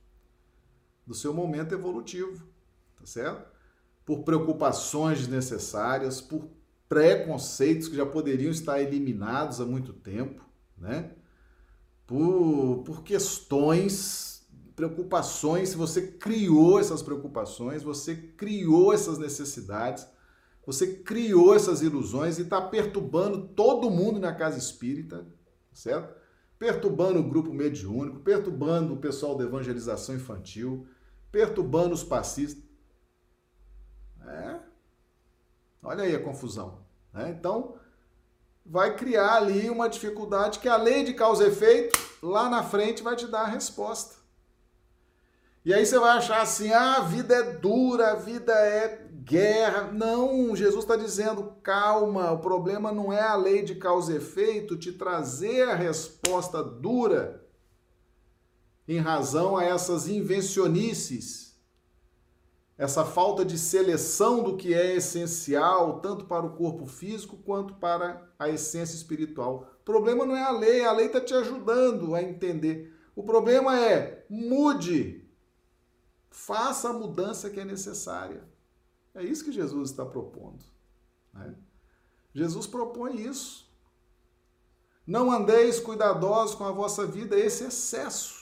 do 1.07 1.14
seu 1.14 1.33
momento 1.33 1.73
evolutivo. 1.73 2.47
Tá 2.99 3.07
certo? 3.07 3.51
Por 4.05 4.23
preocupações 4.25 5.20
desnecessárias, 5.20 6.20
por 6.20 6.49
preconceitos 6.93 7.88
que 7.88 7.97
já 7.97 8.05
poderiam 8.05 8.51
estar 8.51 8.78
eliminados 8.78 9.62
há 9.62 9.64
muito 9.64 9.95
tempo, 9.95 10.47
né? 10.76 11.11
Por, 12.07 12.82
por 12.84 13.03
questões, 13.03 14.47
preocupações, 14.76 15.70
se 15.70 15.76
você 15.76 16.03
criou 16.07 16.78
essas 16.78 17.01
preocupações, 17.03 17.82
você 17.82 18.14
criou 18.14 18.93
essas 18.93 19.16
necessidades, 19.16 20.07
você 20.66 20.97
criou 20.97 21.55
essas 21.55 21.80
ilusões 21.80 22.38
e 22.38 22.43
está 22.43 22.61
perturbando 22.61 23.49
todo 23.49 23.90
mundo 23.90 24.20
na 24.20 24.34
casa 24.34 24.59
espírita, 24.59 25.26
certo? 25.72 26.14
Perturbando 26.59 27.20
o 27.20 27.26
grupo 27.26 27.55
mediúnico, 27.55 28.20
perturbando 28.20 28.93
o 28.93 28.99
pessoal 28.99 29.34
da 29.34 29.45
evangelização 29.45 30.14
infantil, 30.14 30.86
perturbando 31.30 31.95
os 31.95 32.05
passistas. 32.05 32.62
É. 34.26 34.61
Olha 35.82 36.05
aí 36.05 36.14
a 36.14 36.22
confusão. 36.22 36.82
Né? 37.13 37.35
Então, 37.39 37.77
vai 38.65 38.97
criar 38.97 39.37
ali 39.37 39.69
uma 39.69 39.89
dificuldade 39.89 40.59
que 40.59 40.69
a 40.69 40.77
lei 40.77 41.05
de 41.05 41.15
causa 41.15 41.45
e 41.45 41.49
efeito, 41.49 41.99
lá 42.23 42.49
na 42.49 42.63
frente, 42.63 43.03
vai 43.03 43.17
te 43.17 43.27
dar 43.27 43.43
a 43.43 43.49
resposta. 43.49 44.23
E 45.65 45.73
aí 45.73 45.87
você 45.87 45.99
vai 45.99 46.17
achar 46.19 46.43
assim: 46.43 46.73
ah, 46.73 46.97
a 46.97 47.01
vida 47.01 47.35
é 47.35 47.53
dura, 47.55 48.13
a 48.13 48.15
vida 48.17 48.53
é 48.53 49.07
guerra. 49.13 49.93
Não, 49.93 50.57
Jesus 50.57 50.85
está 50.85 50.97
dizendo: 50.97 51.55
calma, 51.63 52.33
o 52.33 52.39
problema 52.39 52.91
não 52.91 53.13
é 53.13 53.21
a 53.21 53.37
lei 53.37 53.63
de 53.63 53.77
causa 53.77 54.13
e 54.13 54.17
efeito 54.17 54.77
te 54.77 54.93
trazer 54.93 55.69
a 55.69 55.75
resposta 55.75 56.63
dura 56.63 57.47
em 58.89 58.99
razão 58.99 59.57
a 59.57 59.63
essas 59.65 60.09
invencionices 60.09 61.51
essa 62.83 63.05
falta 63.05 63.45
de 63.45 63.57
seleção 63.57 64.43
do 64.43 64.57
que 64.57 64.74
é 64.74 64.97
essencial, 64.97 66.01
tanto 66.01 66.24
para 66.24 66.45
o 66.45 66.57
corpo 66.57 66.85
físico 66.85 67.37
quanto 67.37 67.74
para 67.74 68.28
a 68.37 68.49
essência 68.49 68.97
espiritual. 68.97 69.68
O 69.80 69.85
problema 69.85 70.26
não 70.26 70.35
é 70.35 70.43
a 70.43 70.51
lei, 70.51 70.85
a 70.85 70.91
lei 70.91 71.07
está 71.07 71.20
te 71.20 71.33
ajudando 71.33 72.12
a 72.12 72.20
entender. 72.20 72.93
O 73.14 73.22
problema 73.22 73.78
é 73.78 74.26
mude, 74.28 75.24
faça 76.28 76.89
a 76.89 76.93
mudança 76.93 77.49
que 77.51 77.61
é 77.61 77.64
necessária. 77.64 78.43
É 79.14 79.22
isso 79.22 79.45
que 79.45 79.53
Jesus 79.53 79.91
está 79.91 80.05
propondo. 80.05 80.64
Né? 81.33 81.55
Jesus 82.35 82.66
propõe 82.66 83.14
isso. 83.14 83.72
Não 85.07 85.30
andeis 85.30 85.78
cuidadosos 85.78 86.57
com 86.57 86.64
a 86.64 86.72
vossa 86.72 87.07
vida, 87.07 87.39
esse 87.39 87.62
excesso 87.62 88.41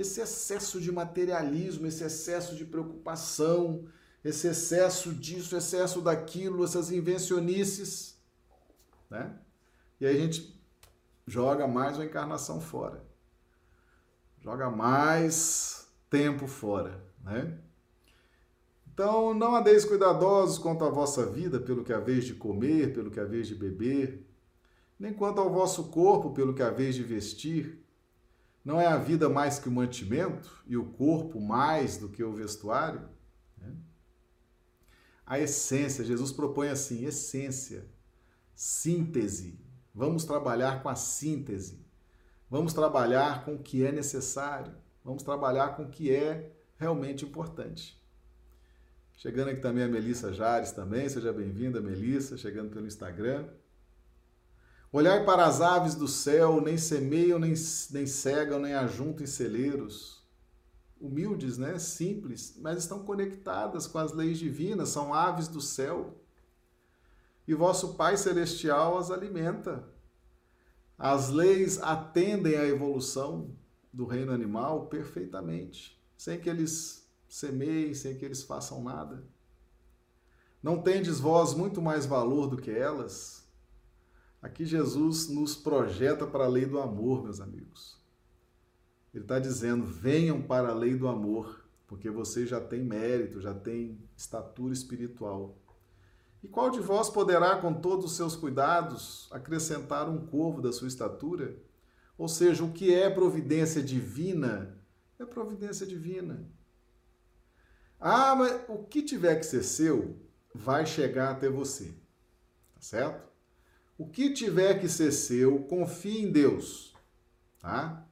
esse 0.00 0.20
excesso 0.20 0.80
de 0.80 0.92
materialismo, 0.92 1.86
esse 1.86 2.04
excesso 2.04 2.54
de 2.54 2.64
preocupação, 2.64 3.86
esse 4.24 4.46
excesso 4.46 5.12
disso, 5.12 5.56
excesso 5.56 6.00
daquilo, 6.00 6.64
essas 6.64 6.90
invencionices, 6.90 8.16
né? 9.10 9.38
E 10.00 10.06
aí 10.06 10.16
a 10.16 10.20
gente 10.20 10.62
joga 11.26 11.66
mais 11.66 11.96
uma 11.96 12.04
encarnação 12.04 12.60
fora. 12.60 13.04
Joga 14.40 14.70
mais 14.70 15.88
tempo 16.08 16.46
fora, 16.46 17.04
né? 17.24 17.58
Então, 18.92 19.34
não 19.34 19.54
andeis 19.54 19.84
cuidadosos 19.84 20.58
quanto 20.58 20.84
à 20.84 20.90
vossa 20.90 21.26
vida, 21.26 21.60
pelo 21.60 21.84
que 21.84 21.92
haveis 21.92 22.24
de 22.24 22.34
comer, 22.34 22.92
pelo 22.92 23.10
que 23.10 23.20
haveis 23.20 23.46
de 23.46 23.54
beber, 23.54 24.26
nem 24.98 25.12
quanto 25.12 25.40
ao 25.40 25.50
vosso 25.50 25.90
corpo, 25.90 26.32
pelo 26.32 26.54
que 26.54 26.62
haveis 26.62 26.94
de 26.94 27.02
vestir. 27.02 27.84
Não 28.68 28.78
é 28.78 28.86
a 28.86 28.98
vida 28.98 29.30
mais 29.30 29.58
que 29.58 29.66
o 29.66 29.72
mantimento 29.72 30.62
e 30.66 30.76
o 30.76 30.84
corpo 30.84 31.40
mais 31.40 31.96
do 31.96 32.06
que 32.06 32.22
o 32.22 32.34
vestuário? 32.34 33.00
Né? 33.56 33.74
A 35.24 35.38
essência, 35.38 36.04
Jesus 36.04 36.32
propõe 36.32 36.68
assim: 36.68 37.06
essência, 37.06 37.86
síntese. 38.54 39.58
Vamos 39.94 40.26
trabalhar 40.26 40.82
com 40.82 40.90
a 40.90 40.94
síntese. 40.94 41.82
Vamos 42.50 42.74
trabalhar 42.74 43.42
com 43.42 43.54
o 43.54 43.58
que 43.58 43.86
é 43.86 43.90
necessário. 43.90 44.74
Vamos 45.02 45.22
trabalhar 45.22 45.74
com 45.74 45.84
o 45.84 45.88
que 45.88 46.14
é 46.14 46.52
realmente 46.76 47.24
importante. 47.24 47.98
Chegando 49.16 49.48
aqui 49.48 49.62
também 49.62 49.84
a 49.84 49.88
Melissa 49.88 50.30
Jares 50.30 50.72
também, 50.72 51.08
seja 51.08 51.32
bem-vinda, 51.32 51.80
Melissa, 51.80 52.36
chegando 52.36 52.68
pelo 52.68 52.86
Instagram. 52.86 53.48
Olhai 54.90 55.22
para 55.24 55.44
as 55.44 55.60
aves 55.60 55.94
do 55.94 56.08
céu, 56.08 56.60
nem 56.62 56.78
semeiam, 56.78 57.38
nem, 57.38 57.52
nem 57.90 58.06
cegam, 58.06 58.58
nem 58.58 58.74
ajuntam 58.74 59.22
em 59.22 59.26
celeiros. 59.26 60.26
Humildes, 60.98 61.58
né? 61.58 61.78
Simples, 61.78 62.56
mas 62.58 62.78
estão 62.78 63.04
conectadas 63.04 63.86
com 63.86 63.98
as 63.98 64.12
leis 64.12 64.38
divinas, 64.38 64.88
são 64.88 65.12
aves 65.12 65.46
do 65.46 65.60
céu. 65.60 66.18
E 67.46 67.54
vosso 67.54 67.94
Pai 67.94 68.16
Celestial 68.16 68.98
as 68.98 69.10
alimenta. 69.10 69.84
As 70.98 71.28
leis 71.28 71.80
atendem 71.80 72.56
à 72.56 72.66
evolução 72.66 73.54
do 73.92 74.06
reino 74.06 74.32
animal 74.32 74.86
perfeitamente, 74.86 76.00
sem 76.16 76.40
que 76.40 76.48
eles 76.48 77.06
semeiem, 77.28 77.94
sem 77.94 78.16
que 78.16 78.24
eles 78.24 78.42
façam 78.42 78.82
nada. 78.82 79.22
Não 80.62 80.82
tendes 80.82 81.20
vós 81.20 81.54
muito 81.54 81.80
mais 81.80 82.04
valor 82.04 82.48
do 82.48 82.56
que 82.56 82.70
elas? 82.70 83.37
Aqui 84.40 84.64
Jesus 84.64 85.28
nos 85.28 85.56
projeta 85.56 86.26
para 86.26 86.44
a 86.44 86.48
lei 86.48 86.64
do 86.64 86.78
amor, 86.78 87.24
meus 87.24 87.40
amigos. 87.40 87.98
Ele 89.12 89.24
está 89.24 89.38
dizendo: 89.38 89.84
venham 89.84 90.40
para 90.40 90.68
a 90.68 90.74
lei 90.74 90.94
do 90.94 91.08
amor, 91.08 91.64
porque 91.86 92.08
você 92.08 92.46
já 92.46 92.60
tem 92.60 92.84
mérito, 92.84 93.40
já 93.40 93.52
tem 93.52 93.98
estatura 94.16 94.72
espiritual. 94.72 95.58
E 96.42 96.46
qual 96.46 96.70
de 96.70 96.78
vós 96.80 97.10
poderá, 97.10 97.56
com 97.56 97.74
todos 97.74 98.04
os 98.04 98.16
seus 98.16 98.36
cuidados, 98.36 99.28
acrescentar 99.32 100.08
um 100.08 100.24
corvo 100.26 100.62
da 100.62 100.72
sua 100.72 100.86
estatura? 100.86 101.56
Ou 102.16 102.28
seja, 102.28 102.62
o 102.64 102.72
que 102.72 102.94
é 102.94 103.10
providência 103.10 103.82
divina 103.82 104.78
é 105.18 105.24
providência 105.24 105.84
divina. 105.84 106.48
Ah, 107.98 108.36
mas 108.36 108.64
o 108.68 108.84
que 108.84 109.02
tiver 109.02 109.34
que 109.36 109.46
ser 109.46 109.64
seu 109.64 110.16
vai 110.54 110.86
chegar 110.86 111.30
até 111.30 111.48
você. 111.48 111.86
Tá 112.74 112.80
certo? 112.80 113.27
O 113.98 114.06
que 114.08 114.32
tiver 114.32 114.80
que 114.80 114.88
ser 114.88 115.10
seu, 115.10 115.64
confie 115.64 116.22
em 116.22 116.30
Deus. 116.30 116.94
Tá? 117.58 118.06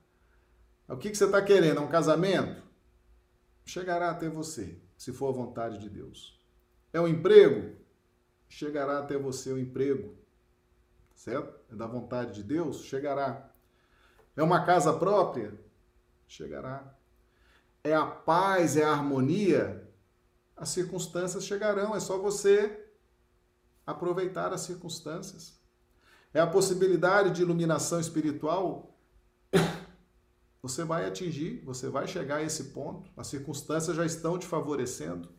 O 0.89 0.97
que, 0.97 1.11
que 1.11 1.17
você 1.17 1.27
está 1.27 1.41
querendo? 1.41 1.79
É 1.79 1.81
um 1.81 1.89
casamento? 1.89 2.61
Chegará 3.65 4.11
até 4.11 4.29
você, 4.29 4.77
se 4.99 5.13
for 5.13 5.29
a 5.29 5.33
vontade 5.33 5.79
de 5.79 5.89
Deus. 5.89 6.41
É 6.93 7.01
um 7.01 7.07
emprego? 7.07 7.77
Chegará 8.49 8.99
até 8.99 9.17
você 9.17 9.53
o 9.53 9.59
emprego. 9.59 10.17
Certo? 11.15 11.57
É 11.73 11.77
da 11.77 11.87
vontade 11.87 12.35
de 12.35 12.43
Deus? 12.43 12.83
Chegará. 12.83 13.49
É 14.37 14.43
uma 14.43 14.67
casa 14.67 14.93
própria? 14.93 15.55
Chegará. 16.27 16.95
É 17.85 17.95
a 17.95 18.07
paz, 18.07 18.77
é 18.77 18.85
a 18.85 18.91
harmonia? 18.91 19.89
As 20.57 20.71
circunstâncias 20.71 21.45
chegarão, 21.45 21.95
é 21.95 22.01
só 22.01 22.19
você 22.19 22.89
aproveitar 23.87 24.53
as 24.53 24.63
circunstâncias 24.63 25.57
é 26.37 26.41
a 26.41 26.47
possibilidade 26.47 27.31
de 27.31 27.41
iluminação 27.41 27.99
espiritual, 27.99 28.95
você 30.61 30.85
vai 30.85 31.07
atingir, 31.07 31.63
você 31.65 31.89
vai 31.89 32.07
chegar 32.07 32.37
a 32.37 32.43
esse 32.43 32.65
ponto, 32.65 33.11
as 33.17 33.29
circunstâncias 33.29 33.97
já 33.97 34.05
estão 34.05 34.39
te 34.39 34.47
favorecendo. 34.47 35.31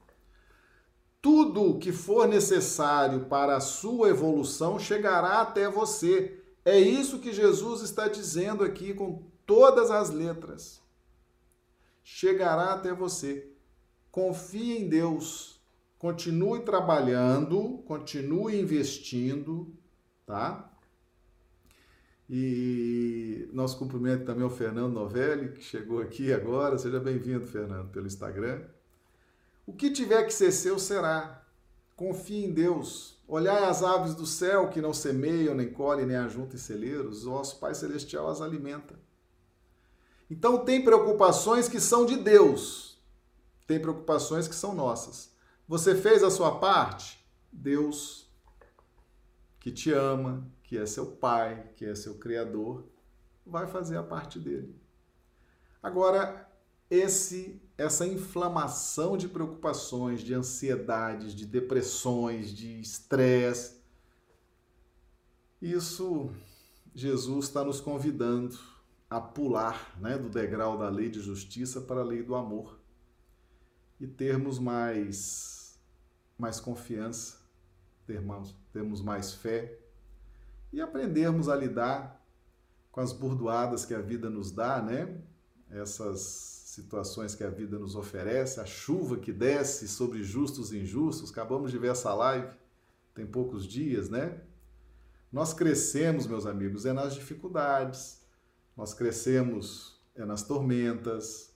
Tudo 1.21 1.77
que 1.77 1.91
for 1.91 2.27
necessário 2.27 3.25
para 3.25 3.57
a 3.57 3.59
sua 3.59 4.09
evolução 4.09 4.79
chegará 4.79 5.39
até 5.41 5.69
você. 5.69 6.43
É 6.65 6.79
isso 6.79 7.19
que 7.19 7.31
Jesus 7.31 7.83
está 7.83 8.07
dizendo 8.07 8.63
aqui 8.63 8.91
com 8.91 9.21
todas 9.45 9.91
as 9.91 10.09
letras. 10.09 10.81
Chegará 12.03 12.73
até 12.73 12.91
você. 12.91 13.51
Confie 14.09 14.79
em 14.79 14.89
Deus. 14.89 15.61
Continue 15.99 16.61
trabalhando, 16.61 17.83
continue 17.85 18.59
investindo, 18.59 19.77
tá? 20.25 20.66
E 22.29 23.49
nosso 23.53 23.77
cumprimento 23.77 24.25
também 24.25 24.43
ao 24.43 24.49
Fernando 24.49 24.93
Novelli, 24.93 25.53
que 25.53 25.63
chegou 25.63 26.01
aqui 26.01 26.33
agora. 26.33 26.77
Seja 26.77 26.99
bem-vindo, 26.99 27.47
Fernando, 27.47 27.89
pelo 27.89 28.07
Instagram. 28.07 28.61
O 29.65 29.73
que 29.73 29.91
tiver 29.91 30.23
que 30.23 30.33
ser 30.33 30.51
seu 30.51 30.77
será. 30.77 31.45
Confie 31.95 32.45
em 32.45 32.53
Deus. 32.53 33.17
Olhai 33.27 33.65
as 33.65 33.83
aves 33.83 34.15
do 34.15 34.25
céu 34.25 34.69
que 34.69 34.81
não 34.81 34.93
semeiam, 34.93 35.53
nem 35.53 35.69
colhem, 35.69 36.05
nem 36.05 36.15
ajuntam 36.15 36.55
em 36.55 36.59
celeiros, 36.59 37.25
o 37.25 37.31
vosso 37.31 37.59
Pai 37.59 37.75
Celestial 37.75 38.29
as 38.29 38.39
alimenta. 38.39 38.97
Então 40.29 40.63
tem 40.63 40.83
preocupações 40.83 41.67
que 41.67 41.79
são 41.79 42.05
de 42.05 42.15
Deus, 42.17 43.01
tem 43.65 43.79
preocupações 43.79 44.47
que 44.47 44.55
são 44.55 44.73
nossas. 44.73 45.33
Você 45.67 45.93
fez 45.95 46.23
a 46.23 46.29
sua 46.29 46.59
parte? 46.59 47.19
Deus, 47.51 48.31
que 49.59 49.71
te 49.71 49.91
ama, 49.91 50.49
que 50.67 50.77
é 50.77 50.85
seu 50.85 51.13
Pai, 51.13 51.71
que 51.75 51.85
é 51.85 51.95
seu 51.95 52.15
Criador, 52.15 52.85
vai 53.45 53.65
fazer 53.65 53.97
a 53.97 54.03
parte 54.03 54.37
dele. 54.37 54.75
Agora, 55.81 56.45
esse 56.89 57.61
essa 57.77 58.07
inflamação 58.07 59.15
de 59.15 59.27
preocupações, 59.27 60.21
de 60.21 60.33
ansiedades, 60.33 61.33
de 61.33 61.45
depressões, 61.45 62.51
de 62.51 62.81
estresse, 62.81 63.77
isso 65.61 66.31
Jesus 66.93 67.45
está 67.45 67.63
nos 67.63 67.79
convidando 67.79 68.57
a 69.09 69.21
pular 69.21 69.95
né, 69.99 70.17
do 70.17 70.27
degrau 70.27 70.77
da 70.77 70.89
lei 70.89 71.09
de 71.09 71.21
justiça 71.21 71.79
para 71.79 72.01
a 72.01 72.03
lei 72.03 72.23
do 72.23 72.35
amor 72.35 72.79
e 73.99 74.07
termos 74.07 74.57
mais, 74.59 75.79
mais 76.37 76.59
confiança, 76.59 77.37
termos, 78.05 78.55
termos 78.73 79.01
mais 79.01 79.33
fé 79.33 79.86
e 80.77 80.81
aprendermos 80.81 81.49
a 81.49 81.55
lidar 81.55 82.23
com 82.91 83.01
as 83.01 83.11
burdoadas 83.11 83.83
que 83.83 83.95
a 83.95 83.99
vida 83.99 84.29
nos 84.29 84.51
dá, 84.51 84.79
né? 84.79 85.17
Essas 85.71 86.19
situações 86.65 87.33
que 87.33 87.43
a 87.43 87.49
vida 87.49 87.79
nos 87.79 87.95
oferece, 87.95 88.59
a 88.59 88.65
chuva 88.65 89.17
que 89.17 89.33
desce 89.33 89.87
sobre 89.87 90.21
justos 90.21 90.71
e 90.71 90.77
injustos. 90.77 91.31
Acabamos 91.31 91.71
de 91.71 91.79
ver 91.79 91.91
essa 91.91 92.13
live, 92.13 92.55
tem 93.15 93.25
poucos 93.25 93.65
dias, 93.65 94.07
né? 94.07 94.39
Nós 95.31 95.51
crescemos, 95.51 96.27
meus 96.27 96.45
amigos, 96.45 96.85
é 96.85 96.93
nas 96.93 97.15
dificuldades, 97.15 98.21
nós 98.75 98.93
crescemos 98.93 99.99
é 100.15 100.25
nas 100.25 100.43
tormentas, 100.43 101.53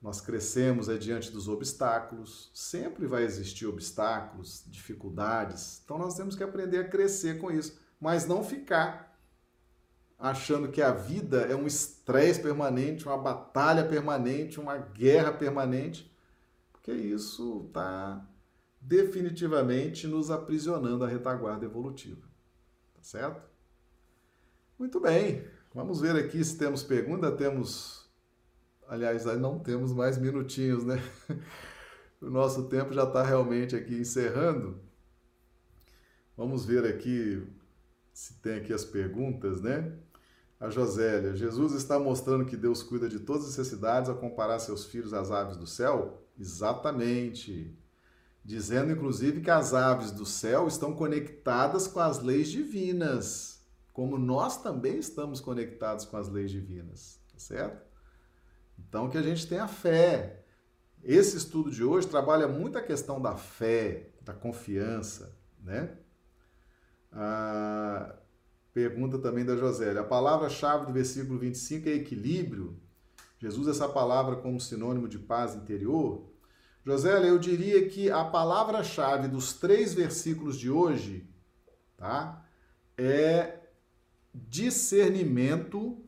nós 0.00 0.20
crescemos 0.20 0.88
é 0.88 0.96
diante 0.96 1.30
dos 1.30 1.46
obstáculos. 1.46 2.50
Sempre 2.54 3.06
vai 3.06 3.22
existir 3.22 3.66
obstáculos, 3.66 4.64
dificuldades. 4.66 5.82
Então 5.84 5.98
nós 5.98 6.16
temos 6.16 6.34
que 6.34 6.42
aprender 6.42 6.78
a 6.78 6.88
crescer 6.88 7.38
com 7.38 7.50
isso, 7.50 7.81
mas 8.02 8.26
não 8.26 8.42
ficar 8.42 9.16
achando 10.18 10.72
que 10.72 10.82
a 10.82 10.90
vida 10.90 11.42
é 11.42 11.54
um 11.54 11.68
estresse 11.68 12.42
permanente, 12.42 13.06
uma 13.06 13.16
batalha 13.16 13.84
permanente, 13.84 14.58
uma 14.58 14.76
guerra 14.76 15.32
permanente, 15.32 16.12
porque 16.72 16.90
isso 16.90 17.64
está 17.68 18.26
definitivamente 18.80 20.08
nos 20.08 20.32
aprisionando 20.32 21.04
à 21.04 21.06
retaguarda 21.06 21.64
evolutiva. 21.64 22.26
Tá 22.92 23.02
certo? 23.02 23.48
Muito 24.76 24.98
bem, 24.98 25.46
vamos 25.72 26.00
ver 26.00 26.16
aqui 26.16 26.44
se 26.44 26.58
temos 26.58 26.82
pergunta. 26.82 27.30
Temos, 27.30 28.10
aliás, 28.88 29.24
não 29.38 29.60
temos 29.60 29.92
mais 29.92 30.18
minutinhos, 30.18 30.84
né? 30.84 30.96
O 32.20 32.30
nosso 32.30 32.68
tempo 32.68 32.92
já 32.92 33.02
está 33.02 33.24
realmente 33.24 33.74
aqui 33.74 33.96
encerrando. 33.96 34.80
Vamos 36.36 36.64
ver 36.64 36.86
aqui 36.86 37.44
se 38.12 38.34
tem 38.34 38.56
aqui 38.56 38.72
as 38.72 38.84
perguntas, 38.84 39.60
né? 39.60 39.92
A 40.60 40.70
Josélia, 40.70 41.34
Jesus 41.34 41.72
está 41.72 41.98
mostrando 41.98 42.44
que 42.44 42.56
Deus 42.56 42.82
cuida 42.82 43.08
de 43.08 43.18
todas 43.18 43.48
as 43.48 43.56
necessidades 43.56 44.08
ao 44.08 44.16
comparar 44.16 44.60
seus 44.60 44.84
filhos 44.84 45.12
às 45.12 45.30
aves 45.30 45.56
do 45.56 45.66
céu? 45.66 46.22
Exatamente. 46.38 47.76
Dizendo, 48.44 48.92
inclusive, 48.92 49.40
que 49.40 49.50
as 49.50 49.74
aves 49.74 50.12
do 50.12 50.24
céu 50.24 50.68
estão 50.68 50.94
conectadas 50.94 51.88
com 51.88 52.00
as 52.00 52.20
leis 52.20 52.48
divinas, 52.48 53.64
como 53.92 54.18
nós 54.18 54.62
também 54.62 54.98
estamos 54.98 55.40
conectados 55.40 56.04
com 56.04 56.16
as 56.16 56.28
leis 56.28 56.50
divinas, 56.50 57.20
tá 57.32 57.38
certo? 57.38 57.84
Então, 58.78 59.08
que 59.08 59.18
a 59.18 59.22
gente 59.22 59.46
tenha 59.46 59.66
fé. 59.66 60.44
Esse 61.02 61.36
estudo 61.36 61.70
de 61.70 61.82
hoje 61.82 62.06
trabalha 62.06 62.46
muito 62.46 62.78
a 62.78 62.82
questão 62.82 63.20
da 63.20 63.36
fé, 63.36 64.10
da 64.20 64.32
confiança, 64.32 65.36
né? 65.60 65.98
Pergunta 68.72 69.18
também 69.18 69.44
da 69.44 69.56
Josélia. 69.56 70.00
A 70.00 70.04
palavra-chave 70.04 70.86
do 70.86 70.92
versículo 70.92 71.38
25 71.38 71.88
é 71.88 71.92
equilíbrio. 71.92 72.80
Jesus 73.38 73.68
essa 73.68 73.88
palavra 73.88 74.36
como 74.36 74.60
sinônimo 74.60 75.08
de 75.08 75.18
paz 75.18 75.54
interior. 75.54 76.30
Josélia, 76.84 77.28
eu 77.28 77.38
diria 77.38 77.88
que 77.88 78.10
a 78.10 78.24
palavra-chave 78.24 79.28
dos 79.28 79.52
três 79.52 79.92
versículos 79.94 80.58
de 80.58 80.70
hoje, 80.70 81.28
tá? 81.96 82.44
É 82.96 83.60
discernimento 84.34 85.98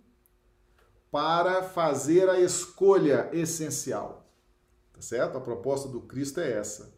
para 1.10 1.62
fazer 1.62 2.28
a 2.28 2.40
escolha 2.40 3.28
essencial. 3.32 4.28
Tá 4.92 5.00
certo? 5.00 5.36
A 5.36 5.40
proposta 5.40 5.88
do 5.88 6.00
Cristo 6.00 6.40
é 6.40 6.52
essa. 6.52 6.94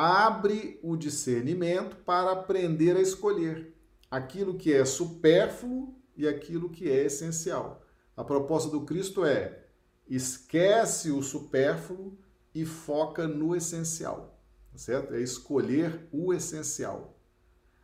Abre 0.00 0.78
o 0.80 0.96
discernimento 0.96 1.96
para 1.96 2.30
aprender 2.30 2.96
a 2.96 3.00
escolher 3.00 3.74
aquilo 4.08 4.56
que 4.56 4.72
é 4.72 4.84
supérfluo 4.84 5.92
e 6.16 6.28
aquilo 6.28 6.70
que 6.70 6.88
é 6.88 7.06
essencial. 7.06 7.82
A 8.16 8.22
proposta 8.22 8.70
do 8.70 8.82
Cristo 8.82 9.24
é: 9.24 9.66
esquece 10.08 11.10
o 11.10 11.20
supérfluo 11.20 12.16
e 12.54 12.64
foca 12.64 13.26
no 13.26 13.56
essencial, 13.56 14.40
tá 14.70 14.78
certo? 14.78 15.14
É 15.14 15.20
escolher 15.20 16.06
o 16.12 16.32
essencial. 16.32 17.18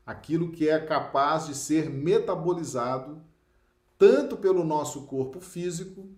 Aquilo 0.07 0.53
que 0.53 0.69
é 0.69 0.79
capaz 0.79 1.49
de 1.49 1.57
ser 1.57 1.91
metabolizado 1.91 3.21
tanto 3.99 4.37
pelo 4.37 4.63
nosso 4.63 5.07
corpo 5.07 5.41
físico 5.41 6.09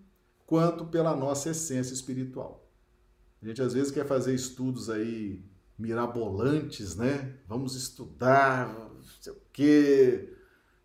quanto 0.45 0.85
pela 0.85 1.15
nossa 1.15 1.49
essência 1.49 1.95
espiritual. 1.95 2.69
A 3.41 3.47
gente 3.47 3.63
às 3.63 3.73
vezes 3.73 3.91
quer 3.91 4.05
fazer 4.05 4.35
estudos 4.35 4.91
aí 4.91 5.43
mirabolantes, 5.77 6.95
né? 6.95 7.35
Vamos 7.47 7.75
estudar, 7.75 8.75
sei 9.19 9.33
o 9.33 9.41
quê, 9.53 10.33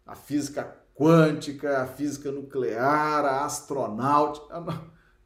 a 0.07 0.15
física 0.15 0.83
quântica, 0.95 1.83
a 1.83 1.87
física 1.87 2.31
nuclear, 2.31 3.25
a 3.25 3.45
astronáutica. 3.45 4.55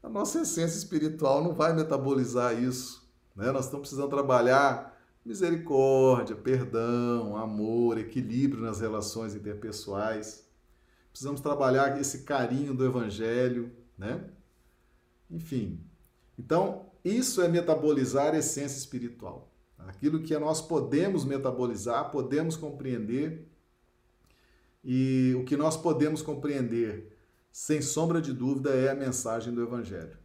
A, 0.02 0.08
nossa 0.08 0.42
essência 0.42 0.78
espiritual 0.78 1.42
não 1.42 1.52
vai 1.52 1.74
metabolizar 1.74 2.62
isso. 2.62 3.10
Né? 3.34 3.50
Nós 3.50 3.64
estamos 3.64 3.88
precisando 3.88 4.08
trabalhar 4.10 4.96
misericórdia, 5.24 6.36
perdão, 6.36 7.36
amor, 7.36 7.98
equilíbrio 7.98 8.62
nas 8.62 8.80
relações 8.80 9.34
interpessoais. 9.34 10.46
Precisamos 11.10 11.40
trabalhar 11.40 12.00
esse 12.00 12.22
carinho 12.22 12.72
do 12.72 12.84
evangelho, 12.84 13.72
né? 13.98 14.24
Enfim. 15.28 15.80
Então, 16.38 16.86
isso 17.04 17.42
é 17.42 17.48
metabolizar 17.48 18.34
a 18.34 18.38
essência 18.38 18.78
espiritual. 18.78 19.50
Aquilo 19.88 20.22
que 20.22 20.36
nós 20.38 20.60
podemos 20.60 21.24
metabolizar, 21.24 22.10
podemos 22.10 22.56
compreender. 22.56 23.48
E 24.84 25.34
o 25.38 25.44
que 25.44 25.56
nós 25.56 25.76
podemos 25.76 26.22
compreender, 26.22 27.16
sem 27.50 27.80
sombra 27.82 28.20
de 28.20 28.32
dúvida, 28.32 28.70
é 28.70 28.90
a 28.90 28.94
mensagem 28.94 29.52
do 29.52 29.62
Evangelho, 29.62 30.16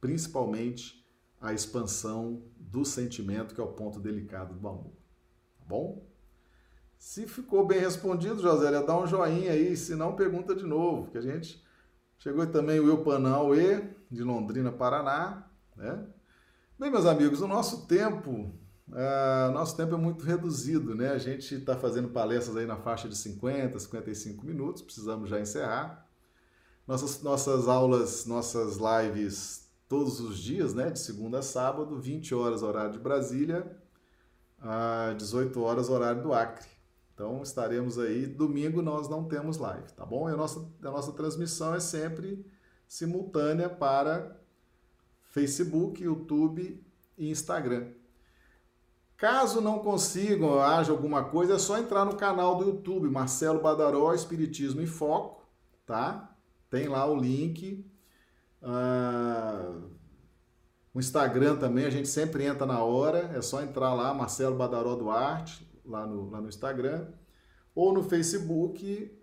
principalmente 0.00 1.04
a 1.40 1.54
expansão 1.54 2.42
do 2.58 2.84
sentimento, 2.84 3.54
que 3.54 3.60
é 3.60 3.64
o 3.64 3.72
ponto 3.72 3.98
delicado 3.98 4.54
do 4.54 4.68
amor. 4.68 4.92
Tá 5.58 5.64
bom? 5.66 6.06
Se 6.98 7.26
ficou 7.26 7.66
bem 7.66 7.80
respondido, 7.80 8.42
Josélia, 8.42 8.82
dá 8.82 8.98
um 8.98 9.06
joinha 9.06 9.52
aí, 9.52 9.74
se 9.74 9.94
não, 9.94 10.14
pergunta 10.14 10.54
de 10.54 10.64
novo, 10.64 11.10
que 11.10 11.16
a 11.16 11.22
gente 11.22 11.64
chegou 12.18 12.46
também 12.46 12.78
o 12.78 12.88
Eupanal 12.88 13.54
E, 13.54 13.82
de 14.10 14.22
Londrina, 14.22 14.70
Paraná, 14.70 15.48
né? 15.74 16.06
Bem, 16.78 16.90
meus 16.90 17.06
amigos, 17.06 17.40
o 17.40 17.48
nosso 17.48 17.86
tempo 17.86 18.54
Uh, 18.90 19.52
nosso 19.52 19.76
tempo 19.76 19.94
é 19.94 19.98
muito 19.98 20.24
reduzido, 20.24 20.94
né? 20.96 21.10
A 21.10 21.18
gente 21.18 21.54
está 21.54 21.76
fazendo 21.76 22.08
palestras 22.08 22.56
aí 22.56 22.66
na 22.66 22.76
faixa 22.76 23.08
de 23.08 23.16
50, 23.16 23.78
55 23.78 24.44
minutos, 24.44 24.82
precisamos 24.82 25.30
já 25.30 25.40
encerrar. 25.40 26.08
Nossas, 26.88 27.22
nossas 27.22 27.68
aulas, 27.68 28.26
nossas 28.26 28.78
lives 28.78 29.68
todos 29.88 30.18
os 30.18 30.38
dias, 30.38 30.74
né? 30.74 30.90
De 30.90 30.98
segunda 30.98 31.38
a 31.38 31.42
sábado, 31.42 32.00
20 32.00 32.34
horas 32.34 32.64
horário 32.64 32.92
de 32.92 32.98
Brasília, 32.98 33.76
a 34.60 35.14
18 35.16 35.60
horas 35.62 35.88
horário 35.88 36.22
do 36.22 36.32
Acre. 36.32 36.66
Então 37.14 37.42
estaremos 37.42 37.96
aí. 37.96 38.26
Domingo 38.26 38.82
nós 38.82 39.08
não 39.08 39.24
temos 39.24 39.56
live, 39.56 39.92
tá 39.92 40.04
bom? 40.04 40.28
E 40.28 40.32
a 40.32 40.36
nossa, 40.36 40.66
a 40.82 40.90
nossa 40.90 41.12
transmissão 41.12 41.74
é 41.74 41.80
sempre 41.80 42.44
simultânea 42.88 43.68
para 43.68 44.36
Facebook, 45.28 46.02
YouTube 46.02 46.82
e 47.16 47.30
Instagram. 47.30 47.99
Caso 49.20 49.60
não 49.60 49.80
consigam, 49.80 50.58
haja 50.60 50.92
alguma 50.92 51.22
coisa, 51.24 51.54
é 51.54 51.58
só 51.58 51.78
entrar 51.78 52.06
no 52.06 52.16
canal 52.16 52.56
do 52.56 52.64
YouTube, 52.64 53.10
Marcelo 53.10 53.60
Badaró, 53.60 54.14
Espiritismo 54.14 54.80
em 54.80 54.86
Foco, 54.86 55.46
tá? 55.84 56.34
Tem 56.70 56.88
lá 56.88 57.04
o 57.06 57.14
link. 57.14 57.84
Uh, 58.62 59.90
O 60.92 60.98
Instagram 60.98 61.56
também, 61.56 61.84
a 61.84 61.90
gente 61.90 62.08
sempre 62.08 62.44
entra 62.44 62.66
na 62.66 62.82
hora, 62.82 63.30
é 63.34 63.40
só 63.42 63.62
entrar 63.62 63.94
lá, 63.94 64.12
Marcelo 64.12 64.56
Badaró 64.56 64.96
Duarte, 64.96 65.70
lá 65.84 66.04
no, 66.06 66.30
lá 66.30 66.40
no 66.40 66.48
Instagram, 66.48 67.06
ou 67.74 67.92
no 67.92 68.02
Facebook, 68.02 69.16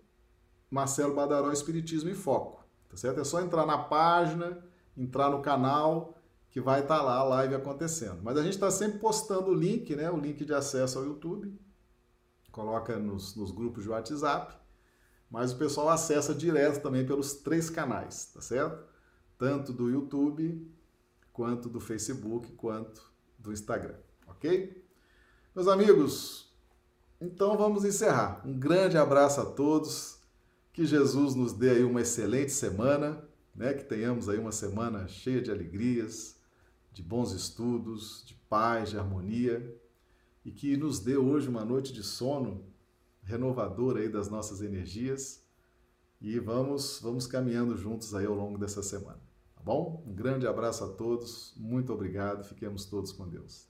Marcelo 0.70 1.14
Badaró 1.14 1.52
Espiritismo 1.52 2.08
em 2.08 2.14
Foco, 2.14 2.64
tá 2.88 2.96
certo? 2.96 3.20
É 3.20 3.24
só 3.24 3.40
entrar 3.40 3.66
na 3.66 3.78
página, 3.78 4.64
entrar 4.96 5.28
no 5.28 5.42
canal, 5.42 6.17
que 6.50 6.60
vai 6.60 6.80
estar 6.80 6.98
tá 6.98 7.02
lá 7.02 7.16
a 7.16 7.24
live 7.24 7.54
acontecendo. 7.54 8.20
Mas 8.22 8.36
a 8.36 8.42
gente 8.42 8.54
está 8.54 8.70
sempre 8.70 8.98
postando 8.98 9.50
o 9.50 9.54
link, 9.54 9.94
né? 9.94 10.10
O 10.10 10.16
link 10.16 10.44
de 10.44 10.54
acesso 10.54 10.98
ao 10.98 11.04
YouTube, 11.04 11.58
coloca 12.50 12.98
nos, 12.98 13.36
nos 13.36 13.50
grupos 13.50 13.84
de 13.84 13.90
WhatsApp, 13.90 14.54
mas 15.30 15.52
o 15.52 15.58
pessoal 15.58 15.90
acessa 15.90 16.34
direto 16.34 16.82
também 16.82 17.06
pelos 17.06 17.34
três 17.34 17.68
canais, 17.68 18.26
tá 18.32 18.40
certo? 18.40 18.84
Tanto 19.36 19.72
do 19.72 19.88
YouTube 19.88 20.66
quanto 21.32 21.68
do 21.68 21.80
Facebook, 21.80 22.50
quanto 22.52 23.12
do 23.38 23.52
Instagram, 23.52 23.94
ok? 24.26 24.84
Meus 25.54 25.68
amigos, 25.68 26.52
então 27.20 27.56
vamos 27.56 27.84
encerrar. 27.84 28.42
Um 28.44 28.58
grande 28.58 28.96
abraço 28.96 29.40
a 29.40 29.44
todos, 29.44 30.18
que 30.72 30.84
Jesus 30.84 31.34
nos 31.34 31.52
dê 31.52 31.70
aí 31.70 31.84
uma 31.84 32.00
excelente 32.00 32.52
semana, 32.52 33.22
né? 33.54 33.74
Que 33.74 33.84
tenhamos 33.84 34.28
aí 34.28 34.38
uma 34.38 34.52
semana 34.52 35.06
cheia 35.06 35.42
de 35.42 35.50
alegrias, 35.50 36.37
de 36.92 37.02
bons 37.02 37.32
estudos, 37.32 38.24
de 38.26 38.34
paz, 38.48 38.90
de 38.90 38.98
harmonia 38.98 39.74
e 40.44 40.50
que 40.50 40.76
nos 40.76 40.98
dê 41.00 41.16
hoje 41.16 41.48
uma 41.48 41.64
noite 41.64 41.92
de 41.92 42.02
sono 42.02 42.64
renovadora 43.22 44.00
aí 44.00 44.08
das 44.08 44.28
nossas 44.28 44.62
energias 44.62 45.46
e 46.20 46.38
vamos 46.38 47.00
vamos 47.02 47.26
caminhando 47.26 47.76
juntos 47.76 48.14
aí 48.14 48.26
ao 48.26 48.34
longo 48.34 48.58
dessa 48.58 48.82
semana. 48.82 49.20
Tá 49.54 49.62
bom? 49.62 50.02
Um 50.06 50.14
grande 50.14 50.46
abraço 50.46 50.84
a 50.84 50.88
todos, 50.88 51.54
muito 51.56 51.92
obrigado, 51.92 52.44
fiquemos 52.44 52.86
todos 52.86 53.12
com 53.12 53.28
Deus. 53.28 53.67